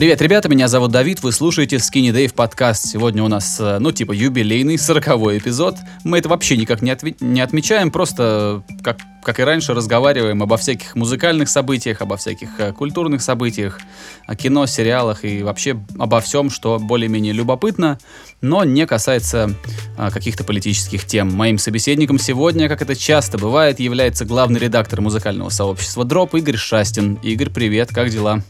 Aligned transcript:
Привет, 0.00 0.22
ребята, 0.22 0.48
меня 0.48 0.66
зовут 0.66 0.92
Давид, 0.92 1.22
вы 1.22 1.30
слушаете 1.30 1.76
Skinny 1.76 2.10
Dave 2.10 2.32
подкаст. 2.32 2.86
Сегодня 2.86 3.22
у 3.22 3.28
нас, 3.28 3.60
э, 3.60 3.78
ну, 3.80 3.92
типа, 3.92 4.12
юбилейный, 4.12 4.78
сороковой 4.78 5.36
эпизод. 5.36 5.76
Мы 6.04 6.16
это 6.16 6.30
вообще 6.30 6.56
никак 6.56 6.80
не, 6.80 6.90
отви- 6.90 7.18
не 7.20 7.42
отмечаем, 7.42 7.90
просто, 7.90 8.62
как, 8.82 8.96
как 9.22 9.40
и 9.40 9.42
раньше, 9.42 9.74
разговариваем 9.74 10.42
обо 10.42 10.56
всяких 10.56 10.96
музыкальных 10.96 11.50
событиях, 11.50 12.00
обо 12.00 12.16
всяких 12.16 12.48
э, 12.56 12.72
культурных 12.72 13.20
событиях, 13.20 13.78
о 14.26 14.34
кино, 14.36 14.64
сериалах 14.64 15.26
и 15.26 15.42
вообще 15.42 15.78
обо 15.98 16.22
всем, 16.22 16.48
что 16.48 16.78
более-менее 16.78 17.34
любопытно, 17.34 17.98
но 18.40 18.64
не 18.64 18.86
касается 18.86 19.54
э, 19.98 20.10
каких-то 20.10 20.44
политических 20.44 21.04
тем. 21.04 21.30
Моим 21.30 21.58
собеседником 21.58 22.18
сегодня, 22.18 22.70
как 22.70 22.80
это 22.80 22.96
часто 22.96 23.36
бывает, 23.36 23.80
является 23.80 24.24
главный 24.24 24.60
редактор 24.60 25.02
музыкального 25.02 25.50
сообщества 25.50 26.06
Дроп 26.06 26.36
Игорь 26.36 26.56
Шастин. 26.56 27.18
Игорь, 27.22 27.50
привет, 27.50 27.90
как 27.92 28.08
дела? 28.08 28.42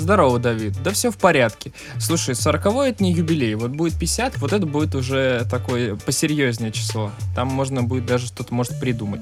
Здорово, 0.00 0.38
Давид. 0.38 0.82
Да 0.82 0.90
все 0.92 1.10
в 1.10 1.18
порядке. 1.18 1.72
Слушай, 1.98 2.34
40 2.34 2.66
это 2.66 3.02
не 3.04 3.12
юбилей. 3.12 3.54
Вот 3.54 3.70
будет 3.70 3.98
50, 3.98 4.38
вот 4.38 4.52
это 4.52 4.66
будет 4.66 4.94
уже 4.94 5.46
такое 5.50 5.94
посерьезнее 5.96 6.72
число. 6.72 7.10
Там 7.34 7.48
можно 7.48 7.82
будет 7.82 8.06
даже 8.06 8.26
что-то 8.26 8.54
может 8.54 8.80
придумать. 8.80 9.20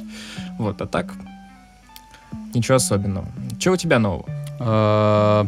Вот, 0.58 0.80
а 0.80 0.86
так 0.86 1.12
ничего 2.54 2.76
особенного. 2.76 3.26
Что 3.58 3.72
у 3.72 3.76
тебя 3.76 3.98
нового? 3.98 4.24
Э, 4.60 5.46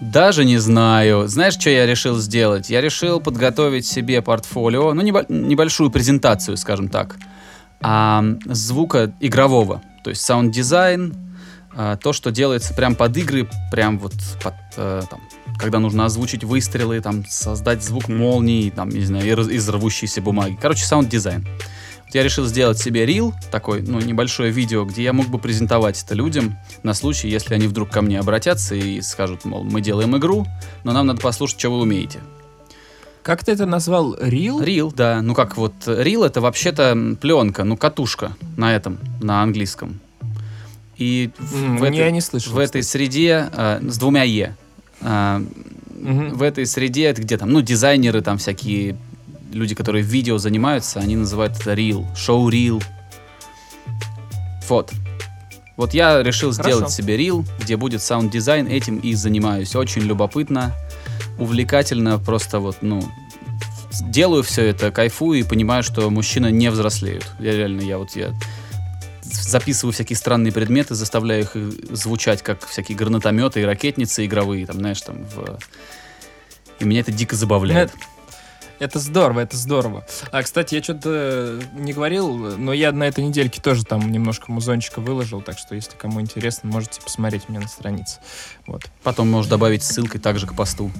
Даже 0.00 0.44
не 0.44 0.58
знаю. 0.58 1.28
Знаешь, 1.28 1.54
что 1.54 1.70
я 1.70 1.86
решил 1.86 2.16
сделать? 2.18 2.70
Я 2.70 2.80
решил 2.80 3.20
подготовить 3.20 3.86
себе 3.86 4.20
портфолио, 4.20 4.94
ну, 4.94 5.02
небо- 5.02 5.26
небольшую 5.28 5.90
презентацию, 5.90 6.56
скажем 6.56 6.88
так, 6.88 7.16
а, 7.80 8.24
звука 8.46 9.12
игрового. 9.20 9.80
То 10.02 10.10
есть 10.10 10.22
саунд-дизайн, 10.22 11.14
а, 11.74 11.96
то, 11.96 12.12
что 12.12 12.30
делается 12.30 12.74
прям 12.74 12.94
под 12.94 13.16
игры, 13.16 13.48
прям 13.70 13.98
вот 13.98 14.12
под, 14.42 14.54
э, 14.76 15.02
там, 15.08 15.20
когда 15.58 15.78
нужно 15.78 16.04
озвучить 16.04 16.44
выстрелы, 16.44 17.00
там, 17.00 17.24
создать 17.26 17.82
звук 17.82 18.08
молнии, 18.08 18.70
там, 18.70 18.88
не 18.90 19.04
знаю, 19.04 19.48
из, 19.48 19.68
рвущейся 19.68 20.20
бумаги. 20.20 20.58
Короче, 20.60 20.84
саунд-дизайн. 20.84 21.46
Вот 22.04 22.14
я 22.14 22.22
решил 22.22 22.44
сделать 22.44 22.78
себе 22.78 23.06
reel, 23.06 23.32
такой, 23.50 23.80
ну, 23.80 24.00
небольшое 24.00 24.50
видео, 24.50 24.84
где 24.84 25.02
я 25.02 25.12
мог 25.12 25.28
бы 25.28 25.38
презентовать 25.38 26.02
это 26.02 26.14
людям 26.14 26.58
на 26.82 26.92
случай, 26.92 27.28
если 27.28 27.54
они 27.54 27.66
вдруг 27.66 27.90
ко 27.90 28.02
мне 28.02 28.20
обратятся 28.20 28.74
и 28.74 29.00
скажут, 29.00 29.44
мол, 29.44 29.64
мы 29.64 29.80
делаем 29.80 30.16
игру, 30.16 30.46
но 30.84 30.92
нам 30.92 31.06
надо 31.06 31.20
послушать, 31.22 31.58
что 31.58 31.70
вы 31.70 31.80
умеете. 31.80 32.20
Как 33.22 33.44
ты 33.44 33.52
это 33.52 33.66
назвал? 33.66 34.16
Reel? 34.20 34.60
Reel, 34.60 34.92
да. 34.92 35.22
Ну 35.22 35.34
как 35.34 35.56
вот, 35.56 35.74
reel 35.86 36.24
это 36.24 36.40
вообще-то 36.40 37.16
пленка, 37.20 37.62
ну 37.62 37.76
катушка 37.76 38.36
на 38.56 38.74
этом, 38.74 38.98
на 39.22 39.42
английском. 39.42 40.00
И 40.98 41.30
в, 41.38 41.54
М, 41.64 41.76
в 41.78 41.82
этой, 41.84 42.12
не 42.12 42.20
слышал. 42.20 42.52
в 42.54 42.58
этой 42.58 42.82
среде 42.82 43.48
э, 43.52 43.80
с 43.88 43.98
двумя 43.98 44.22
е. 44.24 44.54
э, 45.00 45.44
Мгм. 45.94 46.34
в 46.34 46.42
этой 46.42 46.66
среде 46.66 47.04
это 47.04 47.22
где 47.22 47.38
там, 47.38 47.50
ну 47.50 47.60
дизайнеры 47.60 48.22
там 48.22 48.36
всякие 48.38 48.96
люди, 49.52 49.74
которые 49.74 50.02
видео 50.02 50.38
занимаются, 50.38 50.98
они 51.00 51.14
называют 51.16 51.56
это 51.60 51.74
reel, 51.74 52.06
show 52.16 52.48
reel. 52.48 52.82
Вот. 54.68 54.92
Вот 55.76 55.94
я 55.94 56.22
решил 56.22 56.52
Хорошо. 56.52 56.68
сделать 56.76 56.92
себе 56.92 57.16
reel, 57.16 57.44
где 57.60 57.76
будет 57.76 58.02
саунд-дизайн, 58.02 58.66
этим 58.68 58.98
и 58.98 59.14
занимаюсь. 59.14 59.74
Очень 59.74 60.02
любопытно, 60.02 60.72
увлекательно, 61.38 62.18
просто 62.18 62.60
вот, 62.60 62.78
ну, 62.82 63.02
делаю 64.08 64.42
все 64.42 64.66
это, 64.66 64.90
кайфую 64.90 65.40
и 65.40 65.42
понимаю, 65.42 65.82
что 65.82 66.08
мужчины 66.10 66.50
не 66.50 66.70
взрослеют. 66.70 67.26
Я 67.40 67.56
реально, 67.56 67.80
я 67.82 67.98
вот, 67.98 68.14
я 68.16 68.32
записываю 69.32 69.92
всякие 69.92 70.16
странные 70.16 70.52
предметы, 70.52 70.94
заставляю 70.94 71.42
их 71.42 71.50
э, 71.54 71.70
звучать 71.90 72.42
как 72.42 72.66
всякие 72.66 72.96
гранатометы 72.96 73.60
и 73.60 73.64
ракетницы 73.64 74.24
игровые, 74.24 74.66
там, 74.66 74.76
знаешь, 74.76 75.00
там, 75.00 75.24
в... 75.24 75.58
И 76.78 76.84
меня 76.84 77.00
это 77.00 77.12
дико 77.12 77.36
забавляет. 77.36 77.92
Это 78.78 78.98
здорово, 78.98 79.40
это 79.40 79.56
здорово. 79.56 80.04
А, 80.32 80.42
кстати, 80.42 80.74
я 80.74 80.82
что-то 80.82 81.60
не 81.74 81.92
говорил, 81.92 82.58
но 82.58 82.72
я 82.72 82.90
на 82.90 83.04
этой 83.04 83.22
недельке 83.22 83.62
тоже 83.62 83.84
там 83.84 84.10
немножко 84.10 84.50
музончика 84.50 85.00
выложил, 85.00 85.40
так 85.40 85.56
что, 85.56 85.76
если 85.76 85.92
кому 85.96 86.20
интересно, 86.20 86.68
можете 86.68 87.00
посмотреть 87.00 87.48
меня 87.48 87.60
на 87.60 87.68
странице. 87.68 88.18
Вот. 88.66 88.90
Потом 89.04 89.30
можешь 89.30 89.48
добавить 89.48 89.84
ссылкой 89.84 90.20
также 90.20 90.48
к 90.48 90.54
посту. 90.54 90.90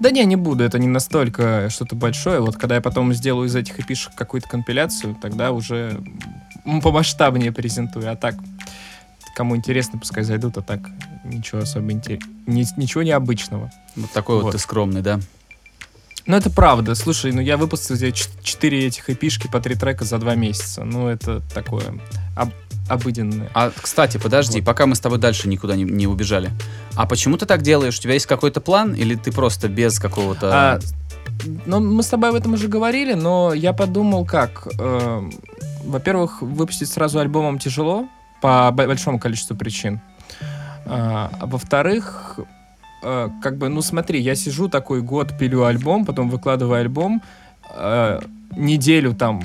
Да 0.00 0.10
не, 0.10 0.24
не 0.24 0.36
буду, 0.36 0.64
это 0.64 0.78
не 0.80 0.88
настолько 0.88 1.70
что-то 1.70 1.94
большое. 1.94 2.40
Вот 2.40 2.56
когда 2.56 2.76
я 2.76 2.80
потом 2.80 3.12
сделаю 3.14 3.46
из 3.46 3.54
этих 3.54 3.78
эпишек 3.78 4.14
какую-то 4.16 4.48
компиляцию, 4.48 5.14
тогда 5.14 5.52
уже 5.52 6.02
помасштабнее 6.82 7.52
презентую. 7.52 8.10
А 8.10 8.16
так, 8.16 8.34
кому 9.36 9.56
интересно, 9.56 9.98
пускай 9.98 10.24
зайдут, 10.24 10.56
а 10.58 10.62
так 10.62 10.80
ничего 11.24 11.62
особо 11.62 11.90
интер- 11.92 12.22
ни- 12.46 12.66
ничего 12.80 13.02
необычного. 13.02 13.70
Вот 13.96 14.10
такой 14.12 14.36
вот, 14.36 14.44
Вот. 14.44 14.52
ты 14.52 14.58
скромный, 14.58 15.02
да? 15.02 15.20
Ну, 16.26 16.36
это 16.36 16.50
правда. 16.50 16.94
Слушай, 16.94 17.32
ну 17.32 17.40
я 17.40 17.56
выпустил 17.56 17.96
ч- 18.12 18.28
четыре 18.42 18.86
этих 18.86 19.08
эпишки 19.08 19.46
по 19.48 19.60
три 19.60 19.74
трека 19.74 20.04
за 20.04 20.18
два 20.18 20.34
месяца. 20.34 20.84
Ну, 20.84 21.08
это 21.08 21.40
такое 21.54 21.84
об- 22.36 22.52
обыденное. 22.88 23.48
А, 23.54 23.70
кстати, 23.70 24.18
подожди, 24.18 24.58
Вот. 24.60 24.66
пока 24.66 24.84
мы 24.86 24.94
с 24.94 25.00
тобой 25.00 25.18
дальше 25.18 25.48
никуда 25.48 25.74
не, 25.74 25.84
не 25.84 26.06
убежали. 26.06 26.50
А 26.96 27.06
почему 27.06 27.38
ты 27.38 27.46
так 27.46 27.62
делаешь? 27.62 27.98
У 27.98 28.02
тебя 28.02 28.12
есть 28.14 28.26
какой-то 28.26 28.60
план 28.60 28.94
или 28.94 29.14
ты 29.14 29.32
просто 29.32 29.68
без 29.68 29.98
какого-то... 29.98 30.50
А, 30.52 30.78
ну, 31.66 31.80
мы 31.80 32.02
с 32.02 32.08
тобой 32.08 32.28
об 32.30 32.34
этом 32.34 32.52
уже 32.54 32.68
говорили, 32.68 33.14
но 33.14 33.54
я 33.54 33.72
подумал, 33.72 34.26
как. 34.26 34.66
эм, 34.78 35.32
во-первых, 35.84 36.42
выпустить 36.42 36.90
сразу 36.90 37.18
альбомом 37.18 37.58
тяжело 37.58 38.08
по 38.40 38.70
бо- 38.72 38.86
большому 38.86 39.18
количеству 39.18 39.56
причин. 39.56 40.00
А, 40.86 41.30
а 41.40 41.46
во-вторых, 41.46 42.38
э, 43.02 43.28
как 43.42 43.58
бы, 43.58 43.68
ну 43.68 43.82
смотри, 43.82 44.20
я 44.20 44.34
сижу 44.34 44.68
такой 44.68 45.02
год, 45.02 45.36
пилю 45.38 45.64
альбом, 45.64 46.04
потом 46.04 46.30
выкладываю 46.30 46.80
альбом, 46.80 47.22
э, 47.74 48.20
неделю 48.56 49.14
там 49.14 49.42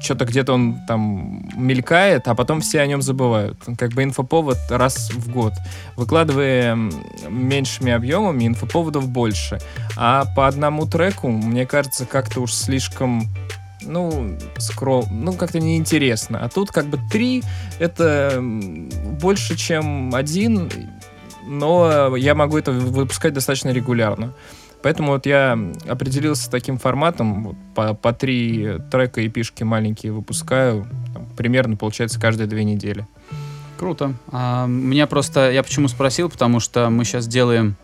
что-то 0.00 0.24
где-то 0.24 0.52
он 0.52 0.78
там 0.86 1.48
мелькает, 1.56 2.28
а 2.28 2.34
потом 2.34 2.60
все 2.60 2.80
о 2.80 2.86
нем 2.86 3.02
забывают. 3.02 3.58
Как 3.76 3.92
бы 3.92 4.04
инфоповод 4.04 4.58
раз 4.70 5.10
в 5.10 5.30
год. 5.30 5.54
Выкладываем 5.96 6.92
меньшими 7.28 7.92
объемами, 7.92 8.46
инфоповодов 8.46 9.08
больше. 9.08 9.58
А 9.96 10.24
по 10.36 10.46
одному 10.46 10.86
треку, 10.86 11.28
мне 11.28 11.66
кажется, 11.66 12.06
как-то 12.06 12.40
уж 12.40 12.54
слишком 12.54 13.28
ну, 13.88 14.36
скрол, 14.58 15.06
ну, 15.10 15.32
как-то 15.32 15.58
неинтересно. 15.58 16.44
А 16.44 16.48
тут 16.48 16.70
как 16.70 16.86
бы 16.86 16.98
три— 17.10 17.42
это 17.78 18.38
больше, 18.40 19.56
чем 19.56 20.14
один, 20.14 20.70
но 21.46 22.14
я 22.16 22.34
могу 22.34 22.58
это 22.58 22.70
выпускать 22.70 23.32
достаточно 23.32 23.70
регулярно. 23.70 24.34
Поэтому 24.82 25.12
вот 25.12 25.26
я 25.26 25.58
определился 25.88 26.44
с 26.44 26.48
таким 26.48 26.78
форматом, 26.78 27.44
вот 27.44 27.56
по, 27.74 27.94
по 27.94 28.12
три 28.12 28.78
трека 28.92 29.20
и 29.20 29.28
пишки 29.28 29.64
маленькие 29.64 30.12
выпускаю, 30.12 30.86
там, 31.12 31.26
примерно, 31.36 31.76
получается, 31.76 32.20
каждые 32.20 32.46
две 32.46 32.62
недели. 32.62 33.06
Круто. 33.76 34.14
А, 34.30 34.66
меня 34.66 35.06
просто... 35.06 35.50
Я 35.50 35.62
почему 35.62 35.88
спросил, 35.88 36.28
потому 36.28 36.60
что 36.60 36.90
мы 36.90 37.04
сейчас 37.04 37.26
делаем... 37.26 37.76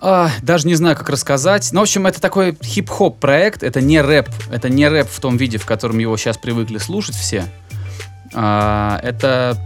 а, 0.00 0.30
даже 0.42 0.66
не 0.66 0.74
знаю, 0.74 0.96
как 0.96 1.08
рассказать. 1.08 1.68
Ну, 1.72 1.80
в 1.80 1.82
общем, 1.82 2.06
это 2.06 2.20
такой 2.20 2.56
хип-хоп 2.62 3.18
проект. 3.18 3.62
Это 3.62 3.80
не 3.80 4.00
рэп. 4.00 4.28
Это 4.50 4.68
не 4.68 4.88
рэп 4.88 5.08
в 5.10 5.20
том 5.20 5.36
виде, 5.36 5.58
в 5.58 5.66
котором 5.66 5.98
его 5.98 6.16
сейчас 6.16 6.38
привыкли 6.38 6.78
слушать 6.78 7.16
все. 7.16 7.44
А, 8.34 9.00
это... 9.02 9.58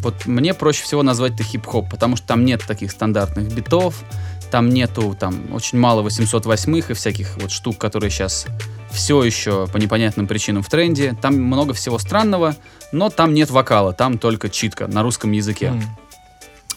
Вот 0.00 0.26
мне 0.26 0.54
проще 0.54 0.84
всего 0.84 1.02
назвать 1.02 1.34
это 1.34 1.42
хип-хоп, 1.42 1.90
потому 1.90 2.16
что 2.16 2.26
там 2.28 2.44
нет 2.44 2.62
таких 2.64 2.92
стандартных 2.92 3.52
битов, 3.52 4.04
там 4.48 4.68
нету, 4.68 5.16
там 5.18 5.52
очень 5.52 5.78
мало 5.78 6.06
808-х 6.06 6.92
и 6.92 6.94
всяких 6.94 7.36
вот 7.38 7.50
штук, 7.50 7.78
которые 7.78 8.10
сейчас 8.10 8.46
все 8.90 9.22
еще 9.24 9.66
по 9.66 9.76
непонятным 9.76 10.28
причинам 10.28 10.62
в 10.62 10.68
тренде. 10.68 11.16
Там 11.20 11.34
много 11.34 11.74
всего 11.74 11.98
странного, 11.98 12.54
но 12.92 13.10
там 13.10 13.34
нет 13.34 13.50
вокала, 13.50 13.92
там 13.92 14.18
только 14.18 14.48
читка 14.48 14.86
на 14.86 15.02
русском 15.02 15.32
языке. 15.32 15.66
М. 15.66 15.82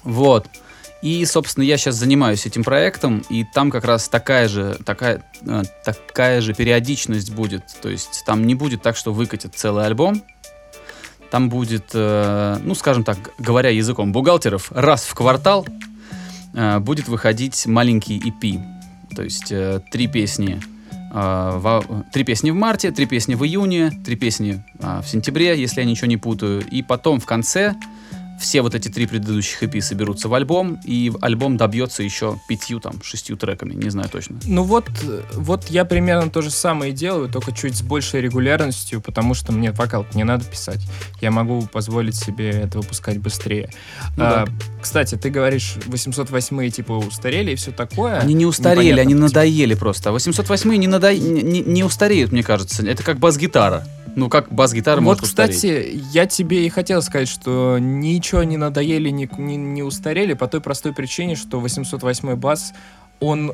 Вот. 0.03 0.47
И, 1.01 1.25
собственно, 1.25 1.63
я 1.63 1.77
сейчас 1.77 1.95
занимаюсь 1.95 2.45
этим 2.45 2.63
проектом, 2.63 3.23
и 3.29 3.43
там 3.43 3.71
как 3.71 3.85
раз 3.85 4.07
такая 4.07 4.47
же, 4.47 4.77
такая, 4.85 5.23
э, 5.47 5.63
такая 5.83 6.41
же 6.41 6.53
периодичность 6.53 7.31
будет. 7.31 7.63
То 7.81 7.89
есть 7.89 8.23
там 8.25 8.45
не 8.45 8.53
будет 8.53 8.83
так, 8.83 8.95
что 8.95 9.11
выкатит 9.11 9.55
целый 9.55 9.85
альбом. 9.85 10.21
Там 11.31 11.49
будет, 11.49 11.85
э, 11.93 12.57
ну, 12.61 12.75
скажем 12.75 13.03
так, 13.03 13.17
говоря 13.39 13.69
языком 13.69 14.11
бухгалтеров, 14.11 14.71
раз 14.73 15.03
в 15.03 15.15
квартал 15.15 15.65
э, 16.53 16.79
будет 16.79 17.07
выходить 17.07 17.65
маленький 17.65 18.19
EP. 18.19 18.61
То 19.15 19.23
есть 19.23 19.51
три 19.91 20.07
песни. 20.07 20.61
во- 21.13 21.83
три 22.13 22.23
песни 22.23 22.51
в 22.51 22.55
марте, 22.55 22.91
три 22.91 23.05
песни 23.05 23.35
в 23.35 23.43
июне, 23.43 23.91
три 24.05 24.15
песни 24.15 24.63
а, 24.79 25.01
в 25.01 25.09
сентябре, 25.09 25.59
если 25.59 25.81
я 25.81 25.85
ничего 25.85 26.07
не 26.07 26.15
путаю. 26.15 26.61
И 26.71 26.81
потом 26.81 27.19
в 27.19 27.25
конце 27.25 27.75
все 28.41 28.61
вот 28.61 28.75
эти 28.75 28.89
три 28.89 29.05
предыдущих 29.05 29.63
EP 29.63 29.79
соберутся 29.81 30.27
в 30.27 30.33
альбом, 30.33 30.79
и 30.83 31.11
альбом 31.21 31.55
добьется 31.57 32.03
еще 32.03 32.37
пятью, 32.49 32.79
там, 32.79 33.01
шестью 33.03 33.37
треками, 33.37 33.73
не 33.73 33.89
знаю 33.89 34.09
точно. 34.09 34.37
Ну 34.45 34.63
вот, 34.63 34.89
вот 35.33 35.69
я 35.69 35.85
примерно 35.85 36.29
то 36.29 36.41
же 36.41 36.49
самое 36.49 36.91
делаю, 36.91 37.29
только 37.29 37.51
чуть 37.53 37.77
с 37.77 37.81
большей 37.81 38.21
регулярностью, 38.21 38.99
потому 39.01 39.33
что 39.35 39.51
мне 39.51 39.71
вокал 39.71 40.05
не 40.13 40.23
надо 40.23 40.43
писать. 40.45 40.81
Я 41.21 41.31
могу 41.31 41.61
позволить 41.67 42.15
себе 42.15 42.49
это 42.49 42.79
выпускать 42.79 43.19
быстрее. 43.19 43.69
Ну 44.17 44.23
А, 44.25 44.45
да. 44.45 44.51
Кстати, 44.81 45.15
ты 45.15 45.29
говоришь, 45.29 45.75
808 45.85 46.69
типа 46.71 46.93
устарели 46.93 47.51
и 47.51 47.55
все 47.55 47.71
такое. 47.71 48.17
Они 48.19 48.33
не 48.33 48.45
устарели, 48.45 48.85
Непонятно 48.87 49.01
они 49.01 49.13
почему. 49.13 49.27
надоели 49.27 49.73
просто. 49.75 50.09
А 50.09 50.11
808 50.13 50.73
не, 50.75 50.87
надо... 50.87 51.13
не- 51.15 51.61
не 51.61 51.83
устареют, 51.83 52.31
мне 52.31 52.43
кажется. 52.43 52.85
Это 52.85 53.03
как 53.03 53.19
бас-гитара. 53.19 53.87
Ну, 54.15 54.29
как 54.29 54.51
бас-гитара 54.51 54.97
Вот, 54.97 55.05
может 55.05 55.23
устареть. 55.23 55.55
кстати, 55.55 56.01
я 56.11 56.25
тебе 56.25 56.65
и 56.65 56.69
хотел 56.69 57.01
сказать, 57.01 57.27
что 57.27 57.77
ничего 57.79 58.43
не 58.43 58.57
надоели, 58.57 59.09
не, 59.09 59.29
не, 59.37 59.55
не 59.55 59.83
устарели 59.83 60.33
по 60.33 60.47
той 60.47 60.61
простой 60.61 60.93
причине, 60.93 61.35
что 61.35 61.59
808 61.59 62.35
бас, 62.35 62.73
он 63.19 63.53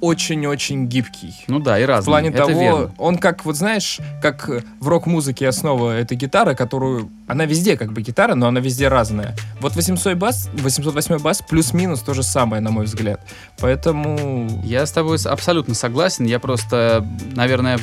очень-очень 0.00 0.86
гибкий. 0.86 1.44
Ну 1.48 1.58
да, 1.58 1.78
и 1.78 1.84
разные. 1.84 2.02
В 2.02 2.06
плане 2.06 2.28
это 2.28 2.38
того, 2.38 2.60
верно. 2.60 2.94
он 2.98 3.18
как, 3.18 3.44
вот 3.44 3.56
знаешь, 3.56 3.98
как 4.22 4.48
в 4.80 4.88
рок-музыке 4.88 5.48
основа 5.48 5.98
это 5.98 6.14
гитара, 6.14 6.54
которую... 6.54 7.10
Она 7.26 7.44
везде 7.44 7.76
как 7.76 7.92
бы 7.92 8.00
гитара, 8.02 8.34
но 8.34 8.46
она 8.46 8.60
везде 8.60 8.88
разная. 8.88 9.34
Вот 9.60 9.74
800 9.74 10.16
бас, 10.16 10.48
808 10.54 11.18
бас 11.18 11.42
плюс-минус 11.42 12.00
то 12.00 12.14
же 12.14 12.22
самое, 12.22 12.62
на 12.62 12.70
мой 12.70 12.84
взгляд. 12.84 13.20
Поэтому... 13.58 14.62
Я 14.62 14.86
с 14.86 14.92
тобой 14.92 15.18
абсолютно 15.24 15.74
согласен. 15.74 16.24
Я 16.26 16.38
просто, 16.38 17.04
наверное, 17.34 17.80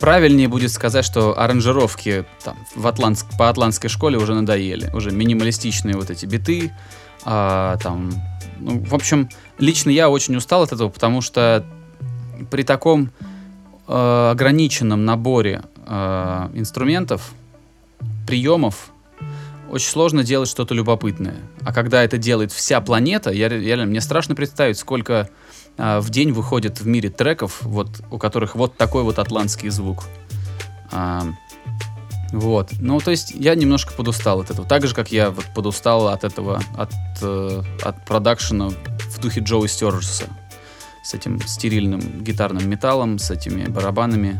правильнее 0.00 0.48
будет 0.48 0.72
сказать, 0.72 1.04
что 1.04 1.38
аранжировки 1.38 2.24
там, 2.42 2.56
в 2.74 2.86
Атлантск, 2.86 3.26
по 3.38 3.48
атлантской 3.48 3.90
школе 3.90 4.18
уже 4.18 4.34
надоели. 4.34 4.90
Уже 4.92 5.10
минималистичные 5.10 5.94
вот 5.94 6.10
эти 6.10 6.26
биты. 6.26 6.72
а, 7.24 7.76
там, 7.76 8.10
ну, 8.58 8.80
в 8.80 8.94
общем, 8.94 9.28
лично 9.58 9.90
я 9.90 10.08
очень 10.08 10.34
устал 10.36 10.62
от 10.62 10.72
этого, 10.72 10.88
потому 10.88 11.20
что 11.20 11.64
при 12.50 12.62
таком 12.62 13.10
э, 13.86 14.30
ограниченном 14.32 15.04
наборе 15.04 15.62
э, 15.86 16.48
инструментов, 16.54 17.32
приемов, 18.26 18.90
очень 19.70 19.88
сложно 19.88 20.24
делать 20.24 20.48
что-то 20.48 20.74
любопытное. 20.74 21.36
А 21.62 21.72
когда 21.72 22.02
это 22.02 22.18
делает 22.18 22.52
вся 22.52 22.80
планета, 22.80 23.30
я, 23.30 23.48
реально, 23.48 23.86
мне 23.86 24.00
страшно 24.00 24.34
представить, 24.34 24.78
сколько 24.78 25.28
а, 25.78 26.00
в 26.00 26.10
день 26.10 26.32
выходит 26.32 26.80
в 26.80 26.86
мире 26.86 27.10
треков, 27.10 27.62
вот, 27.62 28.00
у 28.10 28.18
которых 28.18 28.54
вот 28.54 28.76
такой 28.76 29.02
вот 29.02 29.18
атлантский 29.18 29.68
звук. 29.70 30.04
А, 30.92 31.26
вот. 32.32 32.70
Ну, 32.80 33.00
то 33.00 33.10
есть 33.10 33.32
я 33.32 33.54
немножко 33.54 33.92
подустал 33.92 34.40
от 34.40 34.50
этого. 34.50 34.66
Так 34.66 34.86
же, 34.86 34.94
как 34.94 35.10
я 35.10 35.30
вот 35.30 35.46
подустал 35.54 36.08
от 36.08 36.24
этого, 36.24 36.62
от, 36.76 36.92
э, 37.22 37.62
от 37.82 38.04
продакшена 38.04 38.68
в 38.70 39.18
духе 39.20 39.40
Джоуи 39.40 39.66
Стержеса. 39.66 40.24
С 41.02 41.14
этим 41.14 41.40
стерильным 41.40 42.22
гитарным 42.22 42.68
металлом, 42.68 43.18
с 43.18 43.30
этими 43.30 43.64
барабанами 43.64 44.38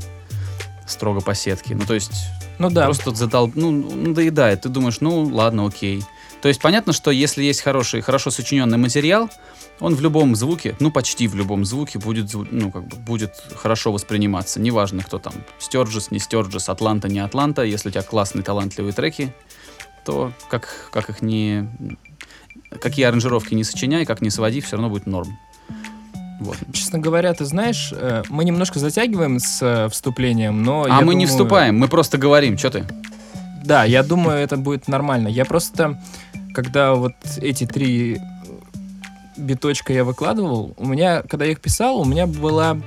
строго 0.86 1.20
по 1.20 1.34
сетке. 1.34 1.74
Ну, 1.74 1.84
то 1.86 1.94
есть 1.94 2.28
Ну 2.58 2.70
да, 2.70 2.84
Просто 2.84 3.14
задал, 3.14 3.50
ну, 3.54 3.70
надоедает. 3.70 4.62
Ты 4.62 4.68
думаешь, 4.68 5.00
ну, 5.00 5.22
ладно, 5.22 5.66
окей. 5.66 6.04
То 6.42 6.48
есть 6.48 6.60
понятно, 6.60 6.92
что 6.92 7.10
если 7.10 7.42
есть 7.42 7.62
хороший, 7.62 8.02
хорошо 8.02 8.30
сочиненный 8.30 8.78
материал, 8.78 9.30
он 9.80 9.94
в 9.94 10.00
любом 10.00 10.36
звуке, 10.36 10.76
ну, 10.78 10.90
почти 10.90 11.26
в 11.26 11.34
любом 11.34 11.64
звуке 11.64 11.98
будет, 11.98 12.32
ну, 12.50 12.70
как 12.70 12.86
бы, 12.86 12.96
будет 12.96 13.32
хорошо 13.56 13.92
восприниматься. 13.92 14.60
Неважно, 14.60 15.02
кто 15.02 15.18
там, 15.18 15.32
Стерджес, 15.58 16.10
не 16.10 16.18
Стерджес, 16.18 16.68
Атланта, 16.68 17.08
не 17.08 17.20
Атланта. 17.20 17.62
Если 17.62 17.88
у 17.88 17.92
тебя 17.92 18.02
классные, 18.02 18.44
талантливые 18.44 18.92
треки, 18.92 19.32
то 20.04 20.32
как, 20.48 20.90
как 20.92 21.10
их 21.10 21.22
не... 21.22 21.68
Какие 22.80 23.06
аранжировки 23.06 23.54
не 23.54 23.64
сочиняй, 23.64 24.04
как 24.04 24.20
не 24.20 24.30
своди, 24.30 24.60
все 24.60 24.76
равно 24.76 24.90
будет 24.90 25.06
норм. 25.06 25.36
Вот. 26.40 26.56
честно 26.72 26.98
говоря, 26.98 27.34
ты 27.34 27.44
знаешь, 27.44 27.92
э, 27.94 28.22
мы 28.30 28.44
немножко 28.44 28.78
затягиваем 28.78 29.38
с 29.38 29.60
э, 29.60 29.88
вступлением, 29.90 30.62
но... 30.62 30.86
А 30.88 31.02
мы 31.02 31.14
не 31.14 31.26
думаю- 31.26 31.26
вступаем, 31.26 31.78
мы 31.78 31.88
просто 31.88 32.16
говорим. 32.16 32.56
Что 32.56 32.70
ты? 32.70 32.86
Да, 33.62 33.84
я 33.84 34.02
думаю, 34.02 34.38
это 34.38 34.56
будет 34.56 34.88
нормально. 34.88 35.28
Я 35.28 35.44
просто, 35.44 36.02
когда 36.54 36.94
вот 36.94 37.12
эти 37.36 37.66
три 37.66 38.18
биточка 39.40 39.92
я 39.92 40.04
выкладывал, 40.04 40.74
у 40.76 40.86
меня, 40.86 41.22
когда 41.22 41.44
я 41.44 41.52
их 41.52 41.60
писал, 41.60 41.98
у 41.98 42.04
меня 42.04 42.26
была 42.26 42.78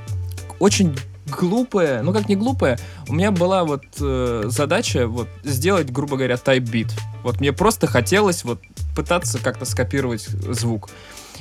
очень 0.59 0.95
глупая, 1.25 2.03
ну 2.03 2.13
как 2.13 2.29
не 2.29 2.35
глупая, 2.35 2.79
у 3.07 3.13
меня 3.13 3.31
была 3.31 3.63
вот 3.63 3.83
э, 3.99 4.43
задача 4.45 5.07
вот 5.07 5.27
сделать, 5.43 5.91
грубо 5.91 6.17
говоря, 6.17 6.37
тайп-бит. 6.37 6.87
Вот 7.23 7.39
мне 7.39 7.53
просто 7.53 7.87
хотелось 7.87 8.43
вот 8.43 8.59
пытаться 8.95 9.39
как-то 9.39 9.65
скопировать 9.65 10.23
звук. 10.23 10.89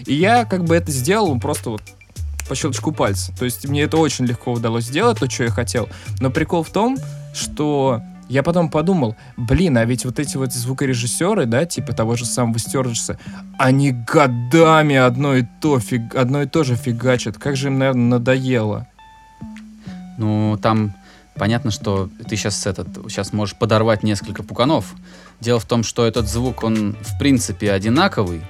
И 0.07 0.15
я 0.15 0.45
как 0.45 0.65
бы 0.65 0.75
это 0.75 0.91
сделал 0.91 1.39
просто 1.39 1.71
вот 1.71 1.83
по 2.49 2.55
щелчку 2.55 2.93
пальца. 2.93 3.33
То 3.39 3.45
есть 3.45 3.67
мне 3.69 3.83
это 3.83 3.97
очень 3.97 4.25
легко 4.27 4.53
удалось 4.53 4.85
сделать, 4.85 5.19
то, 5.19 5.31
что 5.31 5.45
я 5.45 5.51
хотел. 5.51 5.89
Но 6.21 6.31
прикол 6.31 6.63
в 6.63 6.71
том, 6.71 6.97
что 7.35 8.01
я 8.33 8.43
потом 8.43 8.71
подумал, 8.71 9.15
блин, 9.37 9.77
а 9.77 9.85
ведь 9.85 10.07
вот 10.07 10.19
эти 10.19 10.39
вот 10.39 10.53
звукорежиссеры, 10.55 11.45
да, 11.45 11.67
типа 11.67 11.93
того 11.93 12.17
же 12.17 12.25
самого 12.25 12.59
Стерджеса, 12.59 13.19
они 13.59 13.93
годами 13.93 14.97
одно 14.97 15.37
и 15.37 15.45
то, 15.61 15.79
фиг, 15.79 16.15
одно 16.15 16.41
и 16.43 16.47
то 16.47 16.65
же 16.65 16.75
фигачат. 16.75 17.37
Как 17.37 17.57
же 17.57 17.69
им, 17.69 17.79
наверное, 17.79 18.19
надоело. 18.19 18.87
Ну, 20.17 20.59
там 20.63 20.95
понятно, 21.37 21.71
что 21.71 22.09
ты 22.27 22.37
сейчас 22.37 22.67
этот, 22.67 22.89
сейчас 23.11 23.35
можешь 23.35 23.55
подорвать 23.55 24.03
несколько 24.03 24.43
пуканов. 24.43 24.95
Дело 25.41 25.61
в 25.61 25.67
том, 25.67 25.83
что 25.83 26.07
этот 26.07 26.27
звук, 26.27 26.65
он 26.65 26.97
в 27.03 27.19
принципе 27.19 27.71
одинаковый, 27.71 28.41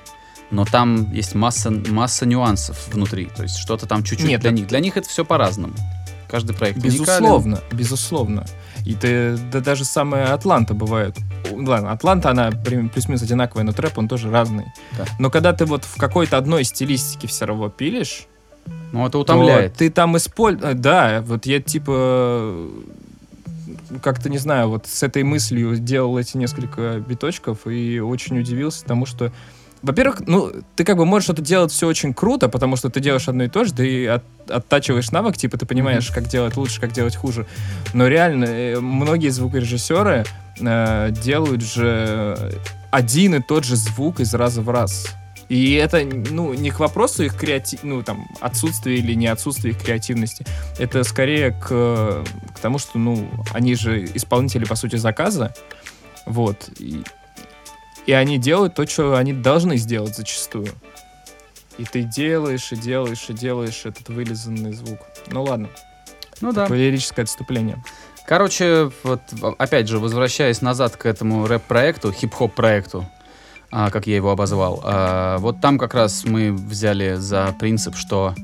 но 0.52 0.64
там 0.64 1.12
есть 1.12 1.34
масса, 1.34 1.72
масса 1.72 2.24
нюансов 2.24 2.86
внутри. 2.92 3.26
То 3.34 3.42
есть 3.42 3.56
что-то 3.56 3.86
там 3.86 4.04
чуть-чуть 4.04 4.28
Нет, 4.28 4.42
для 4.42 4.50
это- 4.50 4.58
них. 4.60 4.68
Для 4.68 4.78
них 4.78 4.96
это 4.96 5.08
все 5.08 5.24
по-разному. 5.24 5.74
Каждый 6.28 6.54
проект 6.54 6.78
уникален. 6.78 7.02
Безусловно, 7.02 7.60
безусловно. 7.72 8.44
И 8.84 8.94
ты, 8.94 9.36
да 9.52 9.60
даже 9.60 9.84
самая 9.84 10.34
Атланта 10.34 10.74
бывает. 10.74 11.16
Ладно, 11.52 11.92
Атланта, 11.92 12.30
она 12.30 12.50
плюс-минус 12.50 13.22
одинаковая, 13.22 13.64
но 13.64 13.72
трэп, 13.72 13.98
он 13.98 14.08
тоже 14.08 14.30
разный. 14.30 14.66
Да. 14.98 15.04
Но 15.18 15.30
когда 15.30 15.52
ты 15.52 15.64
вот 15.66 15.84
в 15.84 15.96
какой-то 15.96 16.36
одной 16.36 16.64
стилистике 16.64 17.28
все 17.28 17.44
равно 17.46 17.68
пилишь, 17.68 18.26
Ну, 18.92 19.02
это 19.02 19.12
то 19.12 19.20
утомляет. 19.20 19.74
ты 19.74 19.90
там 19.90 20.16
используешь... 20.16 20.76
Да, 20.76 21.22
вот 21.26 21.46
я 21.46 21.60
типа 21.60 22.68
как-то, 24.02 24.28
не 24.30 24.38
знаю, 24.38 24.68
вот 24.68 24.86
с 24.86 25.02
этой 25.02 25.22
мыслью 25.22 25.76
делал 25.76 26.18
эти 26.18 26.36
несколько 26.36 26.98
биточков 27.00 27.66
и 27.66 28.00
очень 28.00 28.38
удивился 28.38 28.84
тому, 28.84 29.06
что 29.06 29.32
во-первых, 29.82 30.22
ну, 30.26 30.52
ты 30.76 30.84
как 30.84 30.96
бы 30.96 31.04
можешь 31.04 31.28
это 31.28 31.42
делать 31.42 31.72
все 31.72 31.86
очень 31.86 32.14
круто, 32.14 32.48
потому 32.48 32.76
что 32.76 32.88
ты 32.88 33.00
делаешь 33.00 33.28
одно 33.28 33.44
и 33.44 33.48
то 33.48 33.64
же, 33.64 33.74
ты 33.74 34.08
от- 34.08 34.24
оттачиваешь 34.48 35.10
навык, 35.10 35.36
типа 35.36 35.58
ты 35.58 35.66
понимаешь, 35.66 36.08
как 36.08 36.28
делать 36.28 36.56
лучше, 36.56 36.80
как 36.80 36.92
делать 36.92 37.16
хуже. 37.16 37.46
Но 37.92 38.06
реально, 38.06 38.44
э, 38.44 38.80
многие 38.80 39.28
звукорежиссеры 39.28 40.24
э, 40.60 41.08
делают 41.10 41.62
же 41.62 42.52
один 42.90 43.34
и 43.34 43.42
тот 43.42 43.64
же 43.64 43.76
звук 43.76 44.20
из 44.20 44.32
раза 44.34 44.62
в 44.62 44.70
раз. 44.70 45.06
И 45.48 45.74
это, 45.74 46.02
ну, 46.30 46.54
не 46.54 46.70
к 46.70 46.78
вопросу 46.78 47.24
их 47.24 47.36
креати... 47.36 47.78
ну, 47.82 48.02
там, 48.02 48.26
отсутствия 48.40 48.96
или 48.96 49.12
не 49.12 49.26
отсутствия 49.26 49.72
их 49.72 49.82
креативности. 49.82 50.46
Это 50.78 51.04
скорее 51.04 51.50
к, 51.50 52.24
к 52.54 52.58
тому, 52.62 52.78
что, 52.78 52.98
ну, 52.98 53.28
они 53.52 53.74
же 53.74 54.04
исполнители, 54.14 54.64
по 54.64 54.76
сути, 54.76 54.96
заказа. 54.96 55.52
Вот. 56.24 56.70
И, 56.78 57.02
и 58.06 58.12
они 58.12 58.38
делают 58.38 58.74
то, 58.74 58.86
что 58.86 59.16
они 59.16 59.32
должны 59.32 59.76
сделать 59.76 60.16
зачастую. 60.16 60.68
И 61.78 61.84
ты 61.84 62.02
делаешь, 62.02 62.70
и 62.72 62.76
делаешь, 62.76 63.24
и 63.28 63.32
делаешь 63.32 63.82
этот 63.84 64.08
вылизанный 64.08 64.72
звук. 64.72 64.98
Ну 65.28 65.42
ладно, 65.44 65.68
Ну 66.40 66.52
да. 66.52 66.66
лирическое 66.68 67.24
отступление. 67.24 67.82
Короче, 68.26 68.90
вот 69.02 69.20
опять 69.58 69.88
же, 69.88 69.98
возвращаясь 69.98 70.60
назад 70.60 70.96
к 70.96 71.06
этому 71.06 71.46
рэп-проекту, 71.46 72.12
хип-хоп 72.12 72.54
проекту, 72.54 73.08
а, 73.70 73.90
как 73.90 74.06
я 74.06 74.16
его 74.16 74.30
обозвал, 74.30 74.80
а, 74.84 75.38
вот 75.38 75.60
там 75.60 75.78
как 75.78 75.94
раз 75.94 76.24
мы 76.24 76.52
взяли 76.52 77.14
за 77.14 77.54
принцип, 77.58 77.96
что 77.96 78.34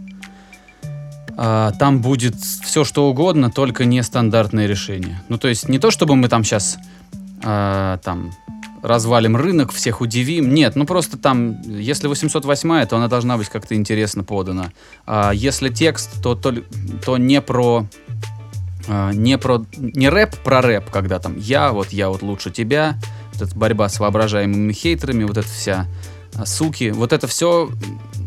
а, 1.37 1.73
там 1.79 2.01
будет 2.01 2.35
все 2.37 2.83
что 2.83 3.09
угодно, 3.09 3.51
только 3.51 3.85
нестандартные 3.85 4.67
решения. 4.67 5.23
Ну, 5.29 5.39
то 5.39 5.49
есть 5.49 5.69
не 5.69 5.79
то, 5.79 5.91
чтобы 5.91 6.17
мы 6.17 6.29
там 6.29 6.45
сейчас 6.45 6.79
там 7.41 8.33
развалим 8.83 9.37
рынок, 9.37 9.73
всех 9.73 10.01
удивим. 10.01 10.53
Нет, 10.53 10.77
ну 10.77 10.87
просто 10.87 11.17
там, 11.17 11.61
если 11.63 12.09
808, 12.09 12.87
то 12.87 12.97
она 12.97 13.09
должна 13.09 13.37
быть 13.37 13.49
как-то 13.49 13.75
интересно 13.75 14.25
подана. 14.25 14.73
А 15.07 15.33
если 15.33 15.69
текст, 15.69 16.23
то, 16.23 16.35
то, 16.35 16.55
то 17.05 17.17
не 17.17 17.41
про 17.41 17.87
а, 18.89 19.13
не 19.13 19.37
про 19.39 19.65
не 19.77 20.09
рэп 20.09 20.37
про 20.39 20.63
рэп, 20.63 20.91
когда 20.91 21.19
там 21.19 21.37
я 21.37 21.73
вот 21.73 21.91
я 21.91 22.09
вот 22.09 22.23
лучше 22.23 22.51
тебя, 22.51 22.99
вот 23.35 23.43
эта 23.43 23.57
борьба 23.57 23.89
с 23.89 24.01
воображаемыми 24.01 24.73
хейтерами, 24.73 25.25
вот 25.25 25.37
это 25.37 25.49
вся 25.49 25.87
а, 26.35 26.47
суки, 26.47 26.91
вот 26.91 27.13
это 27.13 27.27
все 27.27 27.71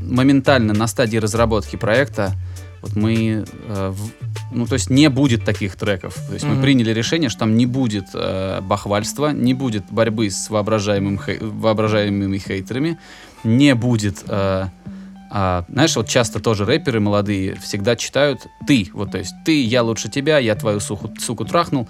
моментально 0.03 0.73
на 0.73 0.87
стадии 0.87 1.17
разработки 1.17 1.75
проекта 1.77 2.33
Вот 2.81 2.95
мы, 2.95 3.45
э, 3.67 3.89
в- 3.93 4.11
ну 4.55 4.65
то 4.65 4.73
есть 4.73 4.89
не 4.89 5.09
будет 5.09 5.45
таких 5.45 5.75
треков. 5.75 6.15
То 6.27 6.33
есть 6.33 6.45
мы 6.45 6.53
Мгм. 6.53 6.61
приняли 6.63 6.91
решение, 6.91 7.29
что 7.29 7.41
там 7.41 7.55
не 7.55 7.65
будет 7.65 8.05
э, 8.13 8.59
бахвальства, 8.61 9.31
не 9.31 9.53
будет 9.53 9.83
борьбы 9.91 10.29
с 10.31 10.49
воображаемым 10.49 11.17
хей- 11.17 11.39
воображаемыми 11.41 12.37
хейтерами, 12.39 12.97
не 13.43 13.75
будет... 13.75 14.23
э, 14.27 14.65
а, 15.33 15.63
знаешь, 15.69 15.95
вот 15.95 16.09
часто 16.09 16.41
тоже 16.41 16.65
рэперы 16.65 16.99
молодые 16.99 17.55
всегда 17.55 17.95
читают 17.95 18.47
«ты». 18.67 18.89
Вот, 18.93 19.11
то 19.11 19.17
есть 19.17 19.33
«ты, 19.45 19.63
я 19.63 19.81
лучше 19.81 20.09
тебя, 20.09 20.39
я 20.39 20.55
твою 20.55 20.81
суху, 20.81 21.09
суку 21.19 21.45
трахнул». 21.45 21.87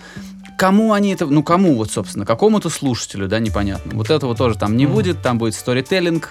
Кому 0.60 0.94
они 0.94 1.14
это... 1.14 1.26
Ну, 1.26 1.42
кому 1.42 1.74
вот, 1.76 1.90
собственно? 1.90 2.24
Какому-то 2.24 2.70
слушателю, 2.70 3.28
да, 3.28 3.40
непонятно. 3.40 3.94
Вот 3.96 4.12
этого 4.12 4.36
тоже 4.36 4.60
там 4.60 4.78
не 4.78 4.86
Мгм. 4.86 4.94
будет, 4.94 5.22
там 5.24 5.40
будет 5.40 5.56
сторителлинг. 5.56 6.30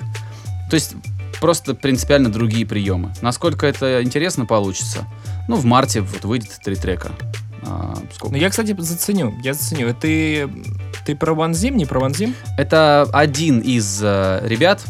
То 0.71 0.75
есть 0.75 0.95
просто 1.41 1.75
принципиально 1.75 2.31
другие 2.31 2.67
приемы. 2.67 3.13
Насколько 3.23 3.67
это 3.67 4.03
интересно 4.03 4.47
получится? 4.47 5.07
Ну, 5.49 5.57
в 5.57 5.65
марте 5.65 6.01
вот 6.01 6.25
выйдет 6.25 6.51
три 6.63 6.77
трека. 6.77 7.11
А, 7.63 7.97
сколько? 8.15 8.35
Ну, 8.35 8.41
я, 8.41 8.51
кстати, 8.51 8.75
заценю. 8.79 9.35
Я 9.43 9.55
заценю. 9.55 9.95
Ты, 9.95 10.49
ты 11.05 11.17
про 11.17 11.35
Ванзим, 11.35 11.77
не 11.77 11.87
про 11.87 12.01
Ванзим? 12.01 12.35
Это 12.57 13.07
один 13.13 13.61
из 13.61 14.01
э, 14.03 14.41
ребят. 14.45 14.83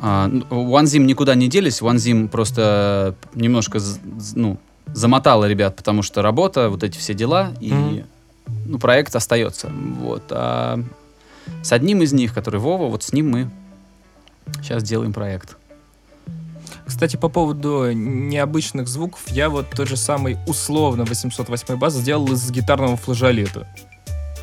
А, 0.00 0.26
ну, 0.26 0.44
OneZim 0.50 1.04
никуда 1.04 1.34
не 1.34 1.48
делись. 1.48 1.80
OneZim 1.80 2.28
просто 2.28 3.14
немножко 3.34 3.78
ну, 4.34 4.58
замотала 4.86 5.44
ребят, 5.46 5.76
потому 5.76 6.02
что 6.02 6.22
работа, 6.22 6.68
вот 6.68 6.82
эти 6.82 6.98
все 6.98 7.14
дела, 7.14 7.52
и 7.60 7.72
Мгм. 7.72 8.04
ну, 8.66 8.78
проект 8.78 9.14
остается. 9.14 9.70
Вот. 10.00 10.24
А 10.30 10.80
с 11.62 11.72
одним 11.72 12.02
из 12.02 12.12
них, 12.12 12.34
который 12.34 12.58
Вова, 12.58 12.88
вот 12.88 13.04
с 13.04 13.12
ним 13.12 13.30
мы 13.30 13.50
сейчас 14.62 14.82
делаем 14.82 15.12
проект. 15.12 15.56
Кстати, 16.86 17.16
по 17.16 17.28
поводу 17.28 17.92
необычных 17.92 18.88
звуков, 18.88 19.20
я 19.28 19.48
вот 19.48 19.70
тот 19.70 19.88
же 19.88 19.96
самый 19.96 20.36
условно 20.46 21.04
808 21.04 21.76
бас 21.76 21.94
сделал 21.94 22.30
из 22.32 22.50
гитарного 22.50 22.96
флажолета. 22.96 23.66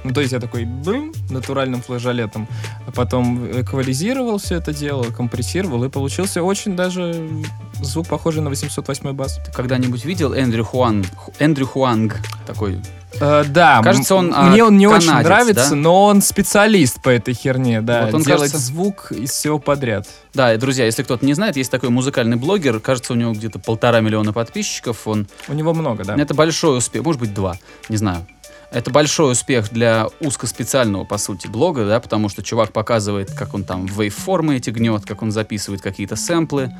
Ну, 0.06 0.14
то 0.14 0.22
есть 0.22 0.32
я 0.32 0.40
такой 0.40 0.64
бым, 0.64 1.12
натуральным 1.30 1.82
флажолетом, 1.82 2.48
а 2.88 2.92
потом 2.92 3.46
эквализировал 3.52 4.38
все 4.38 4.56
это 4.56 4.74
дело, 4.74 5.04
компрессировал, 5.04 5.84
и 5.84 5.90
получился 5.90 6.42
очень 6.42 6.78
даже 6.78 7.28
звук 7.82 8.08
похожий 8.08 8.42
на 8.42 8.50
808 8.50 9.12
бас. 9.12 9.40
Ты 9.46 9.52
когда-нибудь 9.52 10.06
видел 10.06 10.34
Эндрю 10.34 10.64
Хуан, 10.64 11.04
Ху- 11.18 11.34
Эндрю 11.40 11.68
Хуанг 11.68 12.18
такой? 12.48 12.80
Э, 13.20 13.44
да, 13.48 13.82
Кажется, 13.84 14.16
он, 14.16 14.32
а, 14.36 14.50
мне 14.50 14.64
он 14.64 14.78
не 14.78 14.88
очень 14.88 15.08
канадец, 15.08 15.28
нравится, 15.28 15.70
да? 15.72 15.76
но 15.76 16.06
он 16.06 16.22
специалист 16.22 17.02
по 17.02 17.10
этой 17.10 17.34
херне, 17.34 17.82
да, 17.82 18.06
Вот 18.06 18.14
он, 18.16 18.22
делает 18.22 18.52
кажется- 18.52 18.60
звук 18.60 19.12
из 19.12 19.32
всего 19.32 19.58
подряд. 19.60 20.08
Да, 20.34 20.54
и, 20.54 20.58
друзья, 20.58 20.86
если 20.86 21.04
кто-то 21.04 21.26
не 21.26 21.34
знает, 21.34 21.58
есть 21.58 21.72
такой 21.72 21.90
музыкальный 21.90 22.38
блогер, 22.38 22.80
кажется, 22.80 23.14
у 23.14 23.16
него 23.16 23.34
где-то 23.34 23.60
полтора 23.60 24.00
миллиона 24.02 24.32
подписчиков, 24.32 25.08
он 25.08 25.28
У 25.48 25.54
него 25.54 25.74
много, 25.74 26.04
да. 26.06 26.16
Это 26.16 26.34
большой 26.34 26.78
успех, 26.78 27.04
может 27.04 27.20
быть, 27.20 27.34
два, 27.34 27.58
не 27.90 27.98
знаю. 27.98 28.26
Это 28.72 28.92
большой 28.92 29.32
успех 29.32 29.72
для 29.72 30.08
узкоспециального, 30.20 31.04
по 31.04 31.18
сути, 31.18 31.48
блога, 31.48 31.86
да, 31.88 32.00
потому 32.00 32.30
что 32.30 32.44
чувак 32.44 32.72
показывает, 32.72 33.32
как 33.32 33.56
он 33.56 33.64
там 33.64 33.88
вейформы 33.88 34.58
эти 34.58 34.70
гнет, 34.70 35.06
как 35.08 35.24
он 35.24 35.32
записывает 35.32 35.82
какие-то 35.82 36.16
сэмплы, 36.16 36.72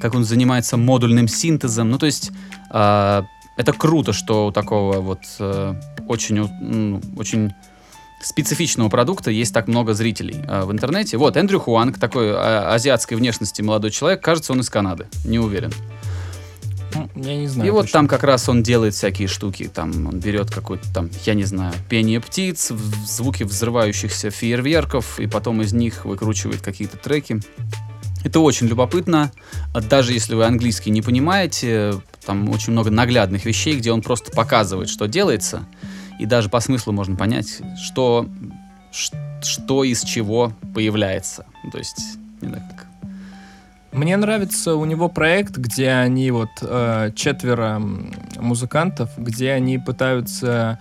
как 0.00 0.14
он 0.14 0.24
занимается 0.24 0.76
модульным 0.76 1.26
синтезом. 1.26 1.90
Ну, 1.90 1.98
то 1.98 2.06
есть, 2.06 2.30
а, 2.70 3.24
это 3.56 3.72
круто, 3.72 4.12
что 4.12 4.46
у 4.48 4.52
такого 4.52 5.00
вот 5.00 5.20
э, 5.38 5.74
очень, 6.08 6.36
ну, 6.60 7.00
очень 7.16 7.52
специфичного 8.22 8.88
продукта 8.88 9.30
есть 9.30 9.52
так 9.52 9.68
много 9.68 9.92
зрителей 9.94 10.36
а, 10.48 10.64
в 10.64 10.72
интернете. 10.72 11.18
Вот, 11.18 11.36
Эндрю 11.36 11.60
Хуанг, 11.60 11.98
такой 11.98 12.32
а, 12.32 12.72
азиатской 12.72 13.16
внешности 13.16 13.60
молодой 13.62 13.90
человек, 13.90 14.22
кажется, 14.22 14.52
он 14.52 14.60
из 14.60 14.70
Канады, 14.70 15.06
не 15.24 15.38
уверен. 15.38 15.72
М, 16.94 17.10
Я 17.16 17.36
не 17.36 17.48
знаю. 17.48 17.68
И 17.68 17.70
вот 17.70 17.82
точно. 17.82 17.98
там 18.00 18.08
как 18.08 18.22
раз 18.24 18.48
он 18.48 18.62
делает 18.62 18.94
всякие 18.94 19.28
штуки. 19.28 19.70
Там 19.72 20.06
он 20.06 20.20
берет 20.20 20.50
какой-то 20.50 20.90
там, 20.94 21.10
я 21.24 21.34
не 21.34 21.44
знаю, 21.44 21.74
пение 21.88 22.20
птиц, 22.20 22.72
звуки 23.06 23.42
взрывающихся 23.42 24.30
фейерверков, 24.30 25.20
и 25.20 25.26
потом 25.26 25.60
из 25.60 25.72
них 25.72 26.04
выкручивает 26.04 26.62
какие-то 26.62 26.96
треки. 26.96 27.40
Это 28.24 28.40
очень 28.40 28.68
любопытно. 28.68 29.32
Даже 29.90 30.12
если 30.14 30.34
вы 30.34 30.46
английский 30.46 30.90
не 30.90 31.02
понимаете, 31.02 32.00
там 32.24 32.48
очень 32.48 32.72
много 32.72 32.90
наглядных 32.90 33.44
вещей, 33.44 33.76
где 33.76 33.92
он 33.92 34.02
просто 34.02 34.30
показывает, 34.30 34.88
что 34.88 35.06
делается. 35.06 35.64
И 36.18 36.26
даже 36.26 36.48
по 36.48 36.60
смыслу 36.60 36.92
можно 36.92 37.16
понять, 37.16 37.60
что, 37.82 38.28
что 39.42 39.84
из 39.84 40.02
чего 40.02 40.52
появляется. 40.74 41.46
Ну, 41.62 41.70
То 41.70 41.78
есть, 41.78 42.18
не 42.40 42.52
как 42.52 42.86
Мне 43.92 44.16
нравится 44.16 44.76
у 44.76 44.84
него 44.84 45.08
проект, 45.08 45.56
где 45.56 45.90
они 45.90 46.30
вот 46.30 46.50
э, 46.62 47.10
четверо 47.14 47.82
музыкантов, 48.38 49.10
где 49.16 49.52
они 49.52 49.78
пытаются 49.78 50.78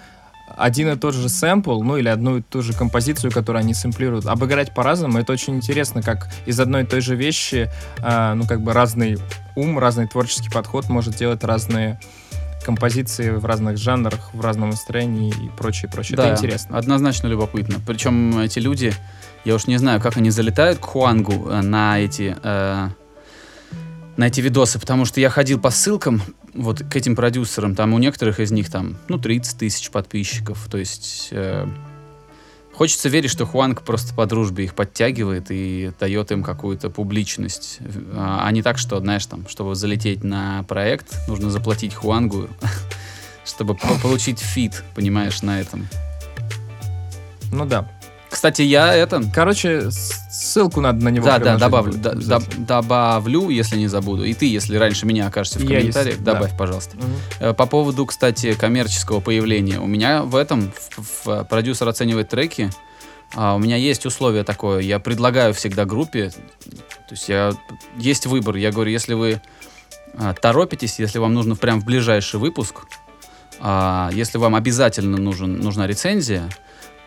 один 0.56 0.90
и 0.90 0.96
тот 0.96 1.14
же 1.14 1.30
сэмпл, 1.30 1.82
ну 1.82 1.98
или 1.98 2.08
одну 2.08 2.38
и 2.38 2.42
ту 2.42 2.62
же 2.62 2.74
композицию, 2.74 3.32
которую 3.32 3.62
они 3.62 3.74
сэмплируют, 3.74 4.26
обыграть 4.26 4.74
по-разному. 4.74 5.20
Это 5.20 5.34
очень 5.34 5.56
интересно, 5.56 6.02
как 6.02 6.30
из 6.46 6.60
одной 6.60 6.84
и 6.84 6.86
той 6.86 7.02
же 7.02 7.16
вещи, 7.16 7.70
э, 8.00 8.34
ну 8.34 8.46
как 8.46 8.62
бы 8.62 8.74
разный 8.74 9.18
ум, 9.56 9.80
разный 9.80 10.08
творческий 10.08 10.50
подход 10.50 10.90
может 10.90 11.16
делать 11.16 11.44
разные 11.44 12.00
композиции 12.64 13.30
в 13.30 13.46
разных 13.46 13.78
жанрах, 13.78 14.34
в 14.34 14.42
разном 14.42 14.70
настроении 14.70 15.30
и 15.30 15.50
прочее, 15.58 15.92
прочее. 15.92 16.18
Да, 16.18 16.28
Это 16.28 16.36
интересно. 16.36 16.78
Однозначно 16.78 17.28
любопытно. 17.28 17.76
Причем 17.86 18.40
эти 18.40 18.60
люди, 18.60 18.94
я 19.46 19.56
уж 19.56 19.68
не 19.68 19.78
знаю, 19.78 20.02
как 20.02 20.18
они 20.18 20.30
залетают 20.30 20.80
к 20.80 20.86
Хуангу 20.86 21.50
э, 21.50 21.62
на 21.62 22.00
эти 22.00 22.36
э, 22.42 22.90
на 24.17 24.27
эти 24.27 24.41
видосы, 24.41 24.79
потому 24.79 25.05
что 25.05 25.20
я 25.20 25.29
ходил 25.29 25.60
по 25.60 25.70
ссылкам 25.70 26.22
вот 26.53 26.84
к 26.84 26.96
этим 26.96 27.15
продюсерам, 27.15 27.75
там 27.75 27.93
у 27.93 28.00
некоторых 28.00 28.39
из 28.39 28.51
них 28.51 28.70
там, 28.70 28.98
ну, 29.08 29.17
30 29.17 29.58
тысяч 29.58 29.89
подписчиков, 29.89 30.67
то 30.70 30.77
есть 30.77 31.29
э, 31.32 31.67
хочется 32.74 33.10
верить, 33.10 33.32
что 33.32 33.46
Хуанг 33.46 33.82
просто 33.82 34.13
по 34.13 34.25
дружбе 34.25 34.65
их 34.65 34.75
подтягивает 34.75 35.48
и 35.50 35.91
дает 36.00 36.32
им 36.32 36.43
какую-то 36.43 36.89
публичность, 36.89 37.79
а 38.13 38.46
а 38.46 38.51
не 38.51 38.62
так, 38.62 38.77
что, 38.77 39.00
знаешь, 39.00 39.25
там, 39.25 39.48
чтобы 39.48 39.75
залететь 39.75 40.24
на 40.24 40.63
проект, 40.63 41.27
нужно 41.27 41.50
заплатить 41.50 41.96
Хуангу, 41.96 42.50
чтобы 43.46 43.75
по- 43.75 44.00
получить 44.00 44.39
feat, 44.40 44.84
понимаешь, 44.96 45.41
на 45.41 45.60
этом. 45.60 45.88
Ну 47.51 47.65
да. 47.65 47.89
Кстати, 48.34 48.63
я 48.63 48.96
это... 48.96 49.22
Короче, 49.32 49.92
ссылку 49.92 50.82
надо 50.82 51.04
на 51.06 51.10
него 51.10 51.28
Да, 51.28 51.38
да, 51.38 51.56
добавлю, 51.56 51.94
да, 51.94 52.40
добавлю, 52.58 53.50
если 53.50 53.78
не 53.78 53.88
забуду. 53.88 54.24
И 54.24 54.34
ты, 54.34 54.48
если 54.48 54.75
раньше 54.75 55.06
меня 55.06 55.28
окажешься 55.28 55.60
в 55.60 55.68
комментариях, 55.68 56.18
да. 56.18 56.34
добавь, 56.34 56.58
пожалуйста. 56.58 56.98
Мгм. 56.98 57.06
Э, 57.40 57.54
По 57.54 57.68
поводу, 57.68 58.08
кстати, 58.08 58.54
коммерческого 58.54 59.20
появления. 59.20 59.80
У 59.80 59.86
меня 59.86 60.24
в 60.24 60.36
этом, 60.36 60.72
в, 60.98 61.25
в- 61.28 61.44
продюсер 61.44 61.88
оценивает 61.88 62.30
треки, 62.30 62.72
а, 63.36 63.54
у 63.54 63.60
меня 63.60 63.75
есть 63.75 64.04
условие 64.08 64.44
такое, 64.44 64.80
я 64.80 64.98
предлагаю 64.98 65.54
всегда 65.54 65.86
группе, 65.86 66.32
то 66.32 67.12
есть 67.12 67.30
я, 67.30 67.54
есть 67.98 68.25
выбор, 68.25 68.56
я 68.56 68.72
говорю, 68.72 68.90
если 68.90 69.13
вы 69.13 69.42
а, 70.16 70.34
торопитесь, 70.34 70.98
если 70.98 71.20
вам 71.20 71.36
нужно 71.36 71.56
прям 71.56 71.82
в 71.82 71.86
ближайший 71.86 72.40
выпуск, 72.40 72.82
а, 73.60 74.10
если 74.12 74.40
вам 74.40 74.56
обязательно 74.56 75.18
нужен, 75.18 75.60
нужна 75.60 75.86
рецензия, 75.86 76.50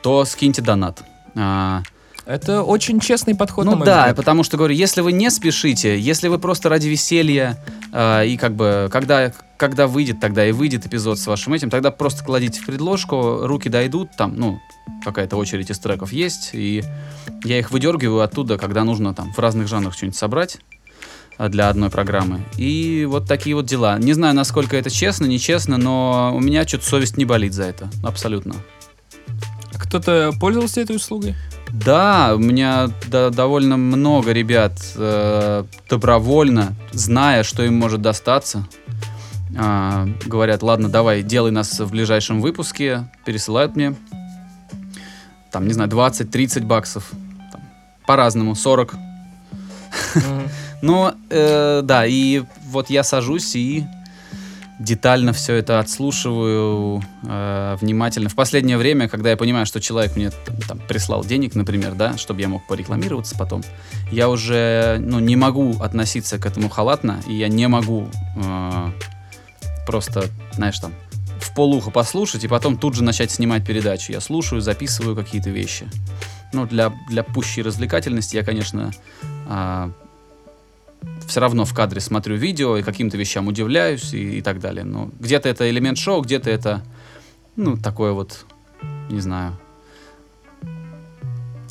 то 0.03 0.25
скиньте 0.25 0.63
донат. 0.63 1.03
А, 1.37 1.83
Это 2.25 2.63
очень 2.63 2.99
честный 2.99 3.35
подход, 3.35 3.67
ну 3.67 3.73
да, 3.73 3.77
взгляд. 3.77 4.17
потому 4.17 4.43
что 4.43 4.57
говорю, 4.57 4.75
если 4.75 5.01
вы 5.01 5.13
не 5.13 5.31
спешите, 5.31 5.99
если 5.99 6.29
вы 6.29 6.39
просто 6.39 6.69
ради 6.69 6.89
веселья 6.89 7.63
э, 7.93 8.27
и 8.27 8.37
как 8.37 8.55
бы 8.55 8.89
когда 8.91 9.33
когда 9.57 9.87
выйдет, 9.87 10.21
тогда 10.21 10.47
и 10.47 10.53
выйдет 10.53 10.87
эпизод 10.87 11.19
с 11.19 11.27
вашим 11.27 11.55
этим, 11.55 11.71
тогда 11.71 11.91
просто 11.91 12.25
кладите 12.25 12.61
в 12.61 12.67
предложку, 12.67 13.47
руки 13.47 13.69
дойдут, 13.69 14.11
там, 14.19 14.35
ну 14.37 14.59
какая-то 15.05 15.37
очередь 15.37 15.71
из 15.71 15.79
треков 15.79 16.13
есть, 16.13 16.51
и 16.53 16.83
я 17.45 17.59
их 17.59 17.71
выдергиваю 17.71 18.23
оттуда, 18.23 18.59
когда 18.59 18.83
нужно 18.83 19.15
там 19.15 19.33
в 19.33 19.39
разных 19.39 19.69
жанрах 19.69 19.95
что-нибудь 19.95 20.19
собрать 20.19 20.59
э, 21.39 21.49
для 21.49 21.69
одной 21.69 21.91
программы. 21.91 22.41
И 22.57 23.07
вот 23.09 23.29
такие 23.29 23.55
вот 23.55 23.67
дела. 23.67 23.99
Не 23.99 24.15
знаю, 24.15 24.35
насколько 24.35 24.77
это 24.77 24.91
честно, 24.91 25.27
нечестно, 25.27 25.77
но 25.77 26.33
у 26.35 26.41
меня 26.41 26.67
что-то 26.67 26.87
совесть 26.87 27.17
не 27.17 27.25
болит 27.25 27.53
за 27.53 27.65
это. 27.65 27.89
Абсолютно. 28.03 28.57
Кто-то 29.89 30.33
пользовался 30.41 30.81
этой 30.81 30.97
услугой? 30.97 31.35
Да, 31.71 32.35
у 32.35 32.39
меня 32.39 32.89
да, 33.09 33.31
довольно 33.31 33.77
много 33.77 34.33
ребят 34.33 34.73
э, 34.97 35.65
добровольно, 35.89 36.75
зная, 36.93 37.43
что 37.43 37.63
им 37.65 37.75
может 37.75 38.01
достаться, 38.03 38.67
а, 39.59 40.07
говорят, 40.25 40.63
ладно, 40.63 40.89
давай, 40.89 41.23
делай 41.23 41.51
нас 41.51 41.81
в 41.81 41.91
ближайшем 41.91 42.41
выпуске, 42.41 43.11
пересылают 43.25 43.77
мне, 43.77 43.95
там, 45.51 45.67
не 45.67 45.73
знаю, 45.73 45.91
20-30 45.91 46.65
баксов, 46.65 47.11
там, 47.53 47.61
по-разному, 48.07 48.55
40. 48.55 48.95
Мгм. 48.95 49.03
Но, 50.83 51.15
э, 51.31 51.81
да, 51.83 52.07
и 52.07 52.43
вот 52.69 52.91
я 52.91 53.03
сажусь 53.03 53.57
и 53.57 53.87
детально 54.79 55.33
все 55.33 55.55
это 55.55 55.79
отслушиваю 55.79 57.03
э, 57.23 57.77
внимательно. 57.81 58.29
В 58.29 58.35
последнее 58.35 58.77
время, 58.77 59.09
когда 59.09 59.31
я 59.31 59.37
понимаю, 59.37 59.67
что 59.67 59.81
человек 59.81 60.17
мне 60.17 60.31
там, 60.69 60.79
прислал 60.87 61.25
денег, 61.25 61.55
например, 61.55 61.95
да, 61.95 62.17
чтобы 62.19 62.41
я 62.41 62.49
мог 62.49 62.67
порекламироваться 62.67 63.37
потом, 63.37 63.63
я 64.11 64.29
уже 64.29 64.99
ну, 65.01 65.19
не 65.19 65.37
могу 65.37 65.81
относиться 65.81 66.39
к 66.39 66.47
этому 66.47 66.69
халатно, 66.69 67.23
и 67.27 67.35
я 67.35 67.49
не 67.49 67.69
могу 67.69 68.09
э, 68.37 68.91
просто, 69.87 70.25
знаешь, 70.53 70.79
там, 70.79 70.93
в 71.41 71.55
полухо 71.55 71.91
послушать 71.91 72.45
и 72.45 72.49
потом 72.49 72.77
тут 72.77 72.95
же 72.95 73.05
начать 73.05 73.31
снимать 73.31 73.65
передачу. 73.65 74.13
Я 74.13 74.21
слушаю, 74.21 74.61
записываю 74.61 75.17
какие-то 75.17 75.51
вещи. 75.51 75.87
Ну, 76.53 76.67
для, 76.67 76.93
для 77.09 77.23
пущей 77.23 77.63
развлекательности 77.63 78.37
я, 78.37 78.45
конечно, 78.45 78.93
а, 79.49 79.91
все 81.27 81.41
равно 81.41 81.65
в 81.65 81.75
кадре 81.75 82.01
смотрю 82.01 82.37
видео 82.37 82.77
и 82.77 82.83
каким-то 82.83 83.17
вещам 83.17 83.49
удивляюсь 83.49 84.15
и, 84.15 84.39
и 84.39 84.43
так 84.43 84.61
далее. 84.61 84.85
Но 84.85 85.11
где-то 85.19 85.49
это 85.49 85.69
элемент 85.69 85.99
шоу, 85.99 86.23
где-то 86.23 86.51
это, 86.51 86.83
ну, 87.57 87.77
такое 87.77 88.13
вот, 88.13 88.45
не 89.11 89.21
знаю. 89.21 89.59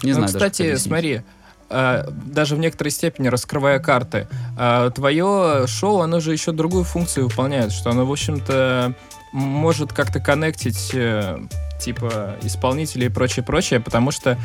Не 0.03 0.11
Ну, 0.11 0.13
знаю 0.19 0.33
даже, 0.33 0.33
кстати, 0.33 0.61
объяснить. 0.63 0.81
смотри, 0.87 1.21
э, 1.69 2.09
даже 2.25 2.55
в 2.55 2.59
некоторой 2.59 2.91
степени 2.91 3.27
раскрывая 3.27 3.79
карты, 3.79 4.27
э, 4.57 4.91
твое 4.93 5.65
шоу, 5.67 6.01
оно 6.01 6.19
же 6.19 6.31
еще 6.33 6.51
другую 6.51 6.83
функцию 6.83 7.27
выполняет, 7.27 7.71
что 7.71 7.89
оно, 7.91 8.05
в 8.05 8.11
общем-то, 8.11 8.93
может 9.31 9.93
как-то 9.93 10.19
коннектить 10.19 10.91
э, 10.93 11.39
типа 11.79 12.35
исполнителей 12.41 13.07
и 13.07 13.09
прочее, 13.09 13.43
прочее, 13.43 13.79
потому 13.79 14.11
что 14.11 14.37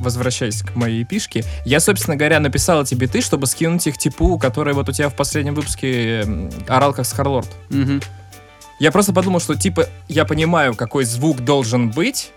возвращаясь 0.00 0.62
к 0.62 0.74
моей 0.76 1.04
пишке, 1.04 1.44
я, 1.64 1.80
собственно 1.80 2.16
говоря, 2.16 2.40
написал 2.40 2.82
эти 2.82 2.94
биты, 2.94 3.20
чтобы 3.20 3.46
скинуть 3.46 3.86
их 3.86 3.98
типу, 3.98 4.38
который 4.38 4.74
вот 4.74 4.88
у 4.88 4.92
тебя 4.92 5.08
в 5.08 5.14
последнем 5.14 5.54
выпуске 5.54 6.20
м, 6.22 6.50
орал 6.68 6.92
как 6.92 7.06
Скарлорд. 7.06 7.48
Мгм. 7.70 8.00
Я 8.78 8.92
просто 8.92 9.12
подумал, 9.12 9.40
что 9.40 9.54
типа 9.54 9.88
я 10.08 10.24
понимаю, 10.24 10.74
какой 10.74 11.04
звук 11.04 11.40
должен 11.40 11.90
быть, 11.90 12.30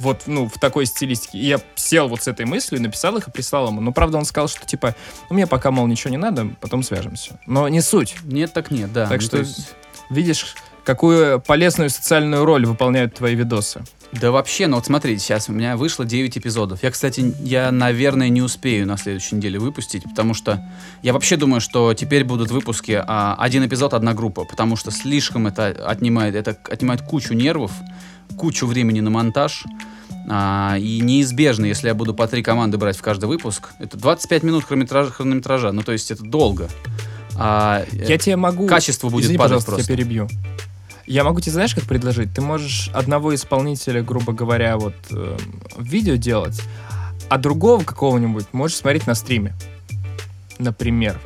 вот, 0.00 0.22
ну, 0.26 0.48
в 0.48 0.58
такой 0.58 0.86
стилистике. 0.86 1.38
И 1.38 1.46
я 1.46 1.60
сел 1.74 2.08
вот 2.08 2.22
с 2.22 2.28
этой 2.28 2.46
мыслью, 2.46 2.80
написал 2.80 3.16
их 3.18 3.28
и 3.28 3.30
прислал 3.30 3.68
ему. 3.68 3.82
Но, 3.82 3.92
правда, 3.92 4.16
он 4.16 4.24
сказал, 4.24 4.48
что, 4.48 4.64
типа, 4.66 4.94
ну, 5.28 5.34
мне 5.36 5.46
пока, 5.46 5.70
мол, 5.70 5.86
ничего 5.86 6.10
не 6.10 6.16
надо, 6.16 6.48
потом 6.60 6.82
свяжемся. 6.82 7.38
Но 7.46 7.68
не 7.68 7.82
суть. 7.82 8.16
Нет, 8.24 8.54
так 8.54 8.70
нет, 8.70 8.90
да. 8.94 9.06
Так 9.06 9.20
Ну, 9.20 9.26
что- 9.26 9.36
то 9.36 9.42
есть- 9.42 9.74
Видишь, 10.08 10.54
какую 10.84 11.40
полезную 11.40 11.90
социальную 11.90 12.44
роль 12.44 12.66
выполняют 12.66 13.14
твои 13.14 13.34
видосы. 13.34 13.82
Да 14.12 14.32
вообще, 14.32 14.66
ну 14.66 14.76
вот 14.76 14.86
смотрите, 14.86 15.20
сейчас 15.20 15.48
у 15.48 15.52
меня 15.52 15.76
вышло 15.76 16.04
9 16.04 16.38
эпизодов. 16.38 16.82
Я, 16.82 16.90
кстати, 16.90 17.32
я, 17.42 17.70
наверное, 17.70 18.28
не 18.28 18.42
успею 18.42 18.86
на 18.86 18.96
следующей 18.96 19.36
неделе 19.36 19.60
выпустить, 19.60 20.02
потому 20.02 20.34
что 20.34 20.64
я 21.02 21.12
вообще 21.12 21.36
думаю, 21.36 21.60
что 21.60 21.94
теперь 21.94 22.24
будут 22.24 22.50
выпуски 22.50 23.00
а, 23.06 23.36
один 23.38 23.64
эпизод, 23.64 23.94
одна 23.94 24.12
группа, 24.12 24.44
потому 24.44 24.74
что 24.74 24.90
слишком 24.90 25.46
это 25.46 25.68
отнимает, 25.86 26.34
это 26.34 26.56
отнимает 26.68 27.02
кучу 27.02 27.34
нервов, 27.34 27.70
кучу 28.36 28.66
времени 28.66 29.00
на 29.00 29.10
монтаж. 29.10 29.64
А, 30.28 30.76
и 30.78 31.00
неизбежно, 31.00 31.66
если 31.66 31.86
я 31.86 31.94
буду 31.94 32.12
по 32.12 32.26
три 32.26 32.42
команды 32.42 32.78
брать 32.78 32.96
в 32.96 33.02
каждый 33.02 33.26
выпуск, 33.26 33.70
это 33.78 33.96
25 33.96 34.42
минут 34.42 34.64
хронометража, 34.64 35.10
хронометража 35.10 35.70
ну 35.70 35.82
то 35.82 35.92
есть 35.92 36.10
это 36.10 36.24
долго. 36.24 36.68
А, 37.36 37.84
э, 37.92 38.06
Я 38.08 38.18
тебе 38.18 38.36
могу... 38.36 38.66
качество 38.66 39.08
будет 39.08 39.24
Извини, 39.24 39.38
падать 39.38 39.64
пожалуйста, 39.64 39.70
просто. 39.70 39.86
тебя 39.86 39.96
перебью. 39.96 40.28
Я 41.10 41.24
могу 41.24 41.40
тебе, 41.40 41.54
знаешь, 41.54 41.74
как 41.74 41.82
предложить? 41.86 42.32
Ты 42.32 42.40
можешь 42.40 42.88
одного 42.94 43.34
исполнителя, 43.34 44.00
грубо 44.00 44.32
говоря, 44.32 44.78
вот 44.78 44.94
э, 45.10 45.36
видео 45.76 46.14
делать, 46.14 46.62
а 47.28 47.36
другого 47.36 47.82
какого-нибудь 47.82 48.46
можешь 48.52 48.76
смотреть 48.76 49.08
на 49.08 49.16
стриме. 49.16 49.52
Например. 50.60 51.20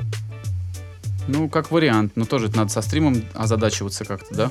ну, 1.29 1.51
как 1.51 1.71
вариант, 1.71 2.13
но 2.15 2.25
тоже 2.25 2.51
надо 2.57 2.71
со 2.71 2.81
стримом 2.81 3.25
озадачиваться 3.35 4.07
как-то, 4.07 4.35
да? 4.35 4.51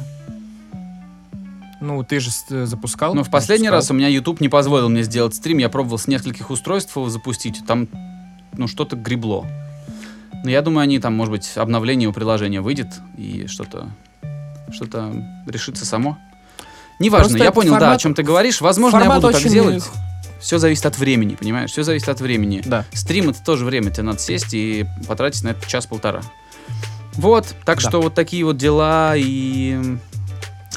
Ну, 1.82 2.04
ты 2.04 2.20
же 2.20 2.30
э, 2.52 2.68
запускал. 2.68 3.16
Ну, 3.16 3.24
в 3.24 3.32
последний 3.32 3.70
запускал. 3.70 3.80
раз 3.80 3.90
у 3.90 3.96
меня 3.96 4.10
YouTube 4.10 4.40
не 4.40 4.50
позволил 4.50 4.90
мне 4.90 5.02
сделать 5.02 5.34
стрим. 5.34 5.58
Я 5.58 5.70
пробовал 5.70 5.98
с 5.98 6.06
нескольких 6.06 6.52
устройств 6.52 6.96
его 6.96 7.10
запустить. 7.10 7.66
Там, 7.66 7.88
ну, 8.56 8.68
что-то 8.68 8.96
гребло. 8.96 9.48
Но 10.44 10.52
я 10.52 10.62
думаю, 10.62 10.84
они 10.84 11.00
там, 11.00 11.16
может 11.16 11.32
быть, 11.32 11.54
обновление 11.56 12.08
у 12.08 12.14
приложения 12.14 12.62
выйдет 12.62 12.90
и 13.18 13.48
что-то 13.48 13.90
что-то 14.74 15.14
решится 15.48 15.86
само. 15.86 16.18
Неважно, 17.00 17.30
Просто 17.30 17.44
я 17.44 17.52
понял, 17.52 17.72
да, 17.72 17.78
о 17.78 17.80
формат- 17.82 18.02
чем 18.02 18.14
ты 18.14 18.24
говоришь. 18.24 18.62
Возможно, 18.62 18.98
я 18.98 19.04
формат 19.04 19.22
буду 19.22 19.34
так 19.34 19.52
делать. 19.52 19.84
Все 20.40 20.58
зависит 20.58 20.86
от 20.86 20.98
времени, 20.98 21.36
понимаешь? 21.36 21.72
Все 21.72 21.84
зависит 21.84 22.10
от 22.10 22.20
времени. 22.20 22.62
Да. 22.66 22.86
Стрим 22.94 23.30
это 23.30 23.42
тоже 23.44 23.64
время, 23.66 23.92
тебе 23.92 24.04
надо 24.04 24.20
сесть 24.20 24.54
и 24.54 24.86
потратить 25.08 25.44
на 25.44 25.50
это 25.50 25.68
час-полтора. 25.68 26.22
Вот, 27.14 27.56
так 27.66 27.82
Да. 27.82 27.90
что 27.90 28.02
вот 28.02 28.14
такие 28.14 28.44
вот 28.44 28.58
дела 28.58 29.14
и 29.16 29.98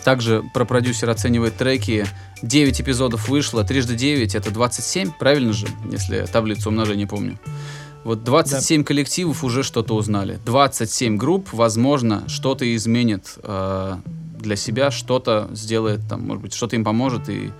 также 0.04 0.42
про 0.54 0.64
продюсер 0.64 1.10
оценивает 1.10 1.56
треки. 1.56 2.06
9 2.42 2.80
эпизодов 2.80 3.28
вышло, 3.28 3.64
трижды 3.64 3.94
9 3.96 4.34
это 4.34 4.50
27, 4.50 5.10
правильно 5.10 5.52
же, 5.52 5.66
если 5.90 6.26
таблицу 6.30 6.68
умножения 6.68 7.06
помню. 7.06 7.38
Вот 8.06 8.22
27 8.22 8.84
коллективов 8.84 9.42
уже 9.42 9.64
что-то 9.64 9.96
узнали. 9.96 10.38
27 10.46 11.16
групп, 11.16 11.52
возможно, 11.52 12.22
что-то 12.28 12.72
изменит 12.76 13.34
э, 13.42 13.96
для 14.38 14.54
себя, 14.54 14.92
что-то 14.92 15.48
сделает, 15.50 16.08
там, 16.08 16.24
может 16.24 16.40
быть, 16.40 16.54
что-то 16.54 16.76
им 16.76 16.84
поможет, 16.84 17.28
и, 17.28 17.50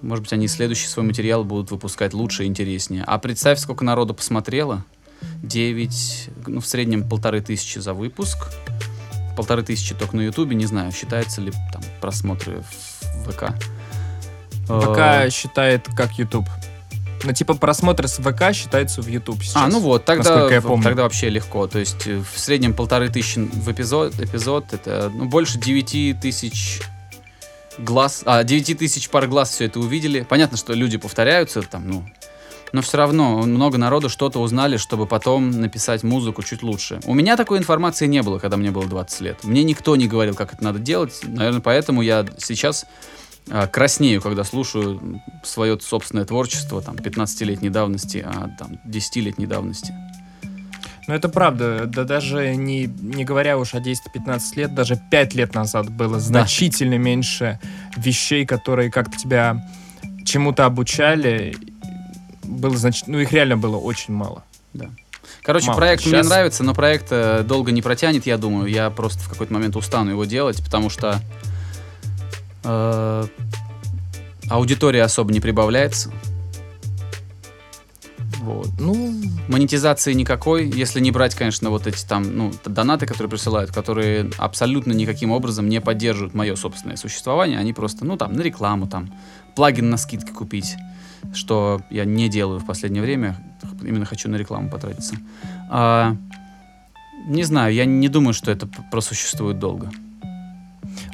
может 0.00 0.24
быть, 0.24 0.32
они 0.32 0.48
следующий 0.48 0.88
свой 0.88 1.06
материал 1.06 1.44
будут 1.44 1.70
выпускать 1.70 2.12
лучше 2.12 2.42
и 2.42 2.48
интереснее. 2.48 3.04
А 3.06 3.18
представь, 3.18 3.60
сколько 3.60 3.84
народу 3.84 4.14
посмотрело. 4.14 4.84
9, 5.44 6.30
ну, 6.48 6.60
в 6.60 6.66
среднем 6.66 7.08
полторы 7.08 7.40
тысячи 7.40 7.78
за 7.78 7.94
выпуск. 7.94 8.48
Полторы 9.36 9.62
тысячи 9.62 9.94
только 9.94 10.16
на 10.16 10.22
Ютубе, 10.22 10.56
не 10.56 10.66
знаю, 10.66 10.90
считается 10.90 11.40
ли 11.40 11.52
там 11.72 11.82
просмотры 12.00 12.64
в 13.22 13.30
ВК. 13.30 13.54
ВК 14.66 14.98
Э, 14.98 15.30
считает 15.30 15.86
как 15.96 16.18
YouTube. 16.18 16.48
Ну, 17.24 17.32
типа 17.32 17.54
просмотры 17.54 18.08
с 18.08 18.18
ВК 18.18 18.52
считаются 18.52 19.02
в 19.02 19.06
YouTube 19.06 19.42
сейчас. 19.42 19.56
А, 19.56 19.68
ну 19.68 19.80
вот, 19.80 20.04
тогда, 20.04 20.50
я 20.50 20.60
помню. 20.60 20.84
тогда 20.84 21.02
вообще 21.02 21.28
легко. 21.28 21.66
То 21.66 21.78
есть 21.78 22.06
э, 22.06 22.18
в 22.18 22.38
среднем 22.38 22.74
полторы 22.74 23.08
тысячи 23.08 23.38
в 23.38 23.70
эпизод, 23.70 24.18
эпизод 24.18 24.72
это 24.72 25.10
ну, 25.14 25.26
больше 25.26 25.58
9 25.58 26.20
тысяч 26.20 26.80
глаз, 27.78 28.22
а, 28.26 28.42
9 28.44 28.78
тысяч 28.78 29.08
пар 29.08 29.26
глаз 29.26 29.50
все 29.50 29.66
это 29.66 29.80
увидели. 29.80 30.22
Понятно, 30.28 30.56
что 30.56 30.72
люди 30.74 30.98
повторяются 30.98 31.62
там, 31.62 31.88
ну, 31.88 32.04
но 32.72 32.80
все 32.80 32.96
равно 32.96 33.38
много 33.42 33.78
народу 33.78 34.08
что-то 34.08 34.40
узнали, 34.40 34.76
чтобы 34.76 35.06
потом 35.06 35.50
написать 35.50 36.02
музыку 36.02 36.42
чуть 36.42 36.62
лучше. 36.62 37.00
У 37.04 37.14
меня 37.14 37.36
такой 37.36 37.58
информации 37.58 38.06
не 38.06 38.22
было, 38.22 38.38
когда 38.38 38.56
мне 38.56 38.70
было 38.70 38.86
20 38.86 39.20
лет. 39.20 39.44
Мне 39.44 39.62
никто 39.62 39.94
не 39.96 40.08
говорил, 40.08 40.34
как 40.34 40.54
это 40.54 40.64
надо 40.64 40.78
делать. 40.78 41.20
Наверное, 41.22 41.60
поэтому 41.60 42.02
я 42.02 42.26
сейчас 42.38 42.84
а, 42.84 42.88
краснею, 43.70 44.20
когда 44.20 44.44
слушаю 44.44 45.20
свое 45.42 45.78
собственное 45.80 46.24
творчество, 46.24 46.80
там, 46.80 46.96
15-летней 46.96 47.70
давности, 47.70 48.24
а 48.24 48.48
там, 48.58 48.78
10-летней 48.86 49.46
давности. 49.46 49.92
Ну, 51.08 51.14
это 51.14 51.28
правда. 51.28 51.86
Да 51.86 52.04
даже 52.04 52.54
не, 52.54 52.86
не 52.86 53.24
говоря 53.24 53.58
уж 53.58 53.74
о 53.74 53.78
10-15 53.78 54.40
лет, 54.56 54.74
даже 54.74 55.00
5 55.10 55.34
лет 55.34 55.54
назад 55.54 55.90
было 55.90 56.20
значительно 56.20 56.96
меньше 56.96 57.58
вещей, 57.96 58.46
которые 58.46 58.90
как-то 58.90 59.18
тебя 59.18 59.68
чему-то 60.24 60.64
обучали. 60.64 61.56
Было 62.44 62.76
значит, 62.76 63.08
ну, 63.08 63.18
их 63.18 63.32
реально 63.32 63.56
было 63.56 63.76
очень 63.76 64.14
мало. 64.14 64.44
Короче, 65.42 65.66
Мало. 65.68 65.76
проект 65.78 66.04
мне 66.06 66.18
Щас- 66.18 66.28
нравится, 66.28 66.62
но 66.62 66.72
проект 66.72 67.08
э, 67.10 67.42
долго 67.42 67.72
не 67.72 67.82
протянет, 67.82 68.26
я 68.26 68.38
думаю. 68.38 68.66
Я 68.66 68.90
просто 68.90 69.18
в 69.20 69.28
какой-то 69.28 69.52
момент 69.52 69.74
устану 69.74 70.10
его 70.10 70.24
делать, 70.24 70.62
потому 70.64 70.88
что 70.88 71.20
аудитория 74.48 75.02
особо 75.02 75.32
не 75.32 75.40
прибавляется. 75.40 76.10
Вот. 78.42 78.68
Ну, 78.80 79.14
Монетизации 79.46 80.12
никакой, 80.14 80.68
если 80.68 80.98
не 80.98 81.12
брать, 81.12 81.34
конечно, 81.36 81.70
вот 81.70 81.86
эти 81.86 82.04
там, 82.04 82.36
ну, 82.36 82.52
донаты, 82.64 83.06
которые 83.06 83.30
присылают, 83.30 83.70
которые 83.70 84.30
абсолютно 84.36 84.92
никаким 84.92 85.30
образом 85.30 85.68
не 85.68 85.80
поддерживают 85.80 86.34
мое 86.34 86.56
собственное 86.56 86.96
существование, 86.96 87.58
они 87.58 87.72
просто, 87.72 88.04
ну, 88.04 88.16
там, 88.16 88.32
на 88.32 88.40
рекламу, 88.40 88.88
там, 88.88 89.12
плагин 89.54 89.90
на 89.90 89.96
скидки 89.96 90.32
купить, 90.32 90.74
что 91.32 91.82
я 91.88 92.04
не 92.04 92.28
делаю 92.28 92.58
в 92.58 92.66
последнее 92.66 93.02
время, 93.02 93.36
именно 93.80 94.04
хочу 94.04 94.28
на 94.28 94.34
рекламу 94.34 94.70
потратиться. 94.70 95.14
А, 95.70 96.16
не 97.26 97.44
знаю, 97.44 97.72
я 97.72 97.84
не 97.84 98.08
думаю, 98.08 98.34
что 98.34 98.50
это 98.50 98.66
просуществует 98.90 99.60
долго. 99.60 99.88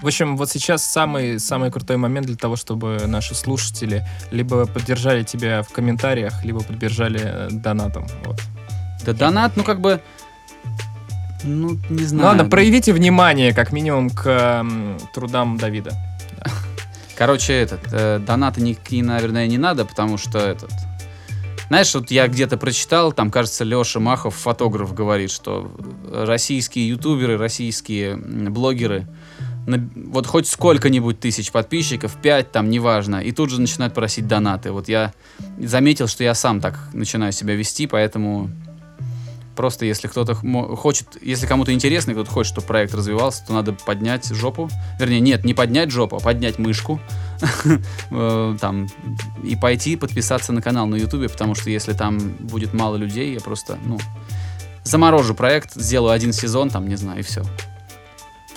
В 0.03 0.07
общем, 0.07 0.37
вот 0.37 0.51
сейчас 0.51 0.85
самый, 0.85 1.41
самый 1.41 1.71
крутой 1.71 1.97
момент 1.97 2.27
для 2.27 2.37
того, 2.37 2.57
чтобы 2.57 3.07
наши 3.07 3.35
слушатели 3.35 4.07
либо 4.31 4.67
поддержали 4.67 5.25
тебя 5.25 5.63
в 5.63 5.69
комментариях, 5.71 6.45
либо 6.45 6.61
поддержали 6.61 7.21
э, 7.23 7.49
донатом. 7.51 8.07
Вот. 8.25 8.41
Да 9.05 9.13
донат, 9.13 9.57
ну, 9.57 9.65
как 9.65 9.81
бы, 9.81 10.01
ну, 11.45 11.79
не 11.89 12.05
знаю. 12.05 12.29
ладно, 12.29 12.45
проявите 12.45 12.93
внимание, 12.93 13.53
как 13.55 13.73
минимум, 13.73 14.11
к 14.11 14.27
м, 14.27 14.99
трудам 15.15 15.57
Давида. 15.57 15.93
Короче, 17.17 17.53
этот, 17.53 17.81
э, 17.93 18.19
донаты 18.19 18.61
никакие, 18.61 19.03
наверное, 19.03 19.47
не 19.47 19.59
надо, 19.59 19.85
потому 19.85 20.19
что 20.19 20.39
этот... 20.39 20.71
Знаешь, 21.69 21.95
вот 21.95 22.11
я 22.11 22.29
где-то 22.29 22.57
прочитал, 22.57 23.13
там, 23.13 23.31
кажется, 23.31 23.65
Леша 23.65 24.01
Махов, 24.01 24.35
фотограф, 24.35 24.95
говорит, 24.95 25.31
что 25.31 25.71
российские 26.11 26.89
ютуберы, 26.89 27.37
российские 27.37 28.17
блогеры, 28.17 29.07
вот 29.77 30.27
хоть 30.27 30.47
сколько-нибудь 30.47 31.21
тысяч 31.21 31.53
подписчиков, 31.53 32.17
5 32.23 32.53
там, 32.53 32.71
неважно, 32.71 33.17
и 33.17 33.33
тут 33.33 33.51
же 33.51 33.61
начинают 33.61 33.95
просить 33.95 34.27
донаты. 34.27 34.73
Вот 34.73 34.89
я 34.89 35.13
заметил, 35.59 36.09
что 36.09 36.25
я 36.25 36.35
сам 36.35 36.61
так 36.61 36.79
начинаю 36.93 37.33
себя 37.33 37.55
вести, 37.55 37.87
поэтому 37.87 38.51
просто 39.59 39.85
если 39.85 40.07
кто-то 40.07 40.35
хочет, 40.35 41.19
если 41.21 41.47
кому-то 41.47 41.73
интересно, 41.75 42.13
кто-то 42.13 42.31
хочет, 42.31 42.53
чтобы 42.53 42.67
проект 42.69 42.95
развивался, 42.95 43.45
то 43.45 43.53
надо 43.53 43.73
поднять 43.73 44.29
жопу. 44.29 44.71
Вернее, 45.01 45.21
нет, 45.21 45.45
не 45.45 45.53
поднять 45.53 45.91
жопу, 45.91 46.17
а 46.17 46.21
поднять 46.21 46.59
мышку. 46.59 47.01
Э, 48.11 48.57
Там, 48.61 48.89
и 49.45 49.55
пойти 49.55 49.97
подписаться 49.97 50.53
на 50.53 50.63
канал 50.63 50.87
на 50.87 50.97
Ютубе, 50.97 51.29
потому 51.29 51.55
что 51.55 51.71
если 51.71 51.93
там 51.93 52.19
будет 52.19 52.73
мало 52.73 52.97
людей, 52.97 53.35
я 53.35 53.41
просто, 53.41 53.79
ну, 53.85 53.99
заморожу 54.83 55.35
проект, 55.35 55.75
сделаю 55.75 56.13
один 56.13 56.33
сезон, 56.33 56.71
там, 56.71 56.89
не 56.89 56.97
знаю, 56.97 57.21
и 57.21 57.23
все. 57.23 57.43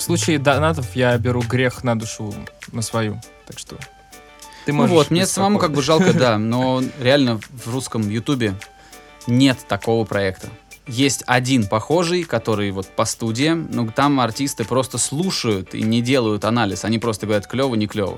В 0.02 0.04
случае 0.04 0.40
донатов 0.40 0.96
я 0.96 1.16
беру 1.20 1.44
грех 1.44 1.84
на 1.84 1.98
душу 1.98 2.34
на 2.72 2.82
свою. 2.82 3.22
Так 3.46 3.60
что 3.60 3.76
ты 4.66 4.72
Ну 4.72 4.80
можешь... 4.80 4.96
вот, 4.96 5.12
мне 5.12 5.28
самому 5.28 5.60
как 5.60 5.74
бы 5.74 5.84
жалко, 5.84 6.12
да, 6.12 6.40
но 6.40 6.82
реально 7.00 7.40
в 7.52 7.72
русском 7.72 8.10
Ютубе 8.10 8.56
нет 9.28 9.60
такого 9.68 10.04
проекта. 10.04 10.50
Есть 10.88 11.24
один 11.28 11.68
похожий, 11.68 12.24
который 12.24 12.72
вот 12.72 12.88
по 12.88 13.06
студиям, 13.06 13.70
но 13.72 13.88
там 13.92 14.20
артисты 14.20 14.66
просто 14.66 14.98
слушают 14.98 15.76
и 15.76 15.84
не 15.84 16.02
делают 16.02 16.46
анализ. 16.46 16.84
Они 16.84 16.98
просто 16.98 17.28
говорят 17.28 17.46
клево, 17.46 17.76
не 17.76 17.86
клево. 17.86 18.18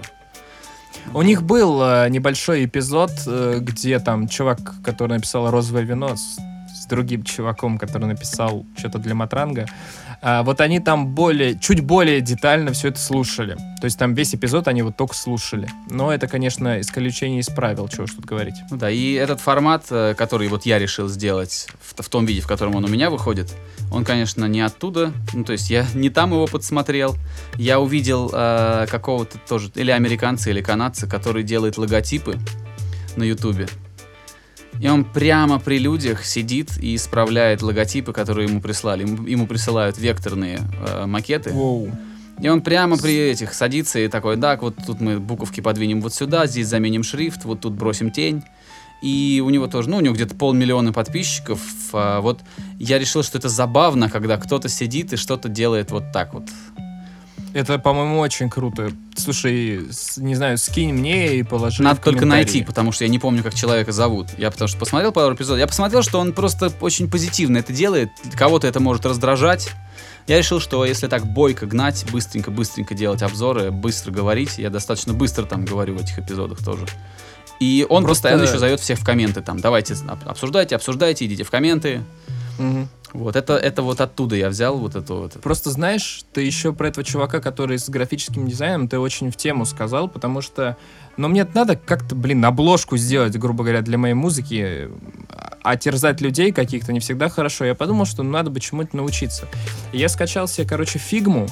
У 1.14 1.22
них 1.22 1.44
был 1.44 1.82
э, 1.84 2.08
небольшой 2.10 2.64
эпизод, 2.64 3.12
э, 3.28 3.58
где 3.60 4.00
там 4.00 4.30
чувак, 4.30 4.60
который 4.86 5.18
написал 5.18 5.52
«Розовое 5.52 5.84
вино», 5.84 6.16
другим 6.94 7.24
чуваком, 7.24 7.80
который 7.80 8.06
написал 8.06 8.66
что-то 8.78 9.00
для 9.00 9.16
Матранга, 9.16 9.66
а, 10.22 10.44
вот 10.44 10.62
они 10.62 10.80
там 10.80 11.08
более, 11.08 11.60
чуть 11.60 11.82
более 11.82 12.22
детально 12.22 12.72
все 12.72 12.90
это 12.90 13.00
слушали. 13.00 13.56
То 13.82 13.86
есть 13.86 14.00
там 14.00 14.14
весь 14.14 14.34
эпизод 14.34 14.70
они 14.70 14.82
вот 14.82 14.96
только 14.96 15.16
слушали. 15.16 15.68
Но 15.90 16.14
это, 16.14 16.28
конечно, 16.28 16.80
исключение 16.80 17.42
из 17.42 17.48
правил, 17.48 17.90
чего 17.90 18.04
уж 18.04 18.14
тут 18.14 18.24
говорить. 18.24 18.56
Ну 18.72 18.78
да, 18.78 18.90
и 18.90 19.14
этот 19.14 19.42
формат, 19.42 19.86
э, 19.90 20.14
который 20.18 20.48
вот 20.48 20.66
я 20.66 20.80
решил 20.80 21.10
сделать 21.10 21.68
в, 21.82 22.02
в 22.02 22.08
том 22.08 22.26
виде, 22.26 22.40
в 22.40 22.48
котором 22.48 22.76
он 22.76 22.86
у 22.86 22.88
меня 22.88 23.10
выходит, 23.10 23.54
он, 23.92 24.06
конечно, 24.06 24.46
не 24.46 24.62
оттуда. 24.62 25.12
Ну, 25.34 25.44
то 25.44 25.52
есть 25.52 25.70
я 25.70 25.86
не 25.94 26.10
там 26.10 26.32
его 26.32 26.46
подсмотрел. 26.48 27.16
Я 27.56 27.82
увидел 27.82 28.32
э, 28.34 28.86
какого-то 28.90 29.40
тоже, 29.40 29.72
или 29.76 29.92
американца, 29.92 30.52
или 30.52 30.62
канадца, 30.62 31.06
который 31.06 31.44
делает 31.44 31.78
логотипы 31.78 32.38
на 33.18 33.24
Ютубе. 33.24 33.68
И 34.80 34.88
он 34.88 35.06
прямо 35.06 35.60
при 35.60 35.78
людях 35.78 36.26
сидит 36.26 36.78
и 36.78 36.96
исправляет 36.96 37.62
логотипы, 37.62 38.12
которые 38.12 38.50
ему 38.50 38.62
прислали. 38.62 39.04
Ему, 39.04 39.26
ему 39.26 39.48
присылают 39.48 39.98
векторные 39.98 40.60
э, 40.86 41.06
макеты. 41.06 41.52
Воу. 41.52 41.92
И 42.42 42.50
он 42.50 42.62
прямо 42.62 42.98
при 42.98 43.16
этих 43.16 43.54
садится 43.54 44.00
и 44.00 44.08
такой, 44.08 44.38
так, 44.38 44.62
вот 44.64 44.76
тут 44.86 45.00
мы 45.00 45.20
буковки 45.20 45.62
подвинем 45.62 46.02
вот 46.02 46.14
сюда, 46.14 46.48
здесь 46.48 46.68
заменим 46.68 47.04
шрифт, 47.04 47.46
вот 47.46 47.62
тут 47.62 47.74
бросим 47.74 48.12
тень. 48.12 48.44
И 49.02 49.44
у 49.46 49.50
него 49.50 49.68
тоже, 49.68 49.90
ну, 49.90 49.98
у 49.98 50.00
него 50.00 50.16
где-то 50.16 50.34
полмиллиона 50.34 50.94
подписчиков. 50.94 51.60
А 51.92 52.22
вот 52.22 52.40
я 52.80 52.98
решил, 52.98 53.22
что 53.22 53.38
это 53.38 53.50
забавно, 53.50 54.10
когда 54.10 54.38
кто-то 54.38 54.70
сидит 54.70 55.12
и 55.14 55.18
что-то 55.18 55.50
делает 55.50 55.92
вот 55.92 56.06
так 56.14 56.34
вот. 56.34 56.46
Это, 57.54 57.78
по-моему, 57.78 58.20
очень 58.20 58.50
круто. 58.50 58.92
Слушай, 59.16 59.82
не 60.18 60.34
знаю, 60.36 60.58
скинь 60.58 60.92
мне 60.92 61.36
и 61.38 61.44
положи 61.44 61.84
Надо 61.84 62.02
только 62.02 62.26
найти, 62.26 62.64
потому 62.64 62.92
что 62.92 63.04
я 63.04 63.10
не 63.12 63.20
помню, 63.20 63.44
как 63.44 63.54
человека 63.54 63.92
зовут. 63.92 64.30
Я 64.38 64.50
потому 64.50 64.68
что 64.68 64.80
посмотрел 64.80 65.12
пару 65.12 65.36
эпизодов. 65.36 65.60
Я 65.60 65.68
посмотрел, 65.68 66.02
что 66.02 66.20
он 66.20 66.34
просто 66.34 66.72
очень 66.82 67.10
позитивно 67.10 67.60
это 67.60 67.72
делает. 67.72 68.10
Кого-то 68.36 68.66
это 68.66 68.80
может 68.80 69.06
раздражать. 69.06 69.70
Я 70.26 70.40
решил, 70.40 70.60
что 70.60 70.84
если 70.84 71.08
так 71.08 71.26
бойко 71.28 71.66
гнать, 71.68 72.06
быстренько-быстренько 72.12 72.96
делать 72.96 73.22
обзоры, 73.22 73.70
быстро 73.72 74.12
говорить, 74.12 74.58
я 74.58 74.70
достаточно 74.70 75.14
быстро 75.14 75.44
там 75.46 75.64
говорю 75.66 75.96
в 75.96 76.02
этих 76.02 76.18
эпизодах 76.18 76.64
тоже. 76.64 76.86
И 77.60 77.86
он 77.88 78.04
Просто- 78.04 78.24
постоянно 78.30 78.44
еще 78.50 78.58
зовет 78.58 78.80
всех 78.80 78.98
в 79.00 79.06
комменты 79.06 79.42
там. 79.42 79.60
Давайте 79.60 79.94
об- 80.08 80.28
обсуждайте, 80.28 80.76
обсуждайте, 80.76 81.26
идите 81.26 81.44
в 81.44 81.52
комменты. 81.52 82.02
Мгм. 82.58 82.88
Вот 83.14 83.36
это, 83.36 83.54
это 83.54 83.84
вот 83.84 84.02
оттуда 84.02 84.36
я 84.36 84.50
взял 84.50 84.78
вот 84.78 84.96
это 84.96 85.14
вот. 85.14 85.34
Просто 85.34 85.70
знаешь, 85.70 86.24
ты 86.34 86.42
еще 86.42 86.74
про 86.74 86.88
этого 86.88 87.04
чувака, 87.04 87.40
который 87.40 87.78
с 87.78 87.88
графическим 87.88 88.48
дизайном, 88.48 88.88
ты 88.88 88.98
очень 88.98 89.32
в 89.32 89.38
тему 89.38 89.66
сказал, 89.66 90.08
потому 90.08 90.42
что, 90.42 90.78
ну, 91.16 91.28
мне 91.28 91.48
надо 91.54 91.76
как-то, 91.76 92.16
блин, 92.16 92.44
обложку 92.44 92.98
сделать, 92.98 93.38
грубо 93.38 93.64
говоря, 93.64 93.82
для 93.82 94.00
моей 94.00 94.16
музыки, 94.16 94.90
а 95.62 95.78
терзать 95.78 96.22
людей 96.22 96.52
каких-то 96.52 96.92
не 96.92 97.00
всегда 97.00 97.30
хорошо. 97.30 97.66
Я 97.66 97.76
подумал, 97.76 98.06
что 98.06 98.24
надо 98.24 98.50
бы 98.50 98.60
чему-то 98.60 98.98
научиться. 98.98 99.48
Я 99.92 100.10
скачал 100.10 100.48
себе, 100.48 100.68
короче, 100.68 100.98
фигму, 100.98 101.48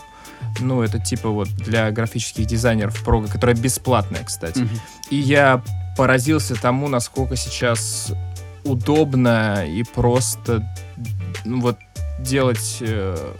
ну, 0.59 0.81
это 0.81 0.99
типа 0.99 1.29
вот 1.29 1.49
для 1.49 1.91
графических 1.91 2.45
дизайнеров 2.45 3.03
прога, 3.03 3.27
которая 3.27 3.55
бесплатная, 3.55 4.23
кстати. 4.23 4.59
Мгм. 4.59 4.79
И 5.11 5.15
я 5.15 5.63
поразился 5.95 6.55
тому, 6.55 6.87
насколько 6.87 7.35
сейчас 7.35 8.11
удобно 8.63 9.65
и 9.65 9.83
просто 9.83 10.63
ну, 11.45 11.61
вот 11.61 11.77
делать 12.19 12.77
э, 12.81 13.33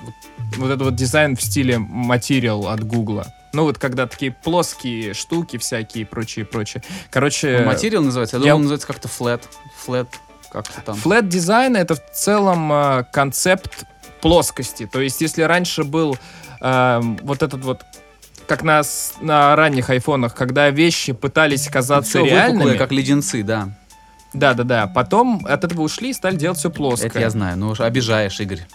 вот, 0.00 0.14
вот 0.56 0.66
этот 0.66 0.82
вот 0.82 0.94
дизайн 0.96 1.36
в 1.36 1.42
стиле 1.42 1.74
Material 1.76 2.72
от 2.72 2.84
Гугла. 2.84 3.26
Ну 3.52 3.64
вот 3.64 3.78
когда 3.78 4.06
такие 4.06 4.32
плоские 4.32 5.14
штуки 5.14 5.56
всякие 5.58 6.02
и 6.02 6.04
прочее, 6.04 6.44
прочее. 6.44 6.82
Короче, 7.10 7.62
Материал 7.64 8.02
называется? 8.02 8.36
Я 8.36 8.42
я- 8.42 8.44
думал, 8.52 8.56
он 8.56 8.62
называется 8.62 8.86
как-то 8.86 9.08
flat. 9.08 9.42
Flat. 9.86 10.08
Как-то 10.52 10.80
там. 10.82 10.96
Flat 10.96 11.28
дизайн 11.28 11.76
это 11.76 11.94
в 11.94 12.10
целом 12.12 12.72
э, 12.72 13.04
концепт 13.12 13.84
плоскости. 14.20 14.86
То 14.86 15.00
есть, 15.00 15.20
если 15.20 15.42
раньше 15.42 15.84
был 15.84 16.18
э, 16.60 17.00
вот 17.22 17.42
этот 17.42 17.64
вот 17.64 17.82
как 18.46 18.62
на, 18.62 18.82
на 19.20 19.54
ранних 19.56 19.90
айфонах, 19.90 20.34
когда 20.34 20.70
вещи 20.70 21.12
пытались 21.12 21.68
казаться 21.68 22.18
Всё 22.20 22.24
реальными. 22.24 22.52
выпуклое, 22.56 22.78
как 22.78 22.92
леденцы, 22.92 23.42
да. 23.42 23.68
Да, 24.32 24.54
да, 24.54 24.64
да. 24.64 24.86
Потом 24.86 25.44
от 25.48 25.64
этого 25.64 25.82
ушли 25.82 26.10
и 26.10 26.12
стали 26.12 26.36
делать 26.36 26.58
все 26.58 26.70
плоское. 26.70 27.08
Это 27.08 27.20
я 27.20 27.30
знаю. 27.30 27.56
Ну 27.56 27.70
уж 27.70 27.80
обижаешь, 27.80 28.38
Игорь. 28.40 28.66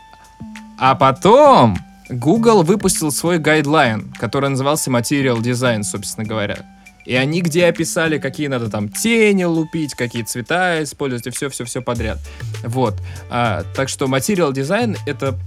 А 0.77 0.95
потом 0.95 1.77
Google 2.09 2.63
выпустил 2.63 3.11
свой 3.11 3.37
guideline, 3.37 4.11
который 4.19 4.49
назывался 4.49 4.89
Material 4.89 5.39
Design, 5.39 5.83
собственно 5.83 6.27
говоря. 6.27 6.57
И 7.05 7.15
они 7.15 7.41
где 7.41 7.65
описали, 7.65 8.17
какие 8.17 8.47
надо 8.47 8.69
там 8.69 8.87
тени 8.87 9.43
лупить, 9.43 9.93
какие 9.93 10.23
цвета 10.23 10.81
использовать, 10.83 11.27
и 11.27 11.29
все-все-все 11.31 11.81
подряд. 11.81 12.17
Вот. 12.63 12.95
А, 13.29 13.63
так 13.75 13.89
что 13.89 14.05
Material 14.05 14.53
Design— 14.53 14.97
это, 15.05 15.37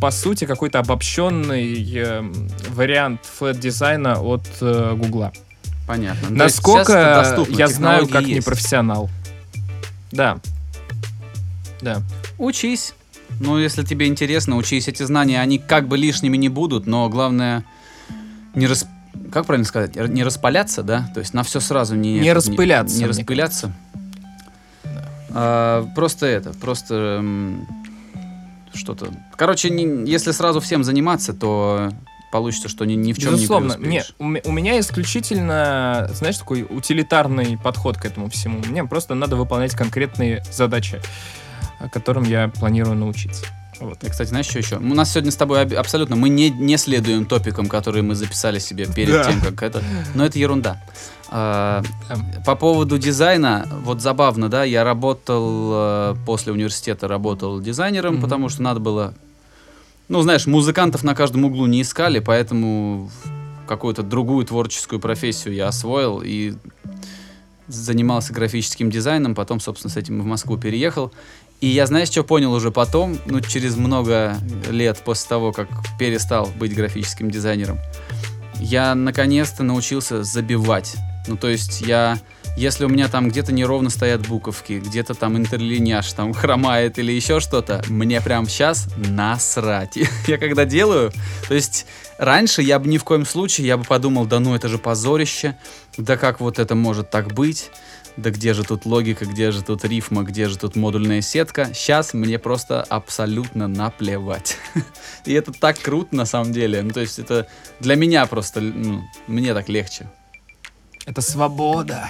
по 0.00 0.10
сути, 0.10 0.46
какой-то 0.46 0.78
обобщенный 0.78 1.96
эм, 1.96 2.48
вариант 2.70 3.20
flat 3.26 3.60
дизайна 3.60 4.20
от 4.22 4.46
э, 4.62 4.94
Гугла. 4.96 5.32
Понятно. 5.86 6.28
Ну, 6.30 6.36
Насколько 6.36 7.44
я 7.50 7.68
знаю, 7.68 8.08
как 8.08 8.22
есть. 8.22 8.36
непрофессионал. 8.36 9.10
Да. 10.12 10.38
Да. 11.80 12.02
Учись. 12.38 12.94
Ну, 13.40 13.58
если 13.58 13.82
тебе 13.82 14.06
интересно, 14.06 14.56
учись. 14.56 14.88
Эти 14.88 15.02
знания, 15.02 15.40
они 15.40 15.58
как 15.58 15.88
бы 15.88 15.96
лишними 15.96 16.36
не 16.36 16.48
будут, 16.48 16.86
но 16.86 17.08
главное 17.08 17.64
не 18.54 18.66
рас... 18.66 18.86
Как 19.32 19.46
правильно 19.46 19.66
сказать? 19.66 19.96
Не 19.96 20.22
распаляться, 20.22 20.82
да? 20.82 21.10
То 21.14 21.20
есть 21.20 21.34
на 21.34 21.42
все 21.42 21.60
сразу 21.60 21.96
не... 21.96 22.20
Не 22.20 22.32
распыляться, 22.32 22.94
Не, 22.96 23.04
мне 23.04 23.08
распыляться. 23.08 23.72
А, 25.30 25.86
просто 25.94 26.26
это, 26.26 26.52
просто 26.52 27.24
что-то... 28.74 29.08
Короче, 29.36 29.70
не- 29.70 30.08
если 30.10 30.30
сразу 30.32 30.60
всем 30.60 30.84
заниматься, 30.84 31.32
то 31.32 31.90
получится, 32.32 32.68
что 32.68 32.84
ни, 32.84 32.94
ни 32.94 33.12
в 33.12 33.18
чем 33.18 33.34
Безусловно. 33.34 33.74
не 33.74 33.78
преуспеешь. 33.78 34.14
у, 34.18 34.24
ме- 34.24 34.42
у 34.44 34.50
меня 34.50 34.80
исключительно, 34.80 36.10
знаешь, 36.14 36.38
такой 36.38 36.66
утилитарный 36.68 37.56
подход 37.56 37.96
к 37.98 38.04
этому 38.04 38.28
всему. 38.28 38.60
Мне 38.66 38.84
просто 38.84 39.14
надо 39.14 39.36
выполнять 39.36 39.74
конкретные 39.76 40.42
задачи, 40.50 41.00
которым 41.92 42.24
я 42.24 42.48
планирую 42.48 42.96
научиться. 42.96 43.46
Вот. 43.80 44.02
И, 44.04 44.10
кстати, 44.10 44.28
знаешь, 44.28 44.46
что 44.46 44.58
еще? 44.58 44.76
У 44.76 44.94
нас 44.94 45.10
сегодня 45.12 45.30
с 45.32 45.36
тобой 45.36 45.62
об- 45.62 45.74
абсолютно... 45.74 46.14
Мы 46.16 46.28
не, 46.28 46.50
не 46.50 46.76
следуем 46.76 47.24
топикам, 47.26 47.66
которые 47.68 48.02
мы 48.02 48.14
записали 48.14 48.58
себе 48.60 48.86
перед 48.86 49.12
Да. 49.12 49.24
тем, 49.24 49.40
как 49.40 49.62
это... 49.62 49.82
Но 50.14 50.24
это 50.24 50.38
ерунда. 50.38 50.80
А, 51.30 51.82
Эм, 52.10 52.26
По 52.44 52.54
поводу 52.54 52.98
дизайна, 52.98 53.66
вот 53.84 54.00
забавно, 54.02 54.48
да, 54.48 54.64
я 54.64 54.84
работал 54.84 55.70
э, 55.72 56.14
после 56.26 56.52
университета, 56.52 57.08
работал 57.08 57.58
дизайнером, 57.60 58.20
потому 58.20 58.48
что 58.50 58.62
надо 58.62 58.80
было, 58.80 59.14
ну, 60.12 60.20
знаешь, 60.20 60.46
музыкантов 60.46 61.04
на 61.04 61.14
каждом 61.14 61.46
углу 61.46 61.64
не 61.64 61.80
искали, 61.80 62.18
поэтому 62.18 63.10
какую-то 63.66 64.02
другую 64.02 64.44
творческую 64.44 65.00
профессию 65.00 65.54
я 65.54 65.68
освоил 65.68 66.20
и 66.22 66.52
занимался 67.66 68.34
графическим 68.34 68.90
дизайном, 68.90 69.34
потом, 69.34 69.58
собственно, 69.58 69.90
с 69.90 69.96
этим 69.96 70.20
в 70.20 70.26
Москву 70.26 70.58
переехал. 70.58 71.12
И 71.62 71.68
я, 71.68 71.86
знаешь, 71.86 72.10
что 72.10 72.24
понял 72.24 72.52
уже 72.52 72.70
потом, 72.70 73.16
ну, 73.24 73.40
через 73.40 73.76
много 73.76 74.36
лет 74.70 75.00
после 75.02 75.30
того, 75.30 75.50
как 75.50 75.68
перестал 75.98 76.46
быть 76.58 76.74
графическим 76.74 77.30
дизайнером? 77.30 77.78
Я 78.60 78.94
наконец-то 78.94 79.62
научился 79.62 80.24
забивать. 80.24 80.94
Ну, 81.26 81.38
то 81.38 81.48
есть 81.48 81.80
я 81.80 82.18
Если 82.56 82.84
у 82.84 82.88
меня 82.88 83.08
там 83.08 83.28
где-то 83.28 83.52
неровно 83.52 83.88
стоят 83.88 84.26
буковки, 84.28 84.74
где-то 84.74 85.14
там 85.14 85.36
интерлиняж 85.38 86.12
там 86.12 86.32
хромает 86.34 86.98
или 86.98 87.10
еще 87.10 87.40
что-то, 87.40 87.82
мне 87.88 88.20
прям 88.20 88.46
сейчас 88.46 88.88
насрать. 88.96 89.96
Я 90.26 90.36
когда 90.36 90.64
делаю, 90.64 91.12
то 91.48 91.54
есть 91.54 91.86
раньше 92.18 92.62
я 92.62 92.78
бы 92.78 92.88
ни 92.88 92.98
в 92.98 93.04
коем 93.04 93.24
случае, 93.24 93.66
я 93.66 93.76
бы 93.76 93.84
подумал, 93.84 94.26
да 94.26 94.38
ну 94.38 94.54
это 94.54 94.68
же 94.68 94.78
позорище, 94.78 95.56
да 95.96 96.16
как 96.16 96.40
вот 96.40 96.58
это 96.58 96.74
может 96.74 97.10
так 97.10 97.32
быть, 97.32 97.70
да 98.16 98.30
где 98.30 98.52
же 98.52 98.64
тут 98.64 98.84
логика, 98.84 99.24
где 99.24 99.50
же 99.50 99.62
тут 99.62 99.84
рифма, 99.84 100.22
где 100.22 100.48
же 100.48 100.58
тут 100.58 100.76
модульная 100.76 101.22
сетка. 101.22 101.70
Сейчас 101.72 102.12
мне 102.12 102.38
просто 102.38 102.82
абсолютно 102.82 103.68
наплевать. 103.68 104.58
И 105.24 105.32
это 105.32 105.52
так 105.52 105.78
круто 105.78 106.14
на 106.14 106.26
самом 106.26 106.52
деле. 106.52 106.82
Ну, 106.82 106.90
то 106.90 107.00
есть 107.00 107.18
это 107.18 107.48
для 107.80 107.94
меня 107.96 108.26
просто, 108.26 108.60
ну, 108.60 109.02
мне 109.26 109.54
так 109.54 109.68
легче. 109.68 110.10
Это 111.06 111.20
свобода. 111.20 112.08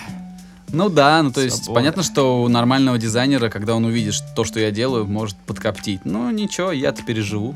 Ну 0.72 0.88
да, 0.88 1.22
ну 1.22 1.30
то 1.30 1.40
есть 1.42 1.64
Свобода. 1.64 1.74
понятно, 1.80 2.02
что 2.02 2.42
у 2.42 2.48
нормального 2.48 2.96
дизайнера, 2.98 3.50
когда 3.50 3.74
он 3.74 3.84
увидит 3.84 4.14
то, 4.34 4.44
что 4.44 4.58
я 4.58 4.70
делаю, 4.70 5.06
может 5.06 5.36
подкоптить. 5.36 6.00
Ну 6.04 6.30
ничего, 6.30 6.72
я-то 6.72 7.02
переживу. 7.02 7.54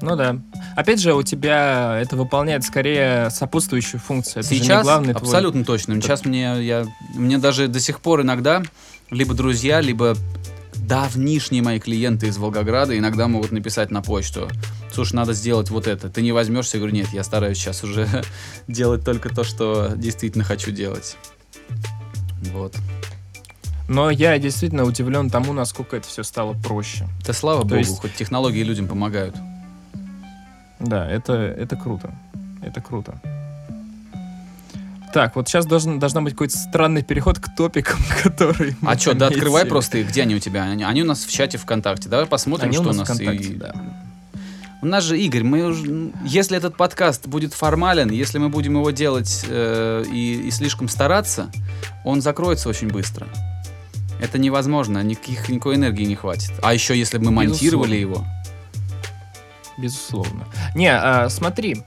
Ну 0.00 0.14
да. 0.14 0.38
Опять 0.76 1.00
же, 1.00 1.14
у 1.14 1.24
тебя 1.24 1.98
это 2.00 2.16
выполняет 2.16 2.62
скорее 2.62 3.30
сопутствующую 3.30 4.00
функцию. 4.00 4.40
Это 4.44 4.48
Сейчас 4.48 4.84
главный 4.84 5.12
твой- 5.14 5.22
абсолютно 5.22 5.64
точно. 5.64 6.00
Сейчас 6.00 6.24
мне 6.24 6.62
я 6.64 6.86
мне 7.14 7.38
даже 7.38 7.66
до 7.66 7.80
сих 7.80 8.00
пор 8.00 8.22
иногда 8.22 8.62
либо 9.10 9.34
друзья, 9.34 9.80
либо 9.80 10.14
давнишние 10.76 11.62
мои 11.62 11.80
клиенты 11.80 12.28
из 12.28 12.38
Волгограда 12.38 12.96
иногда 12.96 13.26
могут 13.26 13.50
написать 13.50 13.90
на 13.90 14.00
почту. 14.00 14.48
Слушай, 14.92 15.14
надо 15.14 15.32
сделать 15.32 15.70
вот 15.70 15.88
это. 15.88 16.08
Ты 16.08 16.22
не 16.22 16.30
возьмешься? 16.30 16.76
Я 16.76 16.80
говорю, 16.82 16.94
нет, 16.94 17.08
я 17.12 17.24
стараюсь 17.24 17.58
сейчас 17.58 17.82
уже 17.82 18.06
делать 18.68 19.04
только 19.04 19.28
то, 19.28 19.42
что 19.42 19.92
действительно 19.96 20.44
хочу 20.44 20.70
делать. 20.70 21.16
Вот. 22.52 22.76
Но 23.88 24.10
я 24.10 24.38
действительно 24.38 24.84
удивлен 24.84 25.30
тому, 25.30 25.52
насколько 25.52 25.96
это 25.96 26.06
все 26.06 26.22
стало 26.22 26.52
проще. 26.54 27.06
Да 27.26 27.32
слава 27.32 27.60
То 27.62 27.68
богу, 27.68 27.78
есть- 27.78 28.00
хоть 28.00 28.14
технологии 28.14 28.62
людям 28.62 28.86
помогают. 28.86 29.34
Да, 30.78 31.08
это, 31.10 31.32
это 31.32 31.74
круто. 31.76 32.10
Это 32.62 32.80
круто. 32.80 33.20
Так, 35.12 35.36
вот 35.36 35.48
сейчас 35.48 35.64
должен, 35.64 35.98
должна 35.98 36.20
быть 36.20 36.34
какой-то 36.34 36.56
странный 36.58 37.02
переход 37.02 37.38
к 37.38 37.54
топикам, 37.56 37.98
которые... 38.22 38.76
мы 38.82 38.92
А 38.92 38.98
что, 38.98 39.14
да 39.14 39.28
открывай 39.28 39.64
просто 39.64 39.98
их. 39.98 40.08
Где 40.10 40.22
они 40.22 40.34
у 40.34 40.38
тебя? 40.38 40.64
Они, 40.64 40.84
они 40.84 41.02
у 41.02 41.06
нас 41.06 41.24
в 41.24 41.32
чате 41.32 41.56
ВКонтакте. 41.56 42.08
Давай 42.10 42.26
посмотрим, 42.26 42.68
Они 42.68 42.78
у 42.78 42.82
что 42.82 42.90
у 42.90 42.92
нас 42.92 43.08
нас. 43.08 43.18
ВКонтакте, 43.18 43.52
и- 43.54 43.56
да. 43.56 43.72
У 44.80 44.86
нас 44.86 45.02
же, 45.02 45.18
Игорь, 45.18 45.42
мы 45.42 45.64
уже, 45.64 46.12
если 46.24 46.56
этот 46.56 46.76
подкаст 46.76 47.26
будет 47.26 47.52
формален, 47.52 48.10
если 48.10 48.38
мы 48.38 48.48
будем 48.48 48.74
его 48.74 48.90
делать 48.92 49.44
э, 49.48 50.04
и, 50.10 50.42
и 50.46 50.50
слишком 50.52 50.88
стараться, 50.88 51.50
он 52.04 52.20
закроется 52.20 52.68
очень 52.68 52.88
быстро. 52.88 53.26
Это 54.20 54.38
невозможно, 54.38 55.02
никаких, 55.02 55.48
никакой 55.48 55.74
энергии 55.74 56.04
не 56.04 56.14
хватит. 56.14 56.52
А 56.62 56.74
еще 56.74 56.96
если 56.96 57.18
бы 57.18 57.26
мы 57.26 57.32
монтировали 57.32 57.96
его. 57.96 58.24
Безусловно. 59.78 60.46
Не, 60.74 60.92
а, 60.92 61.28
смотри. 61.28 61.84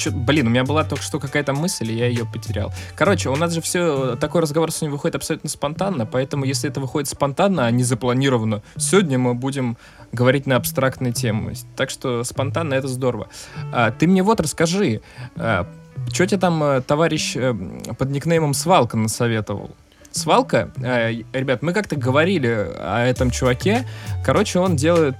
Чё- 0.00 0.12
блин, 0.12 0.46
у 0.46 0.50
меня 0.50 0.64
была 0.64 0.82
только 0.82 1.04
что 1.04 1.20
какая-то 1.20 1.52
мысль, 1.52 1.90
и 1.90 1.94
я 1.94 2.06
ее 2.06 2.24
потерял. 2.24 2.72
Короче, 2.96 3.28
у 3.28 3.36
нас 3.36 3.52
же 3.52 3.60
все, 3.60 4.16
такой 4.16 4.40
разговор 4.40 4.72
сегодня 4.72 4.92
выходит 4.92 5.16
абсолютно 5.16 5.50
спонтанно, 5.50 6.06
поэтому 6.06 6.46
если 6.46 6.70
это 6.70 6.80
выходит 6.80 7.06
спонтанно, 7.06 7.66
а 7.66 7.70
не 7.70 7.84
запланированно, 7.84 8.62
сегодня 8.78 9.18
мы 9.18 9.34
будем 9.34 9.76
говорить 10.10 10.46
на 10.46 10.56
абстрактные 10.56 11.12
темы. 11.12 11.52
Так 11.76 11.90
что 11.90 12.24
спонтанно 12.24 12.72
это 12.72 12.88
здорово. 12.88 13.28
А, 13.74 13.90
ты 13.90 14.06
мне 14.06 14.22
вот 14.22 14.40
расскажи, 14.40 15.02
что 15.36 16.26
тебе 16.26 16.38
там 16.38 16.62
э, 16.62 16.80
товарищ 16.80 17.36
э, 17.36 17.54
под 17.98 18.08
никнеймом 18.08 18.54
Свалка 18.54 18.96
насоветовал? 18.96 19.70
Свалка, 20.12 20.72
э, 20.78 21.22
ребят, 21.34 21.62
мы 21.62 21.74
как-то 21.74 21.94
говорили 21.94 22.48
о 22.48 23.04
этом 23.04 23.30
чуваке. 23.30 23.86
Короче, 24.24 24.58
он 24.60 24.76
делает 24.76 25.16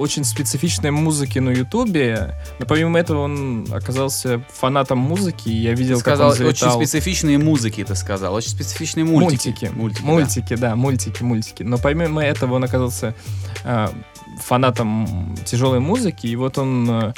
очень 0.00 0.24
специфичной 0.24 0.90
музыки 0.90 1.38
на 1.40 1.50
Ютубе. 1.50 2.34
Но 2.58 2.64
помимо 2.64 2.98
этого 2.98 3.20
он 3.20 3.66
оказался 3.70 4.42
фанатом 4.48 4.98
музыки. 4.98 5.50
и 5.50 5.56
Я 5.56 5.74
Ты 5.74 5.82
видел, 5.82 6.00
сказал, 6.00 6.30
как 6.30 6.40
он 6.40 6.46
очень 6.46 6.70
специфичные 6.70 7.36
музыки, 7.36 7.84
ты 7.84 7.94
сказал. 7.94 8.32
Очень 8.32 8.48
специфичные 8.48 9.04
мультики. 9.04 9.70
Мультики. 9.74 10.02
Мультики, 10.02 10.02
да. 10.02 10.04
Мультики, 10.04 10.54
да. 10.56 10.76
мультики, 10.76 11.22
мультики. 11.22 11.62
Но 11.64 11.76
помимо 11.76 12.24
этого 12.24 12.54
он 12.54 12.64
оказался 12.64 13.14
э, 13.64 13.88
фанатом 14.38 15.36
тяжелой 15.44 15.80
музыки. 15.80 16.26
И 16.28 16.34
вот 16.34 16.56
он 16.56 16.88
э, 16.90 17.12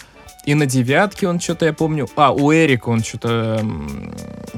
и 0.45 0.55
на 0.55 0.67
девятке 0.67 1.29
он 1.29 1.41
что-то, 1.41 1.67
я 1.67 1.73
помню... 1.73 2.09
А, 2.17 2.33
у 2.33 2.53
Эрика 2.53 2.89
он 2.89 3.03
что-то 3.03 3.65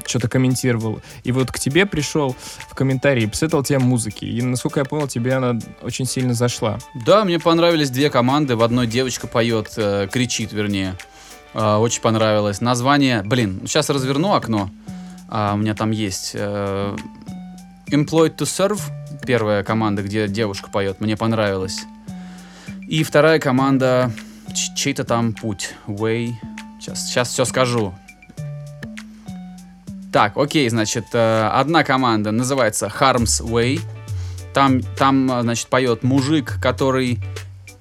что-то 0.06 0.28
комментировал. 0.28 1.00
И 1.22 1.32
вот 1.32 1.50
к 1.50 1.58
тебе 1.58 1.86
пришел 1.86 2.36
в 2.68 2.74
комментарии, 2.74 3.26
посоветовал 3.26 3.64
тебе 3.64 3.78
музыки. 3.78 4.24
И, 4.24 4.42
насколько 4.42 4.80
я 4.80 4.84
понял, 4.84 5.08
тебе 5.08 5.34
она 5.34 5.58
очень 5.82 6.04
сильно 6.06 6.34
зашла. 6.34 6.78
Да, 7.06 7.24
мне 7.24 7.38
понравились 7.38 7.90
две 7.90 8.10
команды. 8.10 8.56
В 8.56 8.62
одной 8.62 8.86
девочка 8.86 9.26
поет, 9.26 9.72
э, 9.76 10.08
кричит, 10.10 10.52
вернее. 10.52 10.96
А, 11.54 11.78
очень 11.78 12.02
понравилось. 12.02 12.60
Название, 12.60 13.22
блин, 13.22 13.62
сейчас 13.66 13.90
разверну 13.90 14.34
окно. 14.34 14.70
А, 15.28 15.54
у 15.54 15.56
меня 15.56 15.74
там 15.74 15.90
есть. 15.90 16.32
э, 16.34 16.96
Employed 17.90 18.36
to 18.36 18.44
Serve, 18.44 18.80
первая 19.26 19.62
команда, 19.62 20.02
где 20.02 20.26
девушка 20.26 20.70
поет, 20.70 21.00
мне 21.00 21.16
понравилось. 21.16 21.82
И 22.88 23.02
вторая 23.02 23.38
команда, 23.38 24.10
чей-то 24.54 25.04
там 25.04 25.32
путь, 25.32 25.74
Way. 25.86 26.32
Сейчас, 26.80 27.06
сейчас 27.06 27.28
все 27.30 27.44
скажу. 27.44 27.94
Так, 30.12 30.36
окей, 30.36 30.68
значит, 30.68 31.06
э, 31.12 31.48
одна 31.52 31.82
команда 31.82 32.30
называется 32.30 32.86
Harm's 32.86 33.42
Way. 33.42 33.80
Там, 34.52 34.80
там, 34.80 35.30
э, 35.30 35.42
значит, 35.42 35.66
поет 35.66 36.04
мужик, 36.04 36.58
который 36.62 37.18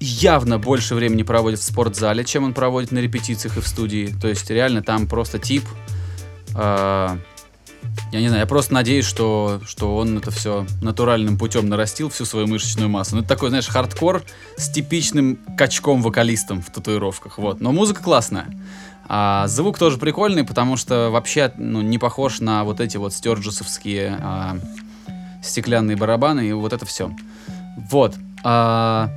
явно 0.00 0.58
больше 0.58 0.94
времени 0.94 1.22
проводит 1.22 1.60
в 1.60 1.62
спортзале, 1.62 2.24
чем 2.24 2.44
он 2.44 2.52
проводит 2.52 2.92
на 2.92 2.98
репетициях 2.98 3.56
и 3.56 3.60
в 3.60 3.68
студии. 3.68 4.12
То 4.20 4.28
есть 4.28 4.50
реально 4.50 4.82
там 4.82 5.06
просто 5.06 5.38
тип. 5.38 5.64
э, 6.56 7.16
я 8.12 8.20
не 8.20 8.28
знаю, 8.28 8.42
я 8.42 8.46
просто 8.46 8.74
надеюсь, 8.74 9.04
что, 9.04 9.60
что 9.66 9.96
он 9.96 10.18
это 10.18 10.30
все 10.30 10.66
натуральным 10.82 11.38
путем 11.38 11.68
нарастил, 11.68 12.10
всю 12.10 12.24
свою 12.24 12.46
мышечную 12.46 12.88
массу. 12.88 13.16
Ну, 13.16 13.20
это 13.22 13.28
такой, 13.28 13.48
знаешь, 13.48 13.66
хардкор 13.66 14.22
с 14.56 14.70
типичным 14.70 15.38
качком-вокалистом 15.56 16.62
в 16.62 16.70
татуировках. 16.70 17.38
Вот. 17.38 17.60
Но 17.60 17.72
музыка 17.72 18.02
классная. 18.02 18.46
А 19.06 19.46
звук 19.48 19.78
тоже 19.78 19.98
прикольный, 19.98 20.44
потому 20.44 20.76
что 20.76 21.10
вообще 21.10 21.52
ну, 21.56 21.82
не 21.82 21.98
похож 21.98 22.40
на 22.40 22.64
вот 22.64 22.80
эти 22.80 22.96
вот 22.96 23.12
стюарджесовские 23.12 24.18
а, 24.20 24.58
стеклянные 25.42 25.96
барабаны 25.96 26.48
и 26.48 26.52
вот 26.52 26.72
это 26.72 26.86
все. 26.86 27.10
Вот. 27.90 28.14
А, 28.42 29.10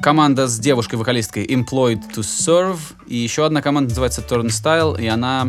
команда 0.00 0.46
с 0.46 0.58
девушкой-вокалисткой 0.58 1.46
Employed 1.46 2.02
to 2.14 2.20
Serve. 2.20 2.78
И 3.06 3.16
еще 3.16 3.46
одна 3.46 3.62
команда 3.62 3.90
называется 3.90 4.22
Turnstile, 4.22 5.00
и 5.00 5.06
она... 5.06 5.48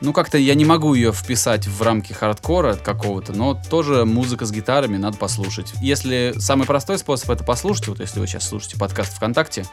Ну, 0.00 0.14
как-то 0.14 0.38
я 0.38 0.54
не 0.54 0.64
могу 0.64 0.94
ее 0.94 1.12
вписать 1.12 1.66
в 1.66 1.82
рамки 1.82 2.12
хардкора 2.12 2.74
какого-то, 2.74 3.34
но 3.34 3.60
тоже 3.68 4.06
музыка 4.06 4.46
с 4.46 4.52
гитарами 4.52 4.96
надо 4.96 5.18
послушать. 5.18 5.74
Если 5.82 6.34
самый 6.38 6.66
простой 6.66 6.98
способ 6.98 7.28
это 7.30 7.44
послушать, 7.44 7.88
вот 7.88 8.00
если 8.00 8.18
вы 8.18 8.26
сейчас 8.26 8.48
слушаете 8.48 8.78
подкаст 8.78 9.12
ВКонтакте, 9.14 9.66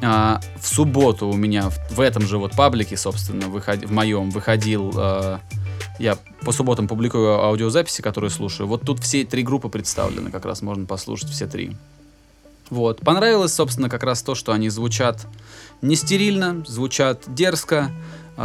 а, 0.00 0.40
в 0.60 0.68
субботу 0.68 1.26
у 1.26 1.34
меня 1.34 1.70
в, 1.70 1.90
в 1.90 2.00
этом 2.00 2.24
же 2.24 2.38
вот 2.38 2.52
паблике, 2.52 2.96
собственно, 2.96 3.48
выход- 3.48 3.84
в 3.84 3.90
моем 3.90 4.30
выходил... 4.30 4.92
а, 4.96 5.40
я 5.98 6.16
по 6.42 6.52
субботам 6.52 6.86
публикую 6.86 7.42
аудиозаписи, 7.42 8.02
которые 8.02 8.30
слушаю. 8.30 8.68
Вот 8.68 8.82
тут 8.82 9.00
все 9.00 9.24
три 9.24 9.42
группы 9.42 9.68
представлены, 9.68 10.30
как 10.30 10.44
раз 10.44 10.62
можно 10.62 10.86
послушать 10.86 11.30
все 11.30 11.48
три. 11.48 11.76
Вот. 12.70 13.00
Понравилось, 13.00 13.54
собственно, 13.54 13.88
как 13.88 14.04
раз 14.04 14.22
то, 14.22 14.34
что 14.34 14.52
они 14.52 14.68
звучат 14.68 15.26
не 15.82 15.96
стерильно, 15.96 16.62
звучат 16.66 17.24
дерзко, 17.26 17.90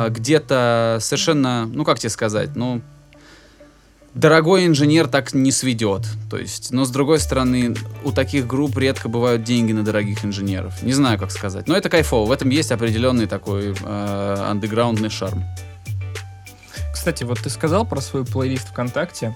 где-то 0.09 0.97
совершенно, 1.01 1.65
ну 1.65 1.85
как 1.85 1.99
тебе 1.99 2.09
сказать, 2.09 2.55
ну 2.55 2.81
дорогой 4.13 4.65
инженер 4.65 5.07
так 5.07 5.33
не 5.33 5.51
сведет. 5.51 6.07
То 6.29 6.37
есть, 6.37 6.71
но 6.71 6.85
с 6.85 6.89
другой 6.89 7.19
стороны, 7.19 7.75
у 8.03 8.11
таких 8.11 8.47
групп 8.47 8.77
редко 8.77 9.09
бывают 9.09 9.43
деньги 9.43 9.71
на 9.71 9.83
дорогих 9.83 10.23
инженеров. 10.25 10.81
Не 10.83 10.93
знаю, 10.93 11.19
как 11.19 11.31
сказать. 11.31 11.67
Но 11.67 11.75
это 11.75 11.89
кайфово. 11.89 12.27
В 12.27 12.31
этом 12.31 12.49
есть 12.49 12.71
определенный 12.71 13.27
такой 13.27 13.73
э, 13.73 14.35
андеграундный 14.49 15.09
шарм. 15.09 15.43
Кстати, 16.93 17.25
вот 17.25 17.39
ты 17.39 17.49
сказал 17.49 17.85
про 17.85 17.99
свой 17.99 18.23
плейлист 18.23 18.69
ВКонтакте, 18.69 19.35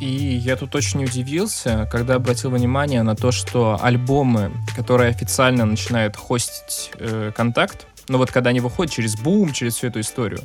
и 0.00 0.06
я 0.06 0.56
тут 0.56 0.74
очень 0.74 1.04
удивился, 1.04 1.88
когда 1.92 2.16
обратил 2.16 2.50
внимание 2.50 3.04
на 3.04 3.14
то, 3.14 3.30
что 3.30 3.78
альбомы, 3.80 4.50
которые 4.74 5.10
официально 5.10 5.64
начинают 5.64 6.16
хостить 6.16 6.90
э, 6.98 7.30
контакт, 7.36 7.86
ну 8.08 8.18
вот 8.18 8.30
когда 8.30 8.50
они 8.50 8.60
выходят 8.60 8.92
через 8.92 9.16
бум, 9.16 9.52
через 9.52 9.74
всю 9.76 9.88
эту 9.88 10.00
историю, 10.00 10.40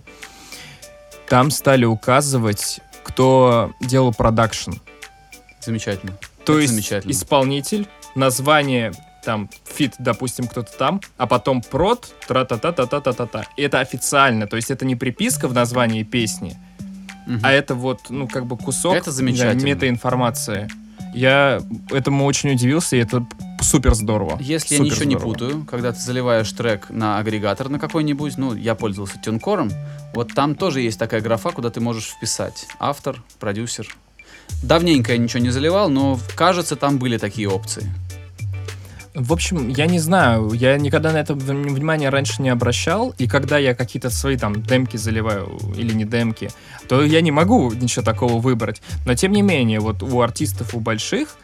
там 1.28 1.52
стали 1.52 1.86
указывать, 1.86 2.80
кто 3.04 3.72
делал 3.82 4.14
продакшн. 4.14 4.72
Замечательно. 5.62 6.14
То 6.46 6.54
Это 6.54 6.62
есть 6.62 6.74
замечательно. 6.74 7.12
исполнитель, 7.12 7.88
название 8.16 8.92
там 9.24 9.50
feat, 9.66 9.96
допустим, 10.00 10.48
кто-то 10.48 10.72
там, 10.78 11.02
а 11.18 11.28
потом 11.28 11.62
prod, 11.62 12.14
тра 12.28 12.46
та 12.46 12.58
та 12.58 12.72
та 12.72 12.86
та 12.86 13.02
та 13.02 13.14
та 13.14 13.26
та 13.26 13.46
И 13.58 13.64
это 13.64 13.80
официально, 13.82 14.48
то 14.48 14.56
есть 14.56 14.72
это 14.72 14.86
не 14.86 14.96
приписка 14.96 15.48
в 15.48 15.54
названии 15.54 16.04
песни, 16.04 16.58
Мгм. 17.28 17.42
а 17.44 17.52
это 17.52 17.76
вот, 17.76 18.10
ну, 18.10 18.28
как 18.28 18.46
бы 18.46 18.58
кусок 18.58 18.96
Это 18.96 19.12
замечательно. 19.12 19.62
да, 19.62 19.68
метаинформации. 19.68 20.68
Я 21.14 21.62
этому 21.92 22.26
очень 22.26 22.52
удивился, 22.54 22.96
и 22.96 23.00
это 23.04 23.26
супер 23.62 23.94
здорово. 23.94 24.38
Если 24.40 24.76
я 24.76 24.80
Супер 24.80 24.92
ничего 24.92 25.06
не 25.06 25.16
здорово. 25.16 25.34
путаю, 25.34 25.66
когда 25.66 25.92
ты 25.92 26.00
заливаешь 26.00 26.52
трек 26.52 26.90
на 26.90 27.20
агрегатор 27.20 27.70
на 27.70 27.80
какой-нибудь, 27.80 28.38
ну, 28.38 28.56
я 28.56 28.76
пользовался 28.76 29.20
TuneCore 29.20 29.58
ом, 29.58 29.72
вот 30.14 30.34
там 30.34 30.56
тоже 30.56 30.82
есть 30.82 31.00
такая 31.00 31.22
графа, 31.22 31.52
куда 31.52 31.70
ты 31.70 31.80
можешь 31.80 32.10
вписать 32.10 32.68
автор, 32.80 33.22
продюсер. 33.40 33.96
Давненько 34.64 35.12
я 35.14 35.18
ничего 35.18 35.42
не 35.42 35.52
заливал, 35.52 35.90
но 35.90 36.20
кажется, 36.36 36.76
там 36.76 36.98
были 36.98 37.18
такие 37.18 37.50
опции. 37.50 37.90
В 39.16 39.34
общем, 39.34 39.70
я 39.70 39.88
не 39.88 40.00
знаю, 40.00 40.54
я 40.54 40.78
никогда 40.78 41.12
на 41.12 41.18
это 41.18 41.34
внимание 41.34 42.10
раньше 42.10 42.42
не 42.42 42.50
обращал, 42.50 43.14
и 43.18 43.28
когда 43.28 43.58
я 43.58 43.74
какие-то 43.74 44.10
свои 44.10 44.38
там 44.38 44.62
демки 44.62 44.98
заливаю 44.98 45.60
или 45.76 45.94
не 45.94 46.06
демки, 46.06 46.52
то 46.88 47.04
я 47.04 47.22
не 47.22 47.32
могу 47.32 47.72
ничего 47.74 48.06
такого 48.06 48.40
выбрать. 48.40 48.82
Но 49.06 49.16
тем 49.16 49.32
не 49.32 49.42
менее, 49.42 49.80
вот 49.80 50.04
у 50.04 50.22
артистов, 50.22 50.74
у 50.76 50.80
больших, 50.80 51.36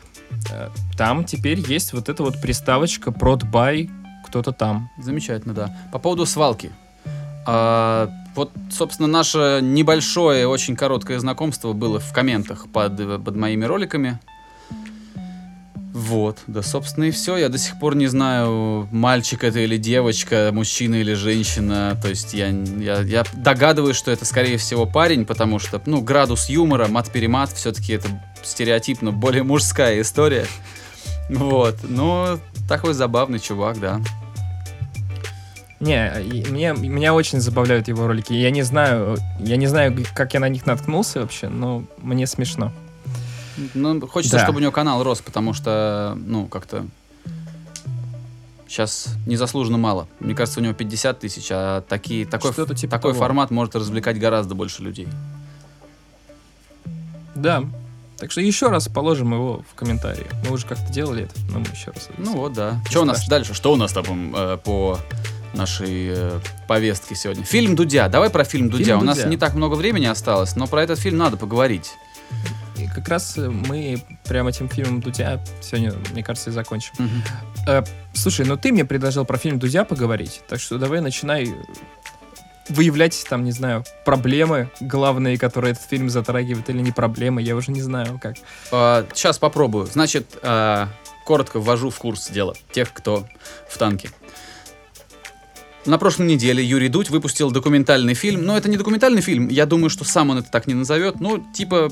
там 0.98 1.24
теперь 1.24 1.60
есть 1.60 1.94
вот 1.94 2.10
эта 2.10 2.24
вот 2.24 2.42
приставочка 2.42 3.12
prod 3.12 3.44
кто-то 4.26 4.52
там. 4.52 4.90
Замечательно, 4.98 5.54
да. 5.54 5.78
По 5.92 6.00
поводу 6.00 6.26
свалки. 6.26 6.72
А, 7.46 8.10
вот, 8.36 8.52
собственно, 8.72 9.08
наше 9.08 9.60
небольшое, 9.62 10.48
очень 10.48 10.76
короткое 10.76 11.20
знакомство 11.20 11.74
было 11.74 12.00
в 12.00 12.12
комментах 12.12 12.68
под, 12.72 13.00
э, 13.00 13.20
под 13.20 13.36
моими 13.36 13.66
роликами. 13.66 14.20
Вот, 15.96 16.40
да, 16.48 16.62
собственно, 16.62 17.06
и 17.06 17.12
все. 17.12 17.38
Я 17.38 17.48
до 17.48 17.58
сих 17.58 17.80
пор 17.80 17.96
не 17.96 18.08
знаю, 18.08 18.86
мальчик 18.92 19.46
это 19.46 19.60
или 19.60 19.78
девочка, 19.78 20.50
мужчина 20.52 20.96
или 20.96 21.14
женщина. 21.14 21.98
То 22.02 22.10
есть 22.10 22.34
я, 22.34 22.50
я, 22.50 23.00
я 23.00 23.24
догадываюсь, 23.34 23.96
что 23.96 24.12
это, 24.12 24.26
скорее 24.26 24.58
всего, 24.58 24.86
парень, 24.86 25.26
потому 25.26 25.58
что, 25.58 25.82
ну, 25.86 26.02
градус 26.02 26.50
юмора, 26.50 26.90
мат-перемат, 26.90 27.54
все-таки 27.54 27.94
это 27.94 28.10
стереотипно 28.44 29.14
более 29.14 29.44
мужская 29.44 30.02
история. 30.02 30.48
Вот, 31.30 31.78
но 31.84 32.40
такой 32.68 32.94
забавный 32.94 33.40
чувак, 33.40 33.80
да. 33.80 34.02
Не, 35.80 36.12
мне, 36.50 36.74
меня 36.74 37.14
очень 37.14 37.40
забавляют 37.40 37.88
его 37.88 38.06
ролики. 38.06 38.34
Я 38.34 38.52
не 38.52 38.64
знаю, 38.64 39.18
я 39.40 39.56
не 39.56 39.68
знаю, 39.68 39.96
как 40.14 40.34
я 40.34 40.42
на 40.42 40.50
них 40.50 40.66
наткнулся 40.66 41.22
вообще, 41.22 41.48
но 41.48 41.86
мне 42.02 42.28
смешно. 42.28 42.74
Ну, 43.74 44.06
хочется, 44.08 44.38
Да. 44.38 44.44
чтобы 44.44 44.58
у 44.58 44.62
него 44.62 44.72
канал 44.72 45.04
рос, 45.04 45.22
потому 45.22 45.54
что, 45.54 46.18
ну, 46.26 46.48
как-то 46.48 46.86
сейчас 48.68 49.08
незаслуженно 49.26 49.78
мало. 49.78 50.08
Мне 50.20 50.36
кажется, 50.36 50.60
у 50.60 50.64
него 50.64 50.74
50 50.74 51.20
тысяч, 51.20 51.48
а 51.52 51.82
такие, 51.82 52.26
такой, 52.26 52.52
Что-то 52.52 52.76
типа 52.76 52.92
такой 52.92 53.12
того. 53.14 53.24
формат 53.24 53.52
может 53.52 53.76
развлекать 53.76 54.20
гораздо 54.20 54.56
больше 54.56 54.82
людей. 54.84 55.08
Да. 57.36 57.64
Так 58.18 58.32
что 58.32 58.40
еще 58.42 58.70
раз 58.70 58.88
положим 58.88 59.34
его 59.34 59.64
в 59.70 59.76
комментарии. 59.76 60.26
Мы 60.48 60.54
уже 60.54 60.66
как-то 60.66 60.92
делали 60.92 61.24
это, 61.26 61.34
но 61.52 61.60
мы 61.60 61.66
еще 61.68 61.92
раз. 61.92 62.10
Ну 62.18 62.38
вот, 62.38 62.54
да. 62.54 62.82
Что 62.90 63.02
у 63.02 63.06
нас 63.06 63.28
дальше? 63.28 63.54
Что 63.54 63.74
у 63.74 63.76
нас 63.76 63.92
там 63.92 64.34
э, 64.36 64.58
по 64.64 64.98
нашей 65.54 66.08
э, 66.16 66.40
повестке 66.68 67.14
сегодня? 67.16 67.44
Фильм 67.44 67.76
Дудя. 67.76 68.08
Давай 68.08 68.30
про 68.30 68.46
фильм 68.46 68.70
Дудя. 68.70 68.86
Фильм 68.86 69.00
у 69.00 69.04
нас 69.04 69.18
Дудя. 69.18 69.30
не 69.30 69.38
так 69.38 69.54
много 69.54 69.76
времени 69.76 70.06
осталось, 70.06 70.56
но 70.56 70.66
про 70.66 70.82
этот 70.84 70.98
фильм 70.98 71.18
надо 71.18 71.36
поговорить. 71.36 71.92
Как 72.96 73.10
раз 73.10 73.36
мы 73.36 74.02
прямо 74.24 74.52
этим 74.52 74.70
фильмом 74.70 75.02
Дудя 75.02 75.44
сегодня, 75.62 75.92
мне 76.14 76.24
кажется, 76.24 76.50
и 76.50 76.54
закончим. 76.54 76.94
Мгм. 76.98 77.24
Э, 77.68 77.84
слушай, 78.14 78.46
ну 78.46 78.56
ты 78.56 78.72
мне 78.72 78.86
предложил 78.86 79.26
про 79.26 79.38
фильм 79.38 79.60
Дудя 79.60 79.84
поговорить, 79.84 80.42
так 80.48 80.62
что 80.62 80.78
давай 80.78 81.02
начинай 81.02 81.54
выявлять 82.70 83.26
там, 83.30 83.44
не 83.44 83.52
знаю, 83.52 83.84
проблемы 84.06 84.72
главные, 84.80 85.38
которые 85.38 85.74
этот 85.74 85.84
фильм 85.84 86.10
затрагивает, 86.10 86.70
или 86.70 86.80
не 86.80 86.94
проблемы, 86.94 87.42
я 87.42 87.58
уже 87.58 87.72
не 87.72 87.82
знаю 87.82 88.18
как. 88.22 88.38
сейчас 89.14 89.40
попробую. 89.40 89.88
Значит, 89.88 90.40
а, 90.42 90.88
коротко 91.26 91.60
ввожу 91.60 91.90
в 91.90 91.98
курс 91.98 92.30
дела 92.30 92.56
тех, 92.72 92.94
кто 92.94 93.28
в 93.70 93.78
танке. 93.78 94.10
На 95.86 96.00
прошлой 96.00 96.26
неделе 96.26 96.64
Юрий 96.64 96.90
Дудь 96.90 97.12
выпустил 97.12 97.52
документальный 97.52 98.16
фильм. 98.16 98.44
Но 98.44 98.58
это 98.58 98.70
не 98.70 98.78
документальный 98.78 99.22
фильм, 99.22 99.50
я 99.50 99.66
думаю, 99.68 99.90
что 99.90 100.04
сам 100.04 100.32
он 100.32 100.40
это 100.40 100.50
так 100.50 100.66
не 100.66 100.74
назовет. 100.74 101.20
Ну, 101.20 101.46
типа 101.54 101.92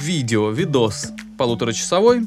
видео, 0.00 0.50
видос 0.50 1.08
полуторачасовой 1.38 2.26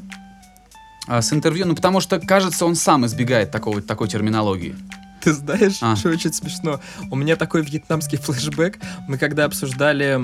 а, 1.06 1.22
с 1.22 1.32
интервью. 1.32 1.66
Ну, 1.66 1.74
потому 1.74 2.00
что, 2.00 2.18
кажется, 2.20 2.66
он 2.66 2.74
сам 2.74 3.06
избегает 3.06 3.50
такого, 3.50 3.80
такой 3.82 4.08
терминологии. 4.08 4.74
Ты 5.22 5.32
знаешь, 5.32 5.78
А. 5.80 5.96
что 5.96 6.10
очень 6.10 6.32
смешно? 6.32 6.80
У 7.10 7.16
меня 7.16 7.36
такой 7.36 7.62
вьетнамский 7.62 8.18
флешбэк. 8.22 8.78
Мы 9.08 9.18
когда 9.18 9.44
обсуждали, 9.46 10.20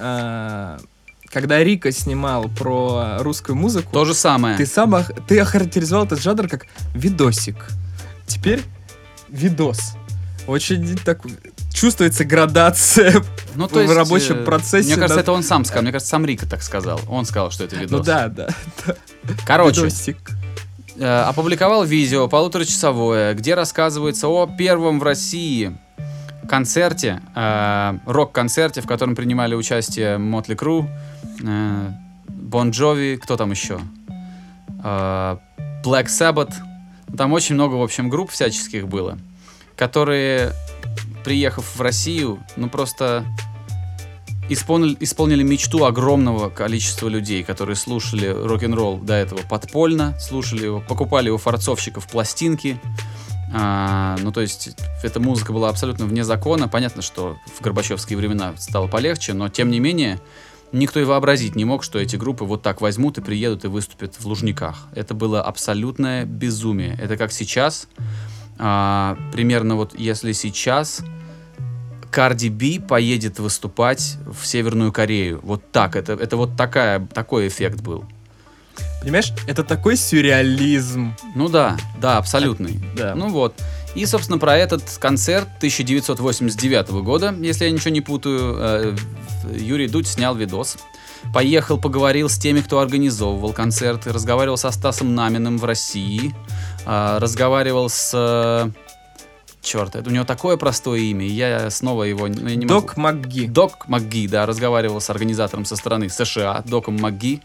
а, 0.00 0.78
когда 1.26 1.62
Рика 1.64 1.90
снимал 1.92 2.48
про 2.48 3.18
русскую 3.20 3.56
музыку, 3.56 3.88
То 3.92 4.04
же 4.04 4.14
самое. 4.14 4.56
ты 4.56 4.66
сам 4.66 4.92
ох- 4.94 5.10
ты 5.26 5.40
охарактеризовал 5.40 6.04
этот 6.06 6.20
жанр 6.22 6.48
как 6.48 6.66
видосик. 6.94 7.68
Теперь 8.26 8.62
видос. 9.28 9.94
Очень 10.46 10.96
так 10.98 11.20
чувствуется 11.74 12.24
градация. 12.24 13.22
ну, 13.54 13.66
в 13.66 13.92
рабочем 13.94 14.36
э, 14.36 14.44
процессе 14.44 14.86
Мне 14.86 14.94
кажется, 14.94 15.16
надо- 15.16 15.20
это 15.20 15.32
он 15.32 15.42
сам 15.42 15.64
сказал. 15.66 15.82
Мне 15.82 15.92
кажется, 15.92 16.10
сам 16.10 16.24
Рика 16.24 16.48
так 16.48 16.62
сказал. 16.62 17.00
Он 17.08 17.26
сказал, 17.26 17.50
что 17.50 17.64
это 17.64 17.76
видос. 17.76 17.90
Ну 17.90 18.02
да, 18.04 18.28
да. 18.28 18.48
Короче, 19.44 19.80
Видосик. 19.82 20.16
э, 20.96 21.04
опубликовал 21.22 21.84
видео 21.84 22.28
полуторачасовое, 22.28 23.34
где 23.34 23.54
рассказывается 23.54 24.28
о 24.28 24.46
первом 24.46 25.00
в 25.00 25.02
России 25.02 25.76
концерте, 26.48 27.20
э, 27.34 27.98
рок-концерте, 28.06 28.80
в 28.80 28.86
котором 28.86 29.14
принимали 29.16 29.54
участие 29.54 30.18
Мотли 30.18 30.54
Кру, 30.54 30.88
Бон 32.28 32.70
Джови, 32.70 33.18
кто 33.20 33.36
там 33.36 33.50
еще? 33.50 33.80
Э, 34.82 35.36
Black 35.82 36.06
Sabbath. 36.06 36.52
Там 37.16 37.32
очень 37.32 37.54
много, 37.54 37.74
в 37.74 37.82
общем, 37.82 38.08
групп 38.08 38.30
всяческих 38.30 38.88
было, 38.88 39.18
которые, 39.76 40.52
приехав 41.24 41.76
в 41.76 41.80
Россию, 41.80 42.38
ну 42.56 42.68
просто 42.68 43.24
исполнили, 44.48 44.96
исполнили 45.00 45.42
мечту 45.42 45.84
огромного 45.84 46.50
количества 46.50 47.08
людей, 47.08 47.42
которые 47.42 47.76
слушали 47.76 48.26
рок-н-ролл 48.26 48.98
до 48.98 49.14
этого 49.14 49.40
подпольно, 49.48 50.18
слушали 50.20 50.64
его, 50.64 50.80
покупали 50.80 51.30
у 51.30 51.38
форцовщиков 51.38 52.06
пластинки. 52.06 52.78
А, 53.56 54.16
ну, 54.20 54.32
то 54.32 54.40
есть, 54.40 54.70
эта 55.02 55.20
музыка 55.20 55.52
была 55.52 55.68
абсолютно 55.68 56.06
вне 56.06 56.24
закона. 56.24 56.66
Понятно, 56.66 57.02
что 57.02 57.36
в 57.56 57.60
Горбачевские 57.62 58.16
времена 58.16 58.54
стало 58.58 58.88
полегче, 58.88 59.32
но, 59.32 59.48
тем 59.48 59.70
не 59.70 59.78
менее, 59.78 60.20
никто 60.72 60.98
и 60.98 61.04
вообразить 61.04 61.54
не 61.54 61.64
мог, 61.64 61.84
что 61.84 62.00
эти 62.00 62.16
группы 62.16 62.44
вот 62.44 62.62
так 62.62 62.80
возьмут 62.80 63.18
и 63.18 63.20
приедут 63.20 63.64
и 63.64 63.68
выступят 63.68 64.16
в 64.16 64.26
Лужниках. 64.26 64.88
Это 64.94 65.14
было 65.14 65.40
абсолютное 65.40 66.24
безумие. 66.24 66.98
Это 67.00 67.16
как 67.16 67.30
сейчас, 67.30 67.86
а, 68.58 69.16
примерно 69.32 69.76
вот 69.76 69.98
если 69.98 70.32
сейчас 70.32 71.02
Карди 72.10 72.48
Би 72.48 72.78
поедет 72.78 73.40
выступать 73.40 74.18
в 74.24 74.46
Северную 74.46 74.92
Корею. 74.92 75.40
Вот 75.42 75.72
так, 75.72 75.96
это, 75.96 76.12
это 76.12 76.36
вот 76.36 76.56
такая, 76.56 77.04
такой 77.12 77.48
эффект 77.48 77.80
был. 77.80 78.04
Понимаешь, 79.00 79.32
это 79.48 79.64
такой 79.64 79.96
сюрреализм. 79.96 81.14
Ну 81.34 81.48
да, 81.48 81.76
да, 82.00 82.18
абсолютный. 82.18 82.80
Да. 82.96 83.16
Ну 83.16 83.30
вот. 83.30 83.60
И, 83.94 84.06
собственно, 84.06 84.38
про 84.38 84.56
этот 84.56 84.82
концерт 85.00 85.48
1989 85.58 86.90
года, 87.02 87.34
если 87.40 87.64
я 87.64 87.70
ничего 87.70 87.90
не 87.90 88.00
путаю, 88.00 88.56
э, 88.58 88.96
Юрий 89.52 89.88
Дудь 89.88 90.08
снял 90.08 90.34
видос. 90.34 90.78
Поехал, 91.32 91.78
поговорил 91.78 92.28
с 92.28 92.38
теми, 92.38 92.60
кто 92.60 92.78
организовывал 92.80 93.52
концерт, 93.52 94.06
разговаривал 94.06 94.56
со 94.56 94.70
Стасом 94.70 95.14
Наминым 95.14 95.58
в 95.58 95.64
России, 95.64 96.34
а, 96.86 97.18
разговаривал 97.18 97.88
с... 97.88 98.10
э, 98.14 98.70
Черт, 99.62 99.96
это 99.96 100.10
у 100.10 100.12
него 100.12 100.24
такое 100.24 100.58
простое 100.58 101.00
имя, 101.00 101.24
и 101.24 101.30
я 101.30 101.70
снова 101.70 102.02
его 102.04 102.28
ну, 102.28 102.48
я 102.48 102.54
не 102.54 102.66
могу. 102.66 102.80
Док 102.80 102.96
МакГи. 102.98 103.46
Док 103.46 103.88
МакГи, 103.88 104.28
да, 104.28 104.44
разговаривал 104.44 105.00
с 105.00 105.08
организатором 105.08 105.64
со 105.64 105.76
стороны 105.76 106.10
США, 106.10 106.62
Доком 106.66 106.96
МакГи, 106.96 107.40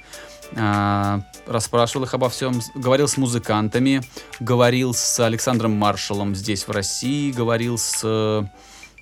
а, 0.57 1.21
расспрашивал 1.47 2.05
их 2.05 2.13
обо 2.13 2.29
всем, 2.29 2.59
говорил 2.75 3.07
с 3.07 3.15
музыкантами, 3.17 4.01
говорил 4.39 4.93
с 4.93 5.19
Александром 5.19 5.71
Маршалом 5.71 6.35
здесь, 6.35 6.67
в 6.67 6.71
России, 6.71 7.31
говорил 7.31 7.77
с 7.77 8.01
э, 8.03 8.43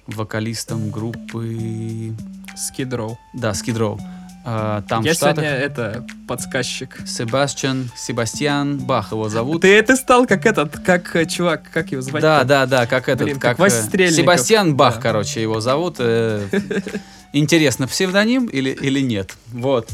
вокалистом 0.07 0.91
группы... 0.91 2.13
Скидроу. 2.55 3.19
Да, 3.33 3.53
Скидроу. 3.53 3.99
А, 4.49 4.81
там 4.83 5.03
Я 5.03 5.11
в 5.11 5.15
Штатах. 5.17 5.43
сегодня 5.43 5.57
это 5.57 6.07
подсказчик. 6.25 6.99
Себастьян, 7.05 7.91
Себастьян 7.97 8.77
Бах 8.77 9.11
его 9.11 9.27
зовут. 9.27 9.61
Ты 9.63 9.75
это 9.75 9.97
стал 9.97 10.25
как 10.25 10.45
этот, 10.45 10.79
как 10.79 11.13
э, 11.17 11.25
чувак, 11.25 11.63
как 11.73 11.91
его 11.91 12.01
звать? 12.01 12.21
Да, 12.21 12.45
да, 12.45 12.65
да, 12.65 12.85
как 12.85 13.09
этот, 13.09 13.25
Блин, 13.25 13.39
как 13.41 13.51
как, 13.51 13.59
Вася 13.59 13.79
э, 13.79 13.83
Стрельников. 13.83 14.15
Себастьян 14.21 14.73
Бах, 14.77 14.95
Да. 14.95 15.01
короче, 15.01 15.41
его 15.41 15.59
зовут. 15.59 15.97
э, 15.99 16.47
Интересно, 17.33 17.89
псевдоним 17.89 18.45
или, 18.45 18.69
или 18.69 19.01
нет? 19.01 19.35
Вот. 19.51 19.89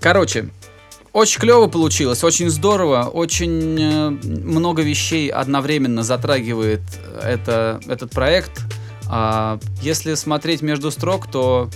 Короче, 0.00 0.48
очень 1.12 1.40
клево 1.40 1.66
получилось, 1.66 2.22
очень 2.22 2.48
здорово, 2.48 3.10
очень 3.12 3.76
э, 3.80 4.10
много 4.10 4.82
вещей 4.82 5.30
одновременно 5.30 6.04
затрагивает 6.04 6.82
это, 7.20 7.80
этот 7.88 8.12
проект. 8.12 8.52
А, 9.08 9.58
если 9.82 10.14
смотреть 10.14 10.62
между 10.62 10.92
строк, 10.92 11.28
то 11.28 11.68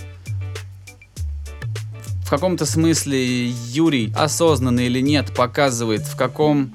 в 2.25 2.29
каком-то 2.29 2.65
смысле 2.65 3.49
Юрий, 3.49 4.11
осознанно 4.15 4.79
или 4.79 4.99
нет, 4.99 5.33
показывает, 5.35 6.01
в 6.01 6.17
каком 6.17 6.73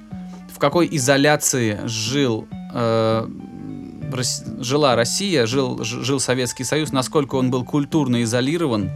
в 0.55 0.59
какой 0.61 0.89
изоляции 0.93 1.81
жил 1.87 2.47
э, 2.73 3.29
Рос- 4.13 4.45
жила 4.61 4.95
Россия, 4.95 5.47
жил, 5.47 5.83
жил 5.83 6.21
Советский 6.21 6.63
Союз, 6.63 6.93
насколько 6.93 7.35
он 7.35 7.51
был 7.51 7.65
культурно 7.65 8.23
изолирован 8.23 8.91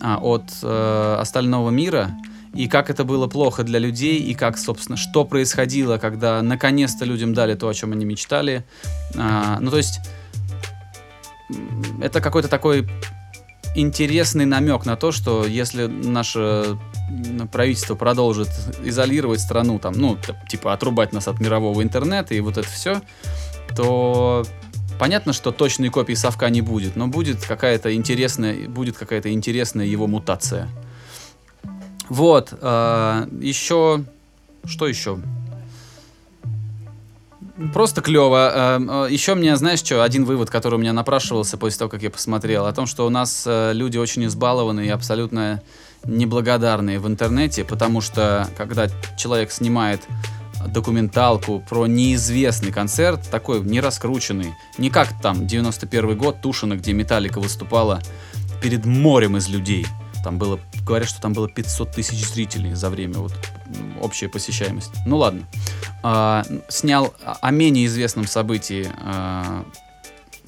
а, 0.00 0.18
от 0.18 0.44
э, 0.62 1.16
остального 1.18 1.70
мира, 1.70 2.16
и 2.54 2.68
как 2.68 2.88
это 2.88 3.04
было 3.04 3.26
плохо 3.26 3.62
для 3.62 3.78
людей, 3.78 4.18
и 4.18 4.34
как, 4.34 4.58
собственно, 4.58 4.96
что 4.96 5.24
происходило, 5.24 5.98
когда 5.98 6.40
наконец-то 6.42 7.04
людям 7.04 7.34
дали 7.34 7.54
то, 7.54 7.68
о 7.68 7.74
чем 7.74 7.92
они 7.92 8.04
мечтали. 8.04 8.64
А, 9.16 9.58
ну, 9.60 9.70
то 9.70 9.78
есть, 9.78 10.00
это 12.00 12.20
какой-то 12.20 12.48
такой 12.48 12.86
интересный 13.74 14.44
намек 14.44 14.84
на 14.84 14.96
то, 14.96 15.12
что 15.12 15.46
если 15.46 15.86
наше 15.86 16.78
правительство 17.50 17.94
продолжит 17.94 18.48
изолировать 18.84 19.40
страну, 19.40 19.78
там, 19.78 19.94
ну, 19.94 20.18
типа 20.48 20.72
отрубать 20.72 21.12
нас 21.12 21.28
от 21.28 21.40
мирового 21.40 21.82
интернета 21.82 22.34
и 22.34 22.40
вот 22.40 22.58
это 22.58 22.68
все, 22.68 23.00
то 23.76 24.44
понятно, 24.98 25.32
что 25.32 25.52
точной 25.52 25.88
копии 25.88 26.14
совка 26.14 26.48
не 26.50 26.60
будет, 26.60 26.96
но 26.96 27.08
будет 27.08 27.44
какая-то 27.44 27.94
интересная, 27.94 28.68
будет 28.68 28.96
какая-то 28.96 29.32
интересная 29.32 29.86
его 29.86 30.06
мутация. 30.06 30.68
Вот, 32.08 32.52
а, 32.60 33.26
еще, 33.40 34.04
что 34.64 34.86
еще? 34.86 35.18
Просто 37.72 38.00
клево. 38.00 39.06
Еще 39.10 39.34
мне, 39.34 39.56
знаешь, 39.56 39.80
что, 39.80 40.02
один 40.02 40.24
вывод, 40.24 40.50
который 40.50 40.74
у 40.74 40.78
меня 40.78 40.92
напрашивался 40.92 41.56
после 41.56 41.78
того, 41.78 41.90
как 41.90 42.02
я 42.02 42.10
посмотрел, 42.10 42.66
о 42.66 42.72
том, 42.72 42.86
что 42.86 43.06
у 43.06 43.10
нас 43.10 43.44
э, 43.46 43.72
люди 43.74 43.98
очень 43.98 44.24
избалованы 44.26 44.86
и 44.86 44.88
абсолютно 44.88 45.62
неблагодарные 46.04 46.98
в 46.98 47.06
интернете, 47.06 47.64
потому 47.64 48.00
что 48.00 48.48
когда 48.56 48.88
человек 49.16 49.52
снимает 49.52 50.00
документалку 50.66 51.62
про 51.68 51.86
неизвестный 51.86 52.72
концерт, 52.72 53.20
такой 53.30 53.60
не 53.60 53.80
раскрученный, 53.80 54.54
не 54.78 54.90
как 54.90 55.20
там 55.20 55.46
91 55.46 56.16
год 56.16 56.40
Тушина, 56.40 56.76
где 56.76 56.92
Металлика 56.92 57.40
выступала 57.40 58.00
перед 58.62 58.84
морем 58.84 59.36
из 59.36 59.48
людей. 59.48 59.86
Там 60.22 60.38
было, 60.38 60.60
говорят, 60.86 61.08
что 61.08 61.20
там 61.20 61.32
было 61.32 61.48
500 61.48 61.90
тысяч 61.92 62.26
зрителей 62.26 62.74
за 62.74 62.90
время 62.90 63.18
вот 63.18 63.32
общая 64.00 64.28
посещаемость. 64.28 64.92
Ну 65.06 65.18
ладно. 65.18 65.42
А, 66.02 66.44
снял 66.68 67.14
о 67.24 67.50
менее 67.50 67.86
известном 67.86 68.26
событии 68.26 68.90
а, 68.98 69.64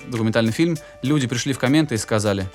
документальный 0.07 0.53
фильм. 0.53 0.77
Люди 1.03 1.27
пришли 1.27 1.53
в 1.53 1.59
комменты 1.59 1.97
и 1.97 1.99
сказали, 1.99 2.49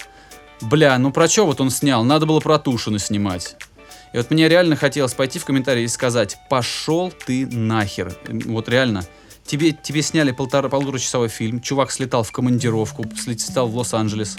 бля, 0.62 0.98
ну 0.98 1.12
про 1.12 1.28
что 1.28 1.46
вот 1.46 1.62
он 1.62 1.70
снял? 1.70 2.04
Надо 2.04 2.26
было 2.26 2.40
про 2.40 2.60
Тушина 2.60 3.00
снимать. 3.00 3.56
И 4.14 4.18
вот 4.18 4.32
мне 4.32 4.50
реально 4.50 4.76
хотелось 4.76 5.14
пойти 5.14 5.40
в 5.40 5.46
комментарии 5.46 5.84
и 5.84 5.88
сказать, 5.88 6.38
пошел 6.50 7.12
ты 7.12 7.46
нахер. 7.48 8.16
Вот 8.28 8.68
реально. 8.68 9.06
Тебе, 9.46 9.72
тебе 9.72 10.02
сняли 10.04 10.32
полтора, 10.32 10.70
полуторачасовой 10.70 11.28
фильм, 11.28 11.60
чувак 11.60 11.92
слетал 11.92 12.24
в 12.24 12.32
командировку, 12.32 13.06
слетал 13.18 13.68
в 13.68 13.76
Лос-Анджелес, 13.76 14.38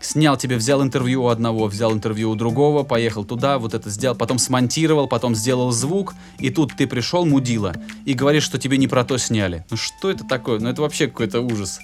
снял 0.00 0.36
тебе, 0.36 0.56
взял 0.56 0.82
интервью 0.82 1.24
у 1.24 1.28
одного, 1.28 1.66
взял 1.66 1.92
интервью 1.92 2.30
у 2.30 2.34
другого, 2.34 2.82
поехал 2.82 3.24
туда, 3.24 3.58
вот 3.58 3.74
это 3.74 3.90
сделал, 3.90 4.16
потом 4.16 4.38
смонтировал, 4.38 5.06
потом 5.06 5.34
сделал 5.34 5.70
звук, 5.70 6.14
и 6.38 6.50
тут 6.50 6.74
ты 6.76 6.86
пришел, 6.86 7.26
мудила, 7.26 7.74
и 8.04 8.14
говоришь, 8.14 8.44
что 8.44 8.58
тебе 8.58 8.78
не 8.78 8.88
про 8.88 9.04
то 9.04 9.18
сняли. 9.18 9.64
Ну 9.70 9.76
что 9.76 10.10
это 10.10 10.24
такое? 10.24 10.58
Ну 10.58 10.68
это 10.68 10.82
вообще 10.82 11.06
какой-то 11.06 11.40
ужас. 11.40 11.80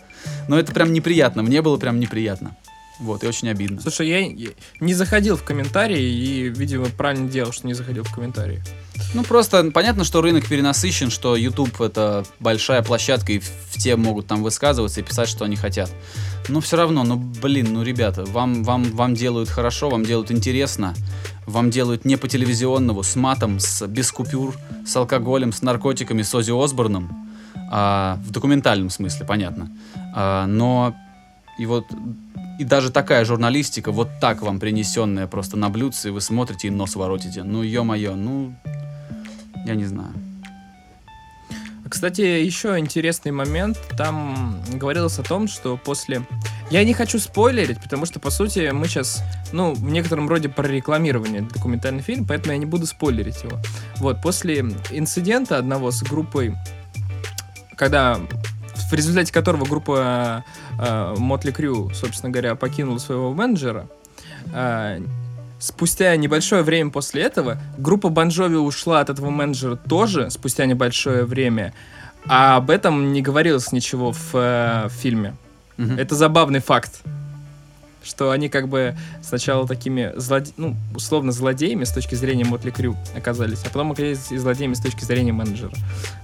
Ну 0.48 0.56
это 0.56 0.72
прям 0.72 0.92
неприятно, 0.92 1.42
мне 1.42 1.62
было 1.62 1.76
прям 1.76 2.00
неприятно. 2.00 2.56
Вот, 2.98 3.24
и 3.24 3.26
очень 3.26 3.48
обидно. 3.50 3.80
Слушай, 3.80 4.08
я 4.08 4.52
не 4.80 4.94
заходил 4.94 5.36
в 5.36 5.42
комментарии 5.42 6.00
и, 6.00 6.48
видимо, 6.48 6.86
правильно 6.86 7.28
делал, 7.28 7.52
что 7.52 7.66
не 7.66 7.74
заходил 7.74 8.04
в 8.04 8.14
комментарии. 8.14 8.62
Ну, 9.14 9.22
просто 9.22 9.70
понятно, 9.70 10.04
что 10.04 10.22
рынок 10.22 10.46
перенасыщен, 10.48 11.10
что 11.10 11.36
YouTube 11.36 11.80
это 11.80 12.24
большая 12.40 12.82
площадка, 12.82 13.32
и 13.32 13.42
все 13.70 13.96
могут 13.96 14.26
там 14.26 14.42
высказываться 14.42 15.00
и 15.00 15.02
писать, 15.02 15.28
что 15.28 15.44
они 15.44 15.56
хотят. 15.56 15.90
Но 16.48 16.60
все 16.60 16.76
равно, 16.76 17.04
ну, 17.04 17.16
блин, 17.16 17.68
ну, 17.72 17.82
ребята, 17.82 18.24
вам, 18.24 18.64
вам, 18.64 18.84
вам 18.84 19.14
делают 19.14 19.50
хорошо, 19.50 19.90
вам 19.90 20.04
делают 20.04 20.30
интересно, 20.30 20.94
вам 21.44 21.70
делают 21.70 22.04
не 22.04 22.16
по 22.16 22.28
телевизионному, 22.28 23.02
с 23.02 23.16
матом, 23.16 23.60
с, 23.60 23.86
без 23.86 24.10
купюр, 24.10 24.54
с 24.86 24.96
алкоголем, 24.96 25.52
с 25.52 25.60
наркотиками, 25.60 26.22
с 26.22 26.34
Ози 26.34 26.52
Осборном, 26.52 27.10
а, 27.70 28.18
в 28.24 28.30
документальном 28.30 28.88
смысле, 28.90 29.26
понятно. 29.26 29.70
А, 30.14 30.46
но 30.46 30.94
и 31.58 31.66
вот 31.66 31.86
и 32.58 32.64
даже 32.64 32.90
такая 32.90 33.24
журналистика, 33.24 33.92
вот 33.92 34.08
так 34.20 34.42
вам 34.42 34.58
принесенная 34.58 35.26
просто 35.26 35.56
на 35.56 35.68
блюдце, 35.68 36.08
и 36.08 36.10
вы 36.10 36.20
смотрите 36.20 36.68
и 36.68 36.70
нос 36.70 36.96
воротите. 36.96 37.42
Ну, 37.42 37.62
ё-моё, 37.62 38.16
ну, 38.16 38.54
я 39.66 39.74
не 39.74 39.84
знаю. 39.84 40.12
Кстати, 41.88 42.20
еще 42.20 42.78
интересный 42.78 43.30
момент. 43.30 43.78
Там 43.96 44.60
говорилось 44.72 45.18
о 45.18 45.22
том, 45.22 45.48
что 45.48 45.76
после... 45.76 46.22
Я 46.70 46.82
не 46.84 46.94
хочу 46.94 47.18
спойлерить, 47.18 47.80
потому 47.80 48.06
что, 48.06 48.18
по 48.18 48.30
сути, 48.30 48.70
мы 48.72 48.88
сейчас, 48.88 49.22
ну, 49.52 49.72
в 49.72 49.84
некотором 49.84 50.28
роде 50.28 50.48
прорекламирование 50.48 51.42
документальный 51.42 52.02
фильм, 52.02 52.26
поэтому 52.26 52.52
я 52.52 52.58
не 52.58 52.66
буду 52.66 52.86
спойлерить 52.86 53.44
его. 53.44 53.58
Вот, 53.98 54.20
после 54.20 54.60
инцидента 54.90 55.58
одного 55.58 55.92
с 55.92 56.02
группой, 56.02 56.56
когда 57.76 58.18
в 58.90 58.92
результате 58.92 59.32
которого 59.32 59.64
группа 59.64 60.44
Мотли 60.78 61.50
Крю, 61.50 61.90
собственно 61.94 62.30
говоря, 62.30 62.54
покинула 62.54 62.98
своего 62.98 63.32
менеджера, 63.32 63.88
э, 64.52 65.00
спустя 65.58 66.14
небольшое 66.16 66.62
время 66.62 66.90
после 66.90 67.22
этого 67.22 67.58
группа 67.78 68.08
Бонжови 68.08 68.56
ушла 68.56 69.00
от 69.00 69.10
этого 69.10 69.30
менеджера 69.30 69.76
тоже 69.76 70.30
спустя 70.30 70.66
небольшое 70.66 71.24
время, 71.24 71.72
а 72.26 72.56
об 72.56 72.70
этом 72.70 73.12
не 73.12 73.22
говорилось 73.22 73.72
ничего 73.72 74.12
в, 74.12 74.34
э, 74.34 74.88
в 74.88 74.92
фильме. 74.92 75.34
Мгм. 75.76 75.98
Это 75.98 76.14
забавный 76.14 76.60
факт. 76.60 77.00
Что 78.02 78.30
они 78.30 78.48
как 78.48 78.68
бы 78.68 78.96
сначала 79.20 79.66
такими, 79.66 80.12
злоде... 80.14 80.52
ну, 80.56 80.76
условно, 80.94 81.32
злодеями 81.32 81.82
с 81.82 81.90
точки 81.90 82.14
зрения 82.14 82.44
Мотли 82.44 82.70
Крю 82.70 82.96
оказались, 83.16 83.62
а 83.64 83.66
потом 83.66 83.92
оказались 83.92 84.30
и 84.30 84.36
злодеями 84.36 84.74
с 84.74 84.80
точки 84.80 85.04
зрения 85.04 85.32
менеджера. 85.32 85.72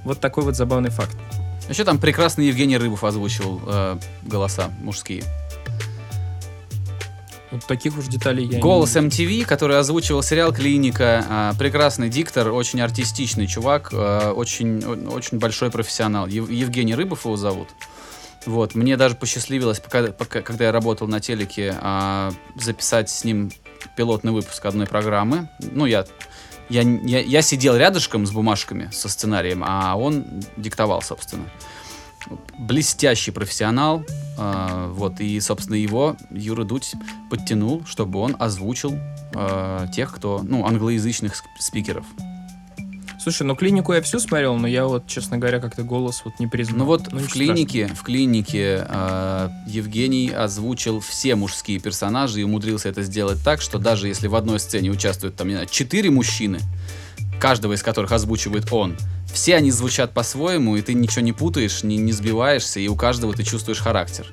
Вот 0.05 0.21
такой 0.21 0.45
вот 0.45 0.55
забавный 0.55 0.91
факт. 0.91 1.17
Еще 1.69 1.85
там 1.85 1.99
прекрасный 1.99 2.47
Евгений 2.47 2.77
Рыбов 2.77 3.05
озвучивал 3.05 3.61
э, 3.67 3.99
голоса 4.23 4.71
мужские. 4.83 5.23
Вот 7.51 7.67
таких 7.67 7.99
уж 7.99 8.07
деталей 8.07 8.47
я 8.47 8.61
Голос 8.61 8.95
не... 8.95 9.03
MTV, 9.03 9.45
который 9.45 9.79
озвучивал 9.79 10.23
сериал 10.23 10.55
«Клиника». 10.55 11.25
а, 11.29 11.55
прекрасный 11.59 12.09
диктор, 12.09 12.49
очень 12.51 12.81
артистичный 12.81 13.47
чувак, 13.47 13.91
а, 13.93 14.33
очень, 14.33 14.83
очень 14.85 15.39
большой 15.39 15.71
профессионал. 15.71 16.27
Ев- 16.27 16.49
Евгений 16.51 16.95
Рыбов 16.95 17.27
его 17.27 17.37
зовут. 17.37 17.69
Вот, 18.47 18.75
мне 18.75 18.97
даже 18.97 19.15
посчастливилось, 19.17 19.81
пока, 19.81 20.05
пока- 20.13 20.41
когда 20.41 20.65
я 20.65 20.73
работал 20.73 21.07
на 21.09 21.21
телеке, 21.21 21.77
а, 21.83 22.33
записать 22.57 23.11
с 23.11 23.23
ним 23.23 23.53
пилотный 23.99 24.33
выпуск 24.33 24.65
одной 24.65 24.87
программы. 24.87 25.51
Ну, 25.61 25.85
я, 25.85 26.07
я, 26.73 26.83
я, 26.83 27.21
я 27.21 27.43
сидел 27.43 27.77
рядышком 27.77 28.27
с 28.27 28.31
бумажками, 28.31 28.89
со 28.93 29.09
сценарием, 29.09 29.63
а 29.65 29.95
он 29.97 30.25
диктовал, 30.57 31.03
собственно. 31.03 31.45
Блестящий 32.59 33.31
профессионал. 33.31 34.05
а, 34.39 34.89
вот, 34.89 35.21
и, 35.21 35.39
собственно, 35.41 35.75
его 35.75 36.17
Юра 36.31 36.65
Дудь 36.65 36.95
подтянул, 37.31 37.85
чтобы 37.85 38.21
он 38.21 38.37
озвучил 38.39 38.99
э, 39.35 39.87
тех, 39.95 40.15
кто, 40.15 40.41
ну, 40.43 40.65
англоязычных 40.65 41.35
спикеров. 41.59 42.07
Слушай, 43.23 43.45
ну 43.45 43.55
клинику 43.55 43.93
я 43.93 44.03
всю 44.03 44.19
смотрел, 44.19 44.57
но 44.57 44.67
я 44.67 44.85
вот, 44.85 45.07
честно 45.07 45.39
говоря, 45.39 45.61
как-то 45.61 45.85
голос 45.85 46.23
вот 46.25 46.41
не 46.41 46.49
признал. 46.49 46.79
Ну 46.79 46.85
вот 46.87 47.13
Ну, 47.13 47.21
в 47.21 47.29
клинике, 47.29 47.87
в 47.87 48.03
клинике 48.03 48.85
э, 48.89 49.49
Евгений 49.69 50.29
озвучил 50.31 50.99
все 50.99 51.37
мужские 51.37 51.79
персонажи 51.79 52.41
и 52.41 52.43
умудрился 52.43 52.89
это 52.89 53.05
сделать 53.05 53.39
так, 53.45 53.61
что 53.61 53.79
даже 53.79 54.09
если 54.09 54.27
в 54.27 54.35
одной 54.35 54.59
сцене 54.59 54.91
участвуют 54.91 55.37
там, 55.37 55.47
не 55.47 55.55
знаю, 55.55 55.69
четыре 55.71 56.11
мужчины, 56.11 56.59
каждого 57.41 57.75
из 57.75 57.85
которых 57.85 58.11
озвучивает 58.11 58.73
он, 58.73 58.97
все 59.33 59.55
они 59.55 59.71
звучат 59.71 60.13
по-своему, 60.13 60.75
и 60.75 60.83
ты 60.83 60.93
ничего 60.93 61.21
не 61.23 61.33
путаешь, 61.33 61.85
не, 61.85 61.99
не 61.99 62.11
сбиваешься, 62.11 62.81
и 62.81 62.89
у 62.89 62.97
каждого 62.97 63.35
ты 63.35 63.45
чувствуешь 63.45 63.79
характер. 63.79 64.27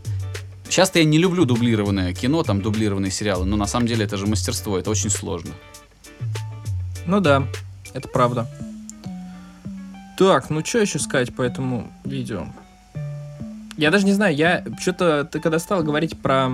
Часто 0.68 0.98
я 0.98 1.06
не 1.06 1.20
люблю 1.20 1.46
дублированное 1.46 2.12
кино, 2.16 2.42
там 2.42 2.64
дублированные 2.64 3.12
сериалы, 3.12 3.46
но 3.46 3.56
на 3.56 3.68
самом 3.68 3.86
деле 3.86 4.06
это 4.06 4.18
же 4.18 4.26
мастерство, 4.26 4.80
это 4.80 4.90
очень 4.90 5.12
сложно. 5.12 5.52
Ну 7.06 7.20
да, 7.20 7.48
это 7.94 8.08
правда. 8.08 8.50
Так, 10.20 10.50
ну 10.50 10.66
что 10.66 10.80
еще 10.80 11.00
сказать 11.00 11.34
по 11.34 11.42
этому 11.42 11.90
видео? 12.04 12.46
Я 13.78 13.90
даже 13.90 14.06
не 14.06 14.12
знаю, 14.12 14.36
я 14.36 14.66
что-то, 14.78 15.24
ты 15.24 15.40
когда 15.40 15.60
стал 15.60 15.82
говорить 15.82 16.22
про 16.22 16.50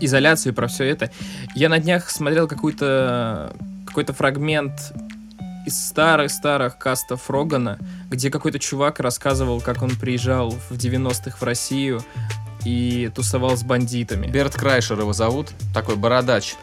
изоляцию 0.00 0.52
и 0.52 0.54
про 0.54 0.68
все 0.68 0.84
это, 0.84 1.10
я 1.56 1.68
на 1.68 1.80
днях 1.80 2.08
смотрел 2.08 2.46
какой-то 2.46 3.52
какой-то 3.84 4.12
фрагмент 4.12 4.92
из 5.66 5.88
старых-старых 5.88 6.78
кастов 6.78 7.28
Рогана, 7.28 7.78
где 8.10 8.30
какой-то 8.30 8.60
чувак 8.60 9.00
рассказывал, 9.00 9.60
как 9.60 9.82
он 9.82 9.90
приезжал 9.90 10.50
в 10.50 10.70
90-х 10.70 11.38
в 11.38 11.42
Россию 11.42 12.00
и 12.64 13.10
тусовал 13.12 13.56
с 13.56 13.64
бандитами. 13.64 14.28
Берт 14.28 14.54
Крайшер 14.54 15.00
его 15.00 15.12
зовут, 15.12 15.48
такой 15.74 15.96
бородач. 15.96 16.54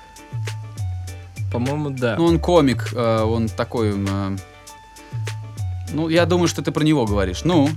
По-моему, 1.51 1.89
да. 1.89 2.15
Ну, 2.15 2.23
он 2.23 2.39
комик, 2.39 2.93
э, 2.93 3.19
он 3.23 3.49
такой... 3.49 3.93
ну, 5.93 6.09
я 6.09 6.25
думаю, 6.25 6.47
что 6.47 6.61
ты 6.61 6.71
про 6.71 6.83
него 6.83 7.05
говоришь. 7.05 7.43
Ну, 7.43 7.69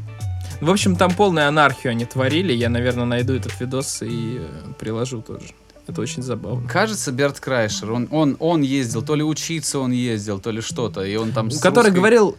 В 0.60 0.70
общем, 0.70 0.96
там 0.96 1.10
полную 1.12 1.48
анархию 1.48 1.90
они 1.92 2.04
творили. 2.04 2.52
Я, 2.52 2.68
наверное, 2.68 3.04
найду 3.04 3.34
этот 3.34 3.58
видос 3.60 4.02
и 4.02 4.38
э, 4.40 4.72
приложу 4.78 5.20
тоже. 5.22 5.46
Это 5.86 6.00
очень 6.00 6.22
забавно. 6.22 6.66
кажется, 6.68 7.12
Берт 7.12 7.40
Крайшер, 7.40 7.92
он, 7.92 8.08
он, 8.10 8.36
он 8.40 8.62
ездил, 8.62 9.02
то 9.02 9.14
ли 9.14 9.22
учиться 9.22 9.78
он 9.78 9.92
ездил, 9.92 10.38
то 10.40 10.50
ли 10.50 10.62
что-то, 10.62 11.04
и 11.04 11.14
он 11.16 11.32
там... 11.32 11.50
Который 11.50 11.86
русской- 11.88 11.94
говорил, 11.96 12.36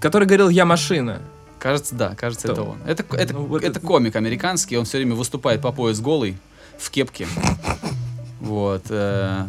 который 0.00 0.26
говорил 0.26 0.50
«Я 0.50 0.66
машина». 0.66 1.22
Кажется, 1.58 1.94
да, 1.94 2.14
кажется, 2.14 2.48
Кто? 2.48 2.52
это 2.52 2.62
он. 2.70 2.76
Это, 2.86 3.04
это, 3.16 3.32
Ну, 3.32 3.46
вот 3.46 3.62
это 3.62 3.78
это- 3.78 3.86
комик 3.86 4.16
американский, 4.16 4.76
он 4.76 4.84
все 4.84 4.98
время 4.98 5.14
выступает 5.14 5.62
по 5.62 5.72
пояс 5.72 6.00
голый, 6.00 6.36
в 6.78 6.90
кепке. 6.90 7.26
Вот. 8.40 8.84
э, 8.90 9.46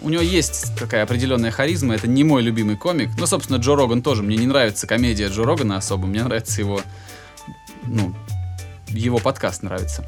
У 0.00 0.08
него 0.08 0.22
есть 0.22 0.76
такая 0.78 1.02
определенная 1.04 1.50
харизма, 1.50 1.94
это 1.94 2.06
не 2.08 2.24
мой 2.24 2.42
любимый 2.42 2.76
комик. 2.76 3.10
Ну, 3.18 3.26
собственно, 3.26 3.56
Джо 3.56 3.74
Роган 3.76 4.02
тоже. 4.02 4.22
Мне 4.22 4.36
не 4.36 4.46
нравится 4.46 4.86
комедия 4.86 5.28
Джо 5.28 5.44
Рогана 5.44 5.76
особо, 5.76 6.06
мне 6.06 6.22
нравится 6.22 6.60
его, 6.60 6.80
ну, 7.84 8.14
его 8.88 9.18
подкаст 9.18 9.62
нравится. 9.62 10.04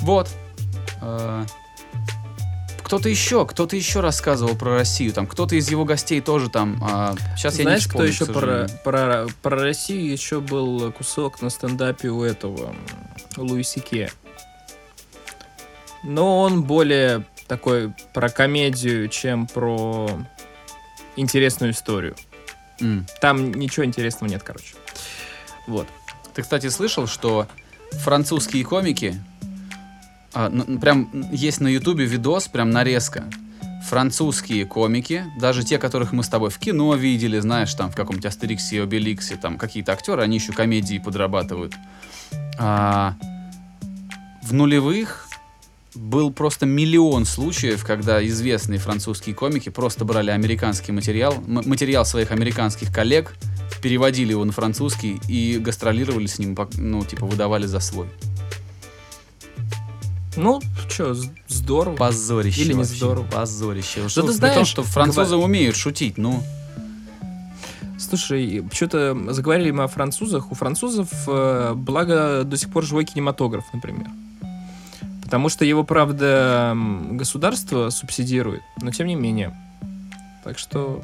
Вот. 0.00 0.28
Э, 1.00 1.44
Кто-то 2.82 3.08
еще, 3.08 3.46
кто-то 3.46 3.74
еще 3.74 4.00
рассказывал 4.00 4.54
про 4.54 4.74
Россию, 4.74 5.12
там, 5.12 5.26
кто-то 5.26 5.56
из 5.56 5.70
его 5.70 5.84
гостей 5.84 6.20
тоже 6.20 6.50
там. 6.50 6.76
сейчас 7.36 7.54
я 7.54 7.60
не 7.60 7.62
Знаешь, 7.64 7.86
кто 7.86 8.04
вспомню, 8.06 8.10
к 8.10 8.12
еще 8.12 8.26
про, 8.26 8.68
про, 8.84 9.26
про 9.40 9.56
Россию 9.62 10.12
еще 10.12 10.40
был 10.40 10.92
кусок 10.92 11.40
на 11.40 11.48
стендапе 11.50 12.08
у 12.08 12.22
этого 12.22 12.68
м, 12.68 12.76
Луиси 13.38 13.80
Ке. 13.80 14.10
Но 16.04 16.40
он 16.40 16.64
более 16.64 17.24
такой 17.52 17.92
про 18.14 18.30
комедию, 18.30 19.08
чем 19.08 19.46
про 19.46 20.08
интересную 21.16 21.72
историю. 21.72 22.16
М. 22.80 23.04
Там 23.20 23.52
ничего 23.52 23.84
интересного 23.84 24.30
нет, 24.30 24.42
короче. 24.42 24.74
Вот. 25.66 25.86
Ты, 26.32 26.40
кстати, 26.40 26.70
слышал, 26.70 27.06
что 27.06 27.46
французские 27.90 28.64
комики, 28.64 29.22
а, 30.32 30.46
н- 30.48 30.80
прям 30.80 31.10
есть 31.30 31.60
на 31.60 31.68
Ютубе 31.68 32.06
видос, 32.06 32.48
прям 32.48 32.70
нарезка. 32.70 33.24
Французские 33.86 34.64
комики, 34.64 35.26
даже 35.38 35.62
те, 35.62 35.76
которых 35.76 36.12
мы 36.12 36.22
с 36.22 36.28
тобой 36.28 36.48
в 36.48 36.58
кино 36.58 36.94
видели, 36.94 37.38
знаешь, 37.38 37.74
там 37.74 37.90
в 37.90 37.94
каком-нибудь 37.94 38.24
Астериксе 38.24 38.76
и 38.76 38.78
Обеликсе, 38.80 39.36
там 39.36 39.58
какие-то 39.58 39.92
актеры, 39.92 40.22
они 40.22 40.38
еще 40.38 40.54
комедии 40.54 40.96
подрабатывают. 40.98 41.74
А, 42.58 43.14
в 44.40 44.54
нулевых 44.54 45.28
был 45.94 46.32
просто 46.32 46.66
миллион 46.66 47.24
случаев, 47.24 47.84
когда 47.84 48.24
известные 48.26 48.78
французские 48.78 49.34
комики 49.34 49.68
просто 49.68 50.04
брали 50.04 50.30
американский 50.30 50.92
материал, 50.92 51.34
м- 51.34 51.62
материал 51.68 52.04
своих 52.04 52.30
американских 52.30 52.92
коллег, 52.92 53.34
переводили 53.82 54.30
его 54.30 54.44
на 54.44 54.52
французский 54.52 55.20
и 55.28 55.58
гастролировали 55.58 56.26
с 56.26 56.38
ним, 56.38 56.56
ну, 56.76 57.04
типа, 57.04 57.26
выдавали 57.26 57.66
за 57.66 57.80
свой. 57.80 58.06
Ну, 60.36 60.60
что, 60.88 61.14
здорово. 61.48 61.96
Позорище 61.96 62.62
Или 62.62 62.72
не 62.72 62.78
вообще, 62.78 62.94
здорово. 62.96 63.24
Позорище. 63.24 64.00
ты 64.04 64.08
Что, 64.08 64.22
том, 64.22 64.30
знаешь, 64.32 64.66
что 64.66 64.82
французы 64.82 65.34
говор- 65.34 65.44
умеют 65.44 65.76
шутить, 65.76 66.16
ну... 66.16 66.42
Слушай, 67.98 68.64
что-то 68.72 69.16
заговорили 69.32 69.70
мы 69.70 69.84
о 69.84 69.88
французах. 69.88 70.50
У 70.50 70.54
французов, 70.54 71.08
э, 71.28 71.72
благо, 71.76 72.42
до 72.44 72.56
сих 72.56 72.70
пор 72.70 72.84
живой 72.84 73.04
кинематограф, 73.04 73.64
например. 73.72 74.06
Потому 75.32 75.48
что 75.48 75.64
его, 75.64 75.82
правда, 75.82 76.76
государство 77.10 77.88
субсидирует, 77.88 78.60
но 78.82 78.90
тем 78.90 79.06
не 79.06 79.14
менее. 79.14 79.56
Так 80.44 80.58
что 80.58 81.02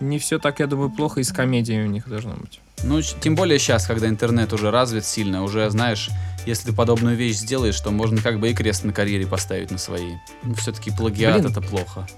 не 0.00 0.18
все 0.18 0.40
так, 0.40 0.58
я 0.58 0.66
думаю, 0.66 0.90
плохо 0.90 1.20
и 1.20 1.22
с 1.22 1.30
комедией 1.30 1.84
у 1.84 1.86
них 1.86 2.08
должно 2.08 2.32
быть. 2.32 2.58
Ну, 2.82 3.00
тем 3.00 3.36
более 3.36 3.60
сейчас, 3.60 3.86
когда 3.86 4.08
интернет 4.08 4.52
уже 4.52 4.72
развит 4.72 5.04
сильно, 5.04 5.44
уже, 5.44 5.70
знаешь, 5.70 6.10
если 6.46 6.70
ты 6.70 6.72
подобную 6.72 7.16
вещь 7.16 7.36
сделаешь, 7.36 7.80
то 7.80 7.92
можно 7.92 8.20
как 8.20 8.40
бы 8.40 8.50
и 8.50 8.54
крест 8.54 8.82
на 8.82 8.92
карьере 8.92 9.28
поставить 9.28 9.70
на 9.70 9.78
своей. 9.78 10.16
Ну, 10.42 10.54
все-таки 10.54 10.90
плагиат 10.90 11.42
Блин. 11.42 11.52
это 11.52 11.60
плохо. 11.60 12.08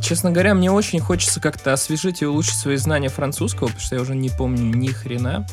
Честно 0.00 0.30
говоря, 0.30 0.54
мне 0.54 0.72
очень 0.72 1.00
хочется 1.00 1.42
как-то 1.42 1.74
освежить 1.74 2.22
и 2.22 2.26
улучшить 2.26 2.54
свои 2.54 2.76
знания 2.76 3.10
французского, 3.10 3.66
потому 3.66 3.82
что 3.82 3.96
я 3.96 4.00
уже 4.00 4.14
не 4.14 4.30
помню 4.30 4.74
ни 4.74 4.88
хрена. 4.88 5.46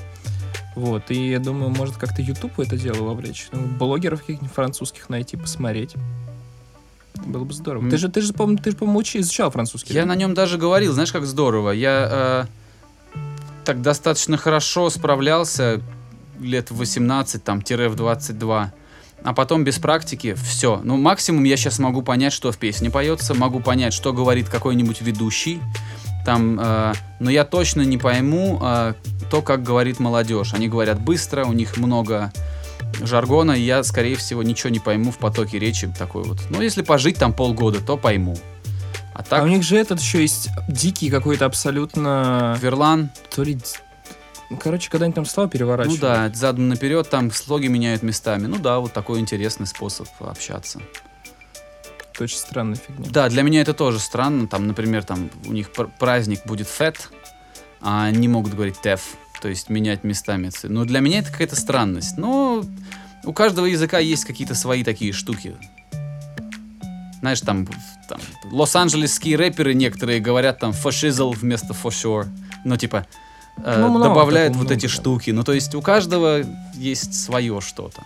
Вот, 0.76 1.09
и 1.09 1.30
я 1.30 1.39
думаю, 1.39 1.69
может 1.69 1.95
как-то 1.95 2.21
YouTube 2.21 2.59
это 2.59 2.78
дело 2.78 3.03
вовлечь. 3.03 3.47
Ну, 3.51 3.61
блогеров 3.61 4.21
каких-нибудь 4.21 4.53
французских 4.53 5.09
найти, 5.09 5.38
посмотреть. 5.38 5.95
Было 7.26 7.45
бы 7.45 7.53
здорово. 7.53 7.89
Ты 7.89 7.97
же, 7.97 8.09
ты 8.09 8.21
же, 8.21 8.34
по-моему, 8.34 8.61
ты 8.61 8.71
же, 8.71 8.78
по-моему, 8.78 9.01
изучал 9.01 9.51
французский. 9.51 9.93
Я 9.93 10.01
да? 10.01 10.07
на 10.07 10.15
нем 10.15 10.34
даже 10.34 10.57
говорил, 10.57 10.93
знаешь, 10.93 11.13
как 11.13 11.26
здорово. 11.26 11.71
Я 11.71 12.47
э, 13.15 13.19
так 13.63 13.82
достаточно 13.82 14.36
хорошо 14.36 14.89
справлялся 14.89 15.82
лет 16.39 16.71
в 16.71 16.78
18, 16.78 17.43
там, 17.43 17.61
тире 17.61 17.88
в 17.88 17.95
22. 17.95 18.73
А 19.23 19.34
потом 19.34 19.63
без 19.63 19.80
практики 19.80 20.36
все. 20.36 20.82
Ну, 20.84 20.97
максимум 20.97 21.45
я 21.45 21.57
сейчас 21.57 21.80
могу 21.80 22.01
понять, 22.01 22.34
что 22.34 22.51
в 22.51 22.57
песне 22.57 22.91
поется, 22.91 23.34
могу 23.34 23.59
понять, 23.59 23.93
что 23.93 24.13
говорит 24.13 24.49
какой-нибудь 24.49 25.01
ведущий. 25.01 25.61
Там, 26.26 26.59
э, 26.59 26.93
но 27.19 27.30
я 27.30 27.45
точно 27.45 27.82
не 27.82 27.97
пойму 27.97 28.59
э, 28.61 28.93
то, 29.30 29.41
как 29.41 29.63
говорит 29.63 29.99
молодежь. 29.99 30.53
Они 30.53 30.67
говорят 30.67 30.99
быстро, 30.99 31.45
у 31.45 31.53
них 31.53 31.78
много 31.78 32.34
жаргона, 33.01 33.51
и 33.51 33.61
я, 33.61 33.84
скорее 33.84 34.15
всего, 34.15 34.43
ничего 34.43 34.69
не 34.69 34.80
пойму 34.80 35.11
в 35.11 35.17
потоке 35.17 35.59
речи 35.59 35.88
такой 35.97 36.23
вот. 36.23 36.39
Ну, 36.49 36.61
если 36.61 36.82
пожить 36.82 37.17
там 37.17 37.34
полгода, 37.34 37.80
то 37.80 37.97
пойму. 37.97 38.36
А 39.13 39.23
так, 39.23 39.41
А 39.41 39.43
у 39.43 39.47
них 39.47 39.63
же 39.63 39.78
этот 39.78 40.01
еще 40.01 40.21
есть 40.21 40.49
дикий 40.67 41.09
какой-то 41.09 41.45
абсолютно... 41.45 42.57
Верлан, 42.61 43.11
То 43.34 43.43
ли... 43.43 43.57
Ну, 44.49 44.57
Короче, 44.57 44.89
когда 44.89 45.05
они 45.05 45.13
там 45.13 45.26
слова 45.26 45.47
ну 45.47 45.51
переворачивают. 45.51 46.01
да, 46.01 46.30
задом 46.34 46.67
наперед, 46.67 47.09
там 47.09 47.32
слоги 47.32 47.67
меняют 47.67 48.03
местами. 48.03 48.47
Ну 48.47 48.57
да, 48.57 48.80
вот 48.80 48.93
такой 48.93 49.19
интересный 49.19 49.67
способ 49.67 50.07
общаться. 50.19 50.82
Это 52.16 52.24
очень 52.24 52.38
странная 52.38 52.78
фигня. 52.78 53.09
Да, 53.11 53.28
для 53.30 53.43
меня 53.43 53.61
это 53.61 53.74
тоже 53.74 53.99
странно. 53.99 54.47
Там, 54.47 54.68
например, 54.68 55.03
там 55.03 55.30
у 55.45 55.51
них 55.51 55.72
пр- 55.74 55.89
праздник 55.99 56.45
будет 56.45 56.68
фет, 56.68 57.09
а 57.82 58.05
они 58.05 58.28
могут 58.30 58.53
говорить 58.53 58.80
теф, 58.82 59.01
то 59.41 59.49
есть 59.49 59.70
менять 59.70 60.03
местами. 60.05 60.49
Но 60.63 60.86
для 60.86 61.01
меня 61.01 61.20
это 61.20 61.32
какая-то 61.32 61.57
странность. 61.57 62.18
Но 62.18 62.63
у 63.26 63.34
каждого 63.34 63.66
языка 63.66 63.99
есть 63.99 64.24
какие-то 64.24 64.55
свои 64.55 64.84
такие 64.86 65.11
штуки. 65.11 65.57
Знаешь, 67.20 67.41
там, 67.41 67.68
там 68.07 68.20
лос-анджелесские 68.51 69.36
рэперы 69.36 69.74
некоторые 69.74 70.20
говорят 70.20 70.59
там 70.59 70.72
for 70.72 70.91
shizzle 70.91 71.36
вместо 71.36 71.74
for 71.74 71.89
sure. 71.89 72.28
Ну, 72.63 72.78
типа, 72.78 73.07
э, 73.57 73.80
Ну, 73.82 73.89
много 73.89 74.05
добавляют 74.09 74.53
такого, 74.53 74.63
вот 74.63 74.70
много, 74.72 74.76
эти 74.76 74.86
да. 74.88 74.93
штуки. 74.93 75.32
Ну, 75.32 75.43
то 75.43 75.51
есть 75.53 75.76
у 75.76 75.82
каждого 75.82 76.43
есть 76.76 77.13
свое 77.13 77.59
что-то. 77.61 78.03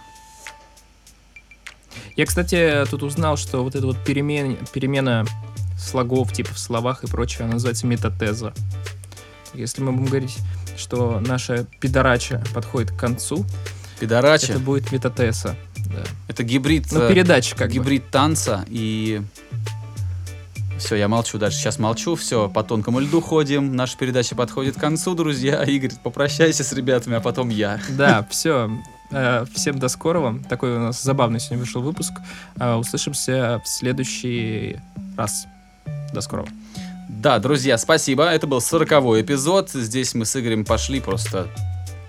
Я, 2.16 2.26
кстати, 2.26 2.86
тут 2.90 3.04
узнал, 3.04 3.38
что 3.38 3.64
вот 3.64 3.76
эта 3.76 3.86
вот 3.86 3.98
перемен... 4.04 4.58
перемена 4.74 5.26
слогов, 5.78 6.34
типа 6.34 6.54
в 6.54 6.60
словах 6.60 7.04
и 7.04 7.08
прочее, 7.08 7.46
она 7.46 7.54
называется 7.54 7.88
метатеза. 7.88 8.54
Если 9.54 9.82
мы 9.82 9.92
будем 9.94 10.08
говорить, 10.08 10.38
что 10.78 11.20
наша 11.20 11.66
пидорача 11.80 12.44
подходит 12.54 12.92
к 12.92 12.98
концу, 12.98 13.46
Пидорача. 14.00 14.52
это 14.54 14.60
будет 14.60 14.92
метатеса. 14.92 15.56
Да. 15.78 16.04
Это 16.28 16.44
гибрид, 16.44 16.92
Ну, 16.92 17.02
э, 17.02 17.10
передача 17.10 17.56
как 17.56 17.70
бы. 17.70 17.74
гибрид 17.76 18.10
танца 18.12 18.66
и... 18.68 19.22
Все, 20.78 20.96
я 20.96 21.10
молчу 21.10 21.38
дальше. 21.38 21.58
Сейчас 21.58 21.78
молчу. 21.78 22.16
Все, 22.16 22.48
по 22.48 22.64
тонкому 22.64 23.00
льду 23.02 23.20
ходим. 23.20 23.76
Наша 23.76 23.98
передача 23.98 24.34
подходит 24.36 24.78
к 24.78 24.80
концу, 24.80 25.14
друзья. 25.14 25.64
Игорь, 25.64 25.92
попрощайся 26.04 26.64
с 26.64 26.72
ребятами, 26.72 27.18
а 27.18 27.20
потом 27.20 27.50
я. 27.50 27.82
Да, 27.90 28.26
все. 28.30 28.70
Всем 29.54 29.80
до 29.80 29.88
скорого. 29.88 30.40
Такой 30.50 30.76
у 30.76 30.80
нас 30.80 31.02
забавный 31.02 31.40
сегодня 31.40 31.60
вышел 31.60 31.82
выпуск. 31.82 32.14
Э, 32.60 32.76
Услышимся 32.76 33.62
в 33.66 33.68
следующий 33.68 34.78
раз. 35.18 35.48
До 36.14 36.22
скорого. 36.22 36.50
Да, 37.10 37.40
друзья, 37.40 37.78
спасибо. 37.78 38.26
Это 38.26 38.48
был 38.48 38.62
сороковой 38.62 39.22
эпизод. 39.22 39.72
Здесь 39.72 40.14
мы 40.14 40.26
с 40.26 40.36
Игорем 40.40 40.64
пошли 40.64 41.00
просто 41.00 41.48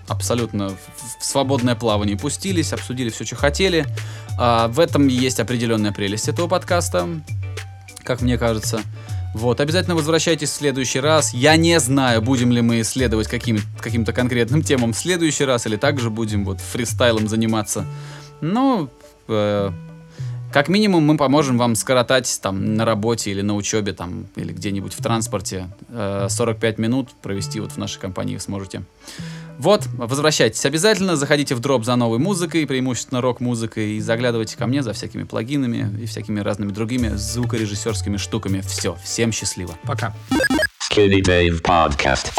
абсолютно 0.07 0.69
в 0.69 1.25
свободное 1.25 1.75
плавание 1.75 2.17
пустились, 2.17 2.73
обсудили 2.73 3.09
все, 3.09 3.25
что 3.25 3.35
хотели. 3.35 3.85
А, 4.37 4.67
в 4.67 4.79
этом 4.79 5.07
есть 5.07 5.39
определенная 5.39 5.91
прелесть 5.91 6.27
этого 6.27 6.47
подкаста, 6.47 7.07
как 8.03 8.21
мне 8.21 8.37
кажется. 8.37 8.81
Вот, 9.33 9.61
обязательно 9.61 9.95
возвращайтесь 9.95 10.49
в 10.49 10.53
следующий 10.53 10.99
раз. 10.99 11.33
Я 11.33 11.55
не 11.55 11.79
знаю, 11.79 12.21
будем 12.21 12.51
ли 12.51 12.61
мы 12.61 12.81
исследовать 12.81 13.27
каким, 13.27 13.59
каким-то 13.79 14.11
конкретным 14.11 14.61
темам 14.61 14.91
в 14.93 14.97
следующий 14.97 15.45
раз, 15.45 15.65
или 15.65 15.77
также 15.77 16.09
будем 16.09 16.43
вот 16.43 16.59
фристайлом 16.59 17.27
заниматься. 17.29 17.85
Но 18.41 18.89
э, 19.29 19.71
Как 20.51 20.67
минимум 20.67 21.05
мы 21.05 21.15
поможем 21.15 21.57
вам 21.57 21.75
скоротать 21.75 22.39
там 22.41 22.75
на 22.75 22.83
работе 22.83 23.31
или 23.31 23.41
на 23.41 23.55
учебе 23.55 23.93
там 23.93 24.27
или 24.35 24.51
где-нибудь 24.51 24.93
в 24.93 25.01
транспорте 25.01 25.69
э, 25.87 26.27
45 26.29 26.77
минут 26.77 27.09
провести 27.21 27.61
вот 27.61 27.71
в 27.71 27.77
нашей 27.77 28.01
компании 28.01 28.37
сможете. 28.37 28.83
Вот, 29.61 29.85
возвращайтесь 29.93 30.65
обязательно, 30.65 31.15
заходите 31.15 31.53
в 31.53 31.59
дроп 31.59 31.85
за 31.85 31.95
новой 31.95 32.17
музыкой, 32.17 32.65
преимущественно 32.65 33.21
рок-музыкой, 33.21 33.91
и 33.91 33.99
заглядывайте 33.99 34.57
ко 34.57 34.65
мне 34.65 34.81
за 34.81 34.93
всякими 34.93 35.21
плагинами 35.21 36.01
и 36.01 36.07
всякими 36.07 36.39
разными 36.39 36.71
другими 36.71 37.09
звукорежиссерскими 37.09 38.17
штуками. 38.17 38.61
Все, 38.61 38.97
всем 39.03 39.31
счастливо. 39.31 39.75
Пока. 39.83 40.15
Skinny 40.91 41.21
Dave 41.21 41.61
Podcast. 41.61 42.31